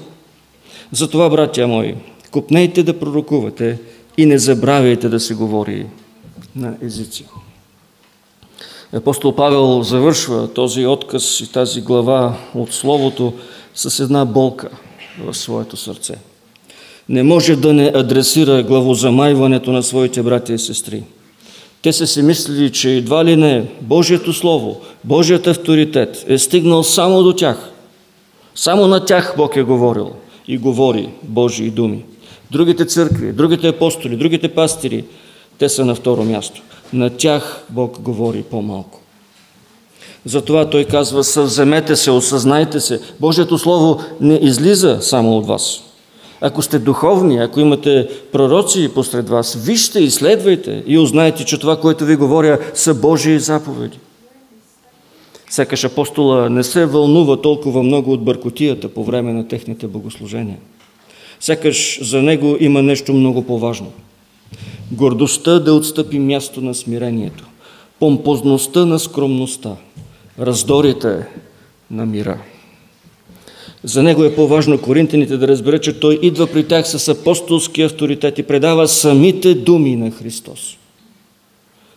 Затова, 0.91 1.29
братя 1.29 1.67
мои, 1.67 1.95
купнейте 2.31 2.83
да 2.83 2.99
пророкувате 2.99 3.79
и 4.17 4.25
не 4.25 4.37
забравяйте 4.37 5.09
да 5.09 5.19
се 5.19 5.33
говори 5.33 5.85
на 6.55 6.73
езици. 6.81 7.25
Апостол 8.93 9.35
Павел 9.35 9.83
завършва 9.83 10.53
този 10.53 10.85
отказ 10.85 11.39
и 11.39 11.51
тази 11.51 11.81
глава 11.81 12.37
от 12.55 12.73
Словото 12.73 13.33
с 13.75 13.99
една 13.99 14.25
болка 14.25 14.69
в 15.25 15.37
своето 15.37 15.77
сърце. 15.77 16.15
Не 17.09 17.23
може 17.23 17.55
да 17.55 17.73
не 17.73 17.91
адресира 17.95 18.63
главозамайването 18.63 19.71
на 19.71 19.83
своите 19.83 20.23
братя 20.23 20.53
и 20.53 20.59
сестри. 20.59 21.03
Те 21.81 21.93
са 21.93 22.07
си 22.07 22.21
мислили, 22.21 22.71
че 22.71 22.91
едва 22.91 23.25
ли 23.25 23.35
не 23.35 23.65
Божието 23.81 24.33
Слово, 24.33 24.81
Божият 25.03 25.47
авторитет 25.47 26.25
е 26.27 26.37
стигнал 26.37 26.83
само 26.83 27.23
до 27.23 27.33
тях. 27.33 27.71
Само 28.55 28.87
на 28.87 29.05
тях 29.05 29.33
Бог 29.37 29.55
е 29.55 29.63
говорил 29.63 30.11
и 30.47 30.57
говори 30.57 31.09
Божии 31.23 31.69
думи. 31.69 32.05
Другите 32.51 32.85
църкви, 32.85 33.31
другите 33.31 33.67
апостоли, 33.67 34.17
другите 34.17 34.47
пастири, 34.47 35.05
те 35.57 35.69
са 35.69 35.85
на 35.85 35.95
второ 35.95 36.23
място. 36.23 36.61
На 36.93 37.09
тях 37.09 37.63
Бог 37.69 38.01
говори 38.01 38.43
по-малко. 38.43 38.99
Затова 40.25 40.69
той 40.69 40.85
казва, 40.85 41.23
съвземете 41.23 41.95
се, 41.95 42.11
осъзнайте 42.11 42.79
се. 42.79 43.01
Божието 43.19 43.57
Слово 43.57 43.99
не 44.21 44.35
излиза 44.35 44.97
само 45.01 45.37
от 45.37 45.47
вас. 45.47 45.81
Ако 46.41 46.61
сте 46.61 46.79
духовни, 46.79 47.37
ако 47.37 47.59
имате 47.59 48.09
пророци 48.31 48.93
посред 48.93 49.29
вас, 49.29 49.55
вижте, 49.65 49.99
изследвайте 49.99 50.83
и 50.87 50.97
узнайте, 50.97 51.45
че 51.45 51.59
това, 51.59 51.79
което 51.79 52.05
ви 52.05 52.15
говоря, 52.15 52.59
са 52.73 52.93
Божии 52.93 53.39
заповеди. 53.39 53.99
Сякаш 55.49 55.83
апостола 55.83 56.49
не 56.49 56.63
се 56.63 56.85
вълнува 56.85 57.41
толкова 57.41 57.83
много 57.83 58.11
от 58.11 58.23
бъркотията 58.23 58.89
по 58.89 59.03
време 59.03 59.33
на 59.33 59.47
техните 59.47 59.87
богослужения. 59.87 60.57
Сякаш 61.39 62.09
за 62.09 62.21
него 62.21 62.57
има 62.59 62.81
нещо 62.81 63.13
много 63.13 63.43
по-важно. 63.43 63.91
Гордостта 64.91 65.59
да 65.59 65.73
отстъпи 65.73 66.19
място 66.19 66.61
на 66.61 66.75
смирението, 66.75 67.47
помпозността 67.99 68.85
на 68.85 68.99
скромността, 68.99 69.75
раздорите 70.39 71.27
на 71.91 72.05
мира. 72.05 72.37
За 73.83 74.03
него 74.03 74.23
е 74.23 74.35
по-важно 74.35 74.81
коринтяните 74.81 75.37
да 75.37 75.47
разберат, 75.47 75.83
че 75.83 75.99
той 75.99 76.19
идва 76.21 76.47
при 76.47 76.67
тях 76.67 76.87
с 76.87 77.07
апостолски 77.07 77.81
авторитет 77.81 78.37
и 78.39 78.43
предава 78.43 78.87
самите 78.87 79.53
думи 79.53 79.95
на 79.95 80.11
Христос. 80.11 80.77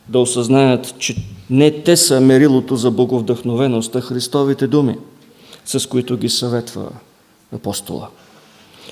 Да 0.08 0.18
осъзнаят, 0.18 0.94
че 0.98 1.16
не 1.50 1.70
те 1.70 1.96
са 1.96 2.20
мерилото 2.20 2.76
за 2.76 2.90
боговдъхновеност, 2.90 3.96
а 3.96 4.00
Христовите 4.00 4.66
думи, 4.66 4.96
с 5.64 5.88
които 5.88 6.16
ги 6.16 6.28
съветва 6.28 6.88
апостола. 7.52 8.08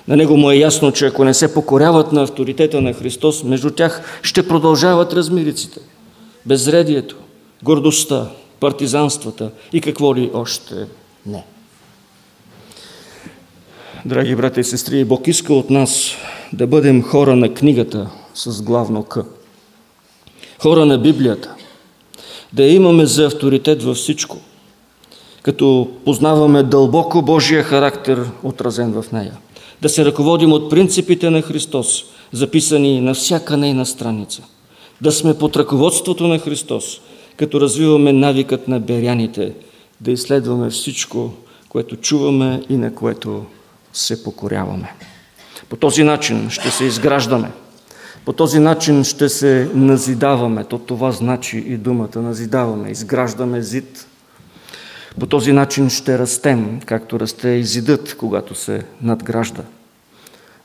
На 0.09 0.17
него 0.17 0.37
му 0.37 0.51
е 0.51 0.57
ясно, 0.57 0.93
че 0.93 1.07
ако 1.07 1.25
не 1.25 1.35
се 1.35 1.55
покоряват 1.55 2.13
на 2.13 2.23
авторитета 2.23 2.81
на 2.81 2.93
Христос, 2.93 3.45
между 3.45 3.71
тях 3.71 4.21
ще 4.23 4.49
продължават 4.49 5.13
размириците, 5.13 5.81
безредието, 6.47 7.17
гордостта, 7.63 8.31
партизанствата 8.61 9.51
и 9.73 9.81
какво 9.81 10.17
ли 10.17 10.31
още 10.35 10.75
не. 11.27 11.45
Драги 14.05 14.37
брати 14.37 14.61
и 14.61 14.65
сестри, 14.65 15.05
Бог 15.05 15.29
иска 15.29 15.55
от 15.55 15.71
нас 15.71 16.11
да 16.53 16.67
бъдем 16.67 17.03
хора 17.03 17.37
на 17.37 17.55
книгата 17.55 18.11
с 18.35 18.63
главно 18.63 19.05
К. 19.05 19.19
хора 20.59 20.87
на 20.87 20.99
Библията, 20.99 21.55
да 22.53 22.63
имаме 22.63 23.07
за 23.07 23.27
авторитет 23.27 23.83
във 23.83 23.97
всичко, 23.97 24.39
като 25.43 25.91
познаваме 26.05 26.63
дълбоко 26.63 27.23
Божия 27.23 27.63
характер, 27.63 28.31
отразен 28.43 28.93
в 28.93 29.13
нея. 29.13 29.33
Да 29.83 29.89
се 29.89 30.05
ръководим 30.05 30.53
от 30.53 30.71
принципите 30.71 31.31
на 31.31 31.43
Христос, 31.43 32.05
записани 32.33 33.01
на 33.01 33.15
всяка 33.15 33.57
нейна 33.57 33.87
страница. 33.87 34.43
Да 35.01 35.13
сме 35.13 35.39
под 35.39 35.57
ръководството 35.57 36.29
на 36.29 36.39
Христос, 36.39 37.01
като 37.37 37.61
развиваме 37.61 38.13
навикът 38.13 38.69
на 38.69 38.81
беряните, 38.81 39.53
да 40.01 40.11
изследваме 40.11 40.71
всичко, 40.71 41.33
което 41.69 41.97
чуваме 41.97 42.63
и 42.69 42.77
на 42.77 42.95
което 42.95 43.45
се 43.93 44.25
покоряваме. 44.25 44.95
По 45.69 45.77
този 45.77 46.03
начин 46.03 46.51
ще 46.51 46.71
се 46.71 46.85
изграждаме. 46.85 47.51
По 48.25 48.33
този 48.33 48.59
начин 48.59 49.05
ще 49.05 49.29
се 49.29 49.71
назидаваме. 49.75 50.65
То 50.65 50.79
това 50.79 51.13
значи 51.13 51.59
и 51.59 51.77
думата 51.77 52.17
назидаваме. 52.17 52.91
Изграждаме 52.91 53.63
зид. 53.63 54.07
По 55.21 55.27
този 55.27 55.53
начин 55.53 55.91
ще 55.91 56.19
растем, 56.19 56.81
както 56.87 57.21
расте 57.21 57.49
и 57.49 57.65
зидът, 57.65 58.17
когато 58.17 58.55
се 58.55 58.85
надгражда. 59.03 59.63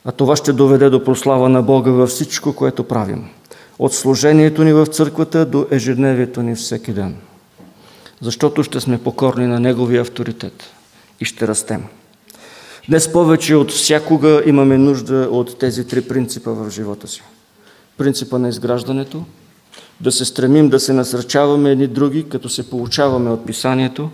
А 0.04 0.12
това 0.12 0.36
ще 0.36 0.52
доведе 0.52 0.90
до 0.90 1.04
прослава 1.04 1.48
на 1.48 1.62
Бога 1.62 1.90
във 1.90 2.08
всичко, 2.08 2.52
което 2.52 2.84
правим. 2.84 3.28
От 3.78 3.94
служението 3.94 4.64
ни 4.64 4.72
в 4.72 4.86
църквата 4.86 5.46
до 5.46 5.66
ежедневието 5.70 6.42
ни 6.42 6.54
всеки 6.54 6.92
ден. 6.92 7.16
Защото 8.20 8.62
ще 8.62 8.80
сме 8.80 9.02
покорни 9.02 9.46
на 9.46 9.60
Неговия 9.60 10.00
авторитет 10.00 10.64
и 11.20 11.24
ще 11.24 11.48
растем. 11.48 11.84
Днес 12.88 13.12
повече 13.12 13.54
от 13.54 13.70
всякога 13.70 14.42
имаме 14.46 14.78
нужда 14.78 15.28
от 15.30 15.58
тези 15.58 15.86
три 15.86 16.02
принципа 16.02 16.50
в 16.50 16.70
живота 16.70 17.08
си. 17.08 17.22
Принципа 17.98 18.38
на 18.38 18.48
изграждането, 18.48 19.24
да 20.00 20.12
се 20.12 20.24
стремим 20.24 20.68
да 20.68 20.80
се 20.80 20.92
насръчаваме 20.92 21.70
едни 21.70 21.86
други, 21.86 22.28
като 22.28 22.48
се 22.48 22.70
получаваме 22.70 23.30
от 23.30 23.46
Писанието, 23.46 24.10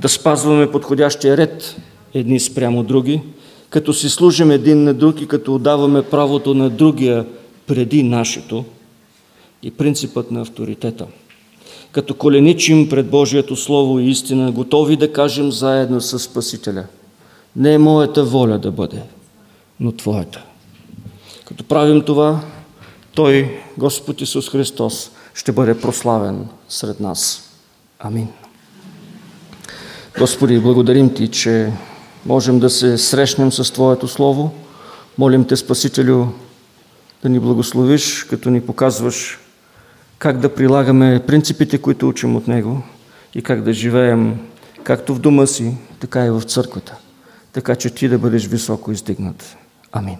да 0.00 0.08
спазваме 0.08 0.70
подходящия 0.70 1.36
ред 1.36 1.76
едни 2.14 2.40
спрямо 2.40 2.82
други, 2.82 3.22
като 3.70 3.92
си 3.92 4.08
служим 4.08 4.50
един 4.50 4.84
на 4.84 4.94
друг 4.94 5.20
и 5.20 5.28
като 5.28 5.54
отдаваме 5.54 6.02
правото 6.02 6.54
на 6.54 6.70
другия 6.70 7.26
преди 7.66 8.02
нашето 8.02 8.64
и 9.62 9.70
принципът 9.70 10.30
на 10.30 10.40
авторитета. 10.40 11.06
Като 11.92 12.14
коленичим 12.14 12.88
пред 12.88 13.06
Божието 13.06 13.56
Слово 13.56 14.00
и 14.00 14.10
истина, 14.10 14.52
готови 14.52 14.96
да 14.96 15.12
кажем 15.12 15.52
заедно 15.52 16.00
с 16.00 16.18
Спасителя– 16.18 16.86
не 17.56 17.74
е 17.74 17.78
моята 17.78 18.24
воля 18.24 18.58
да 18.58 18.70
бъде, 18.70 19.02
но 19.80 19.92
Твоята. 19.92 20.44
Като 21.44 21.64
правим 21.64 22.02
това, 22.02 22.40
Той, 23.14 23.60
Господ 23.78 24.20
Исус 24.20 24.50
Христос, 24.50 25.10
ще 25.34 25.52
бъде 25.52 25.80
прославен 25.80 26.48
сред 26.68 27.00
нас. 27.00 27.50
Амин. 27.98 28.28
Господи, 30.18 30.58
благодарим 30.58 31.14
Ти, 31.14 31.28
че 31.28 31.72
можем 32.26 32.58
да 32.60 32.70
се 32.70 32.98
срещнем 32.98 33.52
с 33.52 33.72
Твоето 33.72 34.08
Слово. 34.08 34.52
Молим 35.18 35.44
Те, 35.44 35.56
Спасителю, 35.56 36.26
да 37.22 37.28
ни 37.28 37.40
благословиш, 37.40 38.24
като 38.24 38.50
ни 38.50 38.60
показваш 38.60 39.38
как 40.18 40.38
да 40.38 40.54
прилагаме 40.54 41.22
принципите, 41.26 41.78
които 41.78 42.08
учим 42.08 42.36
от 42.36 42.48
Него 42.48 42.82
и 43.34 43.42
как 43.42 43.62
да 43.62 43.72
живеем 43.72 44.38
както 44.84 45.14
в 45.14 45.18
дома 45.18 45.46
си, 45.46 45.76
така 46.00 46.26
и 46.26 46.30
в 46.30 46.42
църквата 46.42 46.96
така 47.52 47.76
че 47.76 47.90
ти 47.90 48.08
да 48.08 48.18
бъдеш 48.18 48.46
високо 48.46 48.92
издигнат. 48.92 49.56
Амин. 49.92 50.16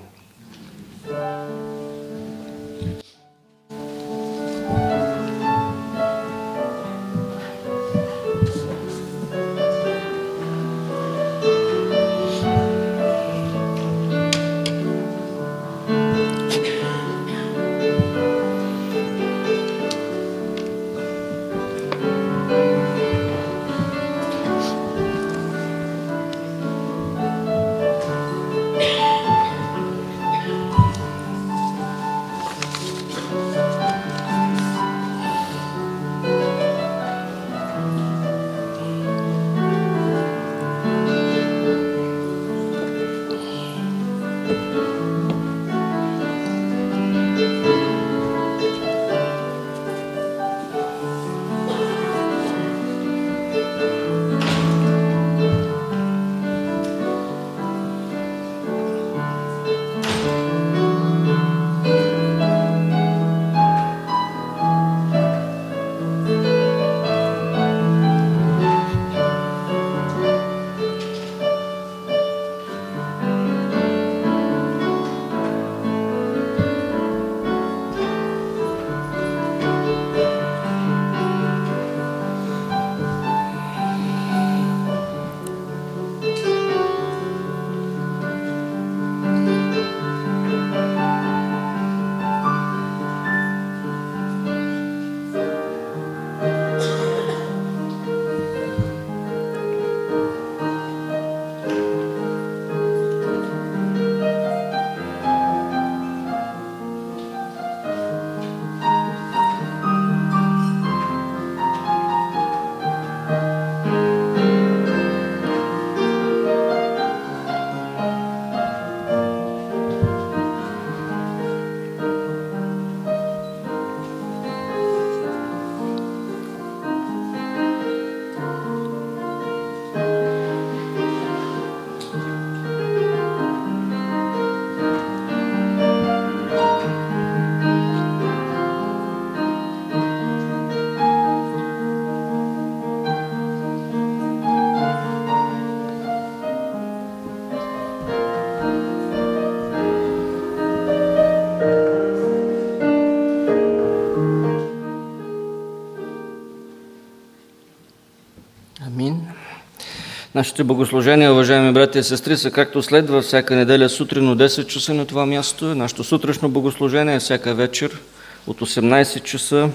Нашите 160.43 160.65
богослужения, 160.65 161.33
уважаеми 161.33 161.73
брати 161.73 161.99
и 161.99 162.03
сестри, 162.03 162.37
са 162.37 162.51
както 162.51 162.83
следва 162.83 163.23
всяка 163.23 163.57
неделя 163.57 163.89
сутрин 163.89 164.29
от 164.29 164.39
10 164.39 164.67
часа 164.67 164.95
на 164.95 165.07
това 165.07 165.27
място. 165.27 165.65
Нашето 165.65 166.05
сутрешно 166.05 166.49
богослужение 166.49 167.15
е 167.15 167.19
всяка 167.19 167.55
вечер 167.55 168.01
от 168.47 168.61
18 168.61 169.23
часа 169.23 169.71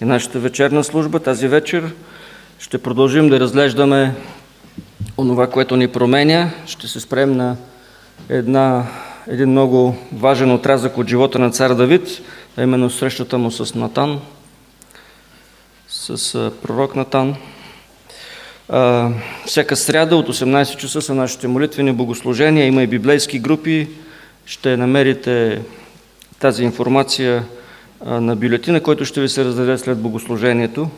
и 0.00 0.04
нашата 0.04 0.38
вечерна 0.38 0.84
служба. 0.84 1.20
Тази 1.20 1.48
вечер 1.48 1.92
ще 2.58 2.78
продължим 2.78 3.28
да 3.28 3.40
разглеждаме 3.40 4.14
онова, 5.18 5.50
което 5.50 5.76
ни 5.76 5.88
променя. 5.88 6.50
Ще 6.66 6.88
се 6.88 7.00
спрем 7.00 7.32
на 7.32 7.56
една, 8.28 8.86
един 9.28 9.50
много 9.50 9.96
важен 10.12 10.52
отрязък 10.52 10.98
от 10.98 11.08
живота 11.08 11.38
на 11.38 11.50
цар 11.50 11.74
Давид, 11.74 12.22
а 12.56 12.62
именно 12.62 12.90
срещата 12.90 13.38
му 13.38 13.50
с 13.50 13.74
Натан. 13.74 14.20
с 15.88 16.50
пророк 16.62 16.96
Натан. 16.96 17.36
Всяка 19.46 19.76
сряда 19.76 20.16
от 20.16 20.28
18 20.28 20.76
часа 20.76 21.02
са 21.02 21.14
нашите 21.14 21.48
молитвени 21.48 21.92
богослужения. 21.92 22.66
Има 22.66 22.82
и 22.82 22.86
библейски 22.86 23.38
групи. 23.38 23.88
Ще 24.46 24.76
намерите 24.76 25.62
тази 26.38 26.64
информация 26.64 27.44
на 28.06 28.36
бюлетина, 28.36 28.80
който 28.80 29.04
ще 29.04 29.20
ви 29.20 29.28
се 29.28 29.44
раздаде 29.44 29.78
след 29.78 29.98
богослужението. 29.98 30.90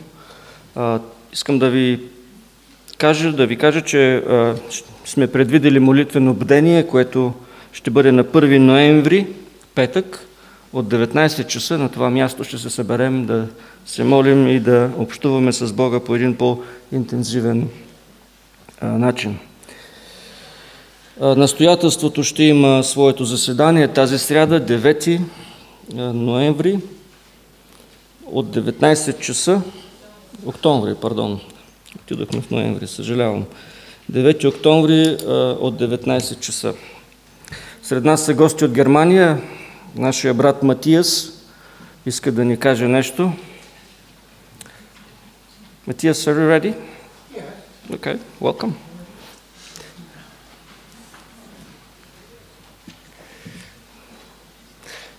Искам 1.32 1.58
да 1.58 1.70
ви 1.70 2.00
кажа, 2.98 3.32
да 3.32 3.46
ви 3.46 3.56
кажа, 3.56 3.80
че 3.80 4.22
сме 5.04 5.26
предвидели 5.26 5.78
молитвено 5.78 6.34
бдение, 6.34 6.86
което 6.86 7.34
ще 7.72 7.90
бъде 7.90 8.12
на 8.12 8.24
1 8.24 8.58
ноември, 8.58 9.26
петък, 9.74 10.26
от 10.74 10.86
19 10.86 11.46
часа 11.46 11.78
на 11.78 11.88
това 11.88 12.10
място 12.10 12.44
ще 12.44 12.58
се 12.58 12.70
съберем 12.70 13.26
да 13.26 13.46
се 13.86 14.04
молим 14.04 14.48
и 14.48 14.60
да 14.60 14.90
общуваме 14.98 15.52
с 15.52 15.72
Бога 15.72 16.00
по 16.00 16.14
един 16.14 16.36
по-интензивен 16.36 17.68
начин. 18.82 19.38
Настоятелството 21.20 22.22
ще 22.22 22.42
има 22.42 22.84
своето 22.84 23.24
заседание 23.24 23.88
тази 23.88 24.18
сряда, 24.18 24.66
9 24.66 25.20
а, 25.96 26.12
ноември, 26.12 26.78
от 28.26 28.46
19 28.46 29.20
часа, 29.20 29.62
октомври, 30.46 30.94
пардон, 30.94 31.40
отидохме 31.96 32.40
в 32.40 32.50
ноември, 32.50 32.86
съжалявам, 32.86 33.44
9 34.12 34.48
октомври 34.48 35.16
от 35.60 35.80
19 35.80 36.40
часа. 36.40 36.74
Сред 37.82 38.04
нас 38.04 38.24
са 38.24 38.34
гости 38.34 38.64
от 38.64 38.72
Германия, 38.72 39.42
нашия 39.94 40.34
брат 40.34 40.62
Матиас 40.62 41.32
иска 42.06 42.32
да 42.32 42.44
ни 42.44 42.58
каже 42.58 42.88
нещо. 42.88 43.32
Матиас, 45.86 46.24
are 46.24 46.34
you 46.34 46.48
ready? 46.48 46.74
Yeah. 47.34 47.96
Okay, 47.96 48.18
welcome. 48.40 48.72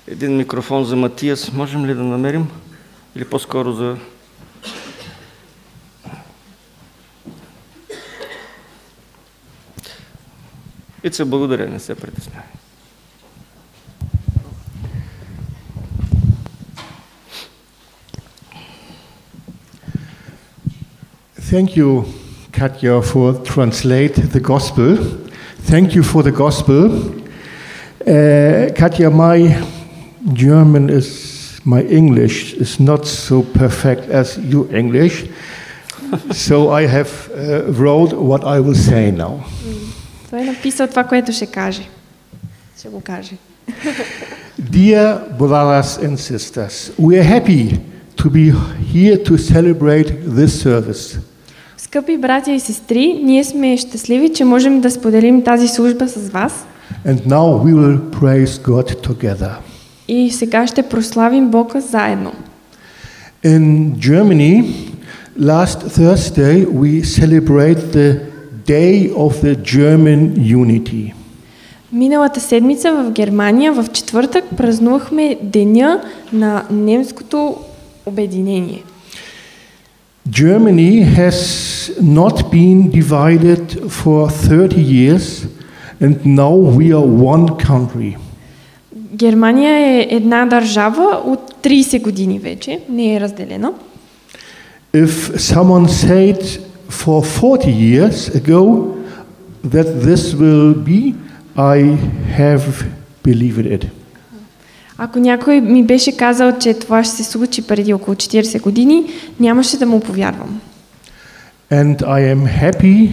Един 0.07 0.37
микрофон 0.37 0.85
за 0.85 0.95
Матиас 0.95 1.51
можем 1.51 1.85
ли 1.85 1.93
да 1.93 2.03
намерим? 2.03 2.47
Или 3.15 3.25
по-скоро 3.25 3.71
за... 3.73 3.97
Ица, 11.03 11.25
благодаря, 11.25 11.69
не 11.69 11.79
се 11.79 11.95
притеснявай. 11.95 12.64
Thank 21.54 21.76
you, 21.76 22.04
Katja, 22.52 23.02
for 23.02 23.34
translate 23.44 24.14
the 24.14 24.40
gospel. 24.40 24.96
Thank 25.62 25.94
you 25.94 26.02
for 26.02 26.22
the 26.22 26.32
gospel. 26.32 27.14
Uh, 28.06 28.70
Katja, 28.74 29.10
my 29.10 29.62
German 30.32 30.90
is 30.90 31.60
my 31.64 31.82
English 31.82 32.54
is 32.54 32.80
not 32.80 33.06
so 33.06 33.42
perfect 33.42 34.08
as 34.08 34.38
your 34.38 34.74
English, 34.74 35.26
so 36.32 36.70
I 36.70 36.86
have 36.86 37.30
uh, 37.30 37.72
wrote 37.72 38.12
what 38.14 38.44
I 38.44 38.60
will 38.60 38.74
say 38.74 39.10
now. 39.10 39.44
Той 40.30 40.40
е 40.40 40.44
написал 40.44 40.86
това, 40.86 41.04
което 41.04 41.32
ще 41.32 41.46
каже. 41.46 41.88
Ще 42.78 42.88
го 42.88 43.00
каже. 43.00 43.36
Dear 44.60 45.38
brothers 45.38 45.98
and 46.02 46.18
sisters, 46.18 46.92
we 46.98 47.16
are 47.18 47.28
happy 47.36 47.80
to 48.16 48.28
be 48.28 48.50
here 48.92 49.16
to 49.28 49.38
celebrate 49.38 50.08
this 50.36 50.62
service. 50.62 51.18
Скъпи 51.95 52.17
братя 52.17 52.51
и 52.51 52.59
сестри, 52.59 53.19
ние 53.23 53.43
сме 53.43 53.77
щастливи, 53.77 54.33
че 54.33 54.45
можем 54.45 54.81
да 54.81 54.91
споделим 54.91 55.43
тази 55.43 55.67
служба 55.67 56.07
с 56.07 56.29
вас. 56.29 56.65
And 57.07 57.27
now 57.27 57.63
we 57.63 57.73
will 57.73 57.99
praise 57.99 58.45
God 58.45 59.07
together. 59.07 59.51
И 60.07 60.31
сега 60.31 60.67
ще 60.67 60.83
прославим 60.83 61.49
Бога 61.49 61.81
заедно. 61.81 62.31
In 63.45 63.91
Germany, 63.91 64.63
last 65.39 65.79
Thursday, 65.97 66.67
we 66.67 67.03
celebrate 67.03 67.79
the 67.93 68.19
Day 68.67 69.13
of 69.13 69.31
the 69.43 69.55
German 69.55 70.37
Unity. 70.37 71.13
Миналата 71.93 72.39
седмица 72.39 72.91
в 72.91 73.11
Германия, 73.11 73.73
в 73.73 73.85
четвъртък, 73.93 74.43
празнувахме 74.57 75.37
Деня 75.41 76.01
на 76.33 76.63
немското 76.71 77.55
обединение. 78.05 78.83
Germany 80.28 81.02
has 81.02 81.90
not 82.00 82.50
been 82.50 82.90
divided 82.90 83.90
for 83.90 84.28
30 84.30 84.80
years, 84.80 85.46
and 86.00 86.24
now 86.24 86.54
we 86.54 86.92
are 86.92 87.06
one 87.06 87.56
country. 87.56 88.16
Германия 89.14 89.76
е 89.76 90.08
една 90.10 90.46
държава 90.46 91.20
от 91.26 91.54
30 91.62 92.02
години 92.02 92.38
вече, 92.38 92.80
не 92.88 93.14
е 93.14 93.20
разделена. 93.20 93.72
If 94.94 95.36
someone 95.36 95.86
said 95.86 96.60
for 96.90 97.22
40 97.22 97.66
years 97.66 98.28
ago 98.40 98.94
that 99.64 99.88
this 100.02 100.34
will 100.34 100.74
be, 100.74 101.14
I 101.56 101.78
have 102.38 102.62
believed 103.24 103.66
it. 103.66 103.86
Ако 104.97 105.19
някой 105.19 105.61
ми 105.61 105.83
беше 105.83 106.17
казал, 106.17 106.51
че 106.59 106.73
това 106.73 107.03
ще 107.03 107.15
се 107.15 107.23
случи 107.23 107.67
преди 107.67 107.93
около 107.93 108.15
40 108.15 108.61
години, 108.61 109.05
нямаше 109.39 109.77
да 109.77 109.85
му 109.85 109.99
повярвам. 109.99 110.61
And 111.71 111.97
I 112.01 112.35
am 112.35 112.45
happy 112.61 113.09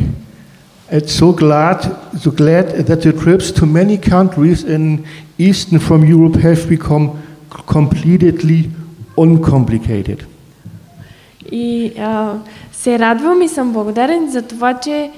and 0.92 1.08
so 1.08 1.32
glad, 1.32 1.78
so 2.24 2.30
glad 2.30 2.66
that 2.88 3.00
the 3.06 3.12
trips 3.12 3.46
to 3.58 3.64
many 3.66 3.96
countries 4.14 4.58
in 4.76 4.84
Eastern 5.38 5.78
from 5.88 6.00
Europe 6.16 6.36
have 6.46 6.60
become 6.68 7.04
completely 7.66 8.60
uncomplicated. 9.16 10.22
И 11.52 11.92
а, 11.98 12.34
се 12.72 12.98
радвам 12.98 13.42
и 13.42 13.48
съм 13.48 13.72
благодарен 13.72 14.30
за 14.30 14.42
това, 14.42 14.74
че 14.74 15.10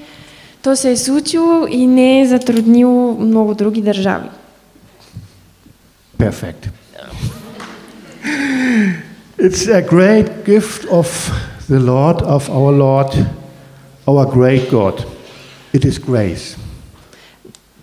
то 0.61 0.75
се 0.75 0.91
е 0.91 0.97
случило 0.97 1.67
и 1.69 1.87
не 1.87 2.21
е 2.21 2.25
затруднило 2.25 3.17
много 3.19 3.53
други 3.53 3.81
държави. 3.81 4.29
Perfect. 6.18 6.68
It's 9.38 9.66
a 9.68 9.80
great 9.82 10.44
gift 10.44 10.84
of 10.90 11.06
the 11.68 11.80
Lord, 11.80 12.22
of 12.22 12.50
our 12.50 12.72
Lord, 12.72 13.10
our 14.06 14.26
great 14.26 14.70
God. 14.70 15.04
It 15.72 15.84
is 15.84 15.98
grace. 15.98 16.56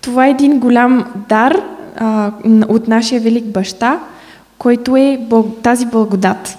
Това 0.01 0.27
е 0.27 0.31
един 0.31 0.59
голям 0.59 1.05
дар 1.30 1.55
а, 1.95 2.31
н- 2.45 2.65
от 2.69 2.88
нашия 2.88 3.22
велик 3.22 3.45
баща, 3.45 3.99
който 4.57 4.95
е 4.97 5.18
бъл- 5.22 5.55
тази 5.64 5.85
благодат. 5.85 6.57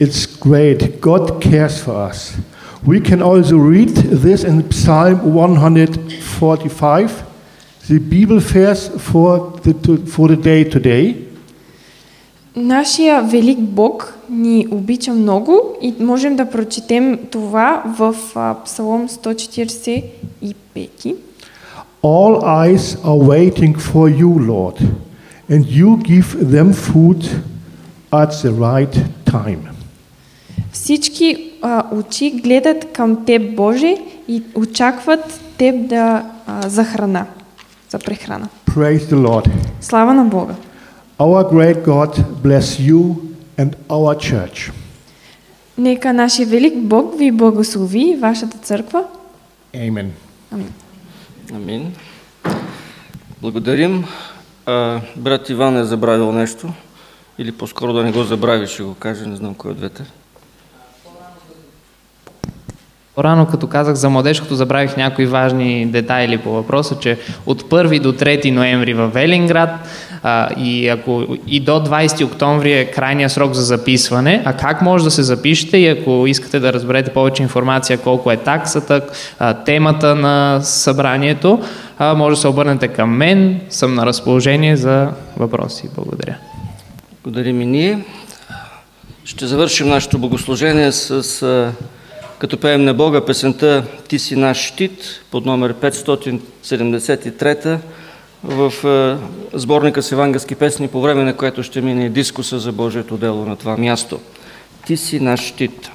It's 0.00 0.38
great. 0.40 1.00
God 1.00 1.38
cares 1.50 1.84
for 1.86 2.10
us. 2.10 2.18
We 2.86 3.00
can 3.10 3.20
also 3.22 3.56
read 3.72 3.90
this 4.26 4.44
in 4.44 4.62
Psalm 4.70 5.16
145, 5.24 7.10
The 7.89 7.99
Bible 7.99 8.39
verse 8.39 8.89
for 8.97 9.53
the, 9.63 9.73
to- 9.73 10.05
for 10.05 10.27
the 10.27 10.35
day 10.37 10.63
today. 10.63 11.15
Нашия 12.55 13.21
велик 13.21 13.59
Бог 13.59 14.13
ни 14.29 14.67
обича 14.71 15.13
много 15.13 15.61
и 15.81 15.93
можем 15.99 16.35
да 16.35 16.49
прочетем 16.49 17.19
това 17.31 17.83
в 17.97 18.15
Псалом 18.65 19.09
145. 19.09 21.15
All 22.03 22.41
eyes 22.43 22.95
are 23.03 23.19
waiting 23.33 23.73
for 23.75 24.07
you, 24.21 24.31
Lord, 24.39 24.77
and 25.49 25.65
you 25.65 25.97
give 26.03 26.35
them 26.51 26.73
food 26.73 27.21
at 28.11 28.31
the 28.43 28.51
right 28.51 28.95
time. 29.25 29.59
Всички 30.71 31.37
а, 31.61 31.83
очи 31.91 32.31
гледат 32.43 32.85
към 32.93 33.25
Теб, 33.25 33.55
Боже, 33.55 33.95
и 34.27 34.43
очакват 34.55 35.39
Теб 35.57 35.87
да, 35.87 36.25
а, 36.47 36.69
за 36.69 36.83
храна, 36.83 37.25
за 37.89 37.99
прехрана. 37.99 38.49
Praise 38.67 38.99
the 38.99 39.27
Lord. 39.27 39.49
Слава 39.81 40.13
на 40.13 40.25
Бога! 40.25 40.55
Our 41.19 41.51
great 41.51 41.85
God 41.85 42.25
bless 42.43 42.79
you 42.79 43.15
and 43.57 43.75
our 43.89 44.15
church. 44.15 44.71
Нека 45.77 46.13
нашия 46.13 46.47
велик 46.47 46.73
Бог 46.77 47.17
ви 47.17 47.31
благослови 47.31 48.09
и 48.11 48.15
вашата 48.15 48.57
църква. 48.57 49.03
Amen. 49.75 50.07
Амин. 50.51 50.73
Амин. 51.53 51.93
Благодарим. 53.41 54.05
А, 54.65 55.01
брат 55.15 55.49
Иван 55.49 55.77
е 55.77 55.83
забравил 55.83 56.31
нещо. 56.31 56.73
Или 57.39 57.51
по-скоро 57.51 57.93
да 57.93 58.03
не 58.03 58.11
го 58.11 58.23
забрави, 58.23 58.67
ще 58.67 58.83
го 58.83 58.93
каже, 58.93 59.25
не 59.25 59.35
знам 59.35 59.55
кой 59.55 59.71
от 59.71 59.77
двете. 59.77 60.03
По-рано, 63.17 63.45
като 63.45 63.67
казах 63.67 63.95
за 63.95 64.09
младежкото, 64.09 64.55
забравих 64.55 64.97
някои 64.97 65.25
важни 65.25 65.85
детайли 65.85 66.37
по 66.37 66.51
въпроса, 66.51 66.97
че 66.99 67.17
от 67.45 67.63
1 67.63 67.99
до 67.99 68.13
3 68.13 68.51
ноември 68.51 68.93
в 68.93 69.07
Велинград, 69.07 69.69
А, 70.23 70.49
и, 70.57 70.87
ако, 70.87 71.37
и 71.47 71.59
до 71.59 71.71
20 71.71 72.25
октомври 72.25 72.73
е 72.73 72.85
крайния 72.85 73.29
срок 73.29 73.53
за 73.53 73.61
записване. 73.61 74.43
А 74.45 74.53
как 74.53 74.81
може 74.81 75.03
да 75.03 75.11
се 75.11 75.23
запишете 75.23 75.77
и 75.77 75.87
ако 75.87 76.27
искате 76.27 76.59
да 76.59 76.73
разберете 76.73 77.13
повече 77.13 77.43
информация 77.43 77.97
колко 77.97 78.31
е 78.31 78.37
таксата, 78.37 79.01
а, 79.39 79.53
темата 79.53 80.15
на 80.15 80.59
събранието, 80.61 81.61
а, 81.97 82.13
може 82.13 82.35
да 82.35 82.41
се 82.41 82.47
обърнете 82.47 82.87
към 82.87 83.09
мен. 83.09 83.59
Съм 83.69 83.95
на 83.95 84.05
разположение 84.05 84.77
за 84.77 85.09
въпроси. 85.37 85.89
Благодаря. 85.95 86.35
Благодарим 87.23 87.61
и 87.61 87.65
ние. 87.65 88.05
Ще 89.25 89.47
завършим 89.47 89.87
нашето 89.87 90.17
богослужение 90.17 90.91
с, 90.91 91.43
като 92.39 92.57
пеем 92.57 92.85
на 92.85 92.93
Бога 92.93 93.25
песента 93.25 93.83
Ти 94.07 94.19
си 94.19 94.35
наш 94.35 94.57
щит 94.57 95.21
под 95.31 95.45
номер 95.45 95.73
573 95.73 97.79
в 98.43 98.87
а, 98.87 99.17
сборника 99.53 100.03
с 100.03 100.11
евангелски 100.11 100.55
песни, 100.55 100.87
по 100.87 101.01
време 101.01 101.23
на 101.23 101.35
което 101.35 101.63
ще 101.63 101.81
мине 101.81 102.09
дискуса 102.09 102.59
за 102.59 102.71
Божието 102.71 103.17
дело 103.17 103.45
на 103.45 103.55
това 103.55 103.77
място. 103.77 104.19
Ти 104.85 104.97
си 104.97 105.19
наш 105.19 105.41
щит. 105.41 105.89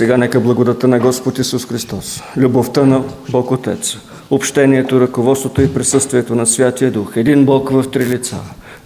Сега 0.00 0.16
нека 0.16 0.40
благодата 0.40 0.88
на 0.88 0.98
Господ 0.98 1.38
Исус 1.38 1.66
Христос, 1.66 2.22
любовта 2.36 2.84
на 2.84 3.02
Бог 3.30 3.50
Отец, 3.50 3.96
общението, 4.30 5.00
ръководството 5.00 5.62
и 5.62 5.74
присъствието 5.74 6.34
на 6.34 6.46
Святия 6.46 6.90
Дух, 6.90 7.12
един 7.16 7.44
Бог 7.44 7.70
в 7.70 7.90
три 7.90 8.06
лица, 8.06 8.36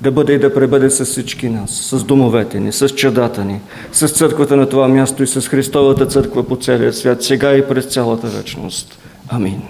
да 0.01 0.11
бъде 0.11 0.33
и 0.33 0.39
да 0.39 0.55
пребъде 0.55 0.91
с 0.91 1.05
всички 1.05 1.49
нас, 1.49 1.71
с 1.71 2.05
домовете 2.05 2.61
ни, 2.61 2.73
с 2.73 2.89
чадата 2.89 3.45
ни, 3.45 3.61
с 3.93 4.09
църквата 4.09 4.57
на 4.57 4.69
това 4.69 4.89
място 4.89 5.23
и 5.23 5.27
с 5.27 5.41
Христовата 5.49 6.07
църква 6.07 6.43
по 6.43 6.57
целия 6.57 6.93
свят, 6.93 7.23
сега 7.23 7.57
и 7.57 7.69
през 7.69 7.85
цялата 7.85 8.27
вечност. 8.27 8.99
Амин. 9.29 9.63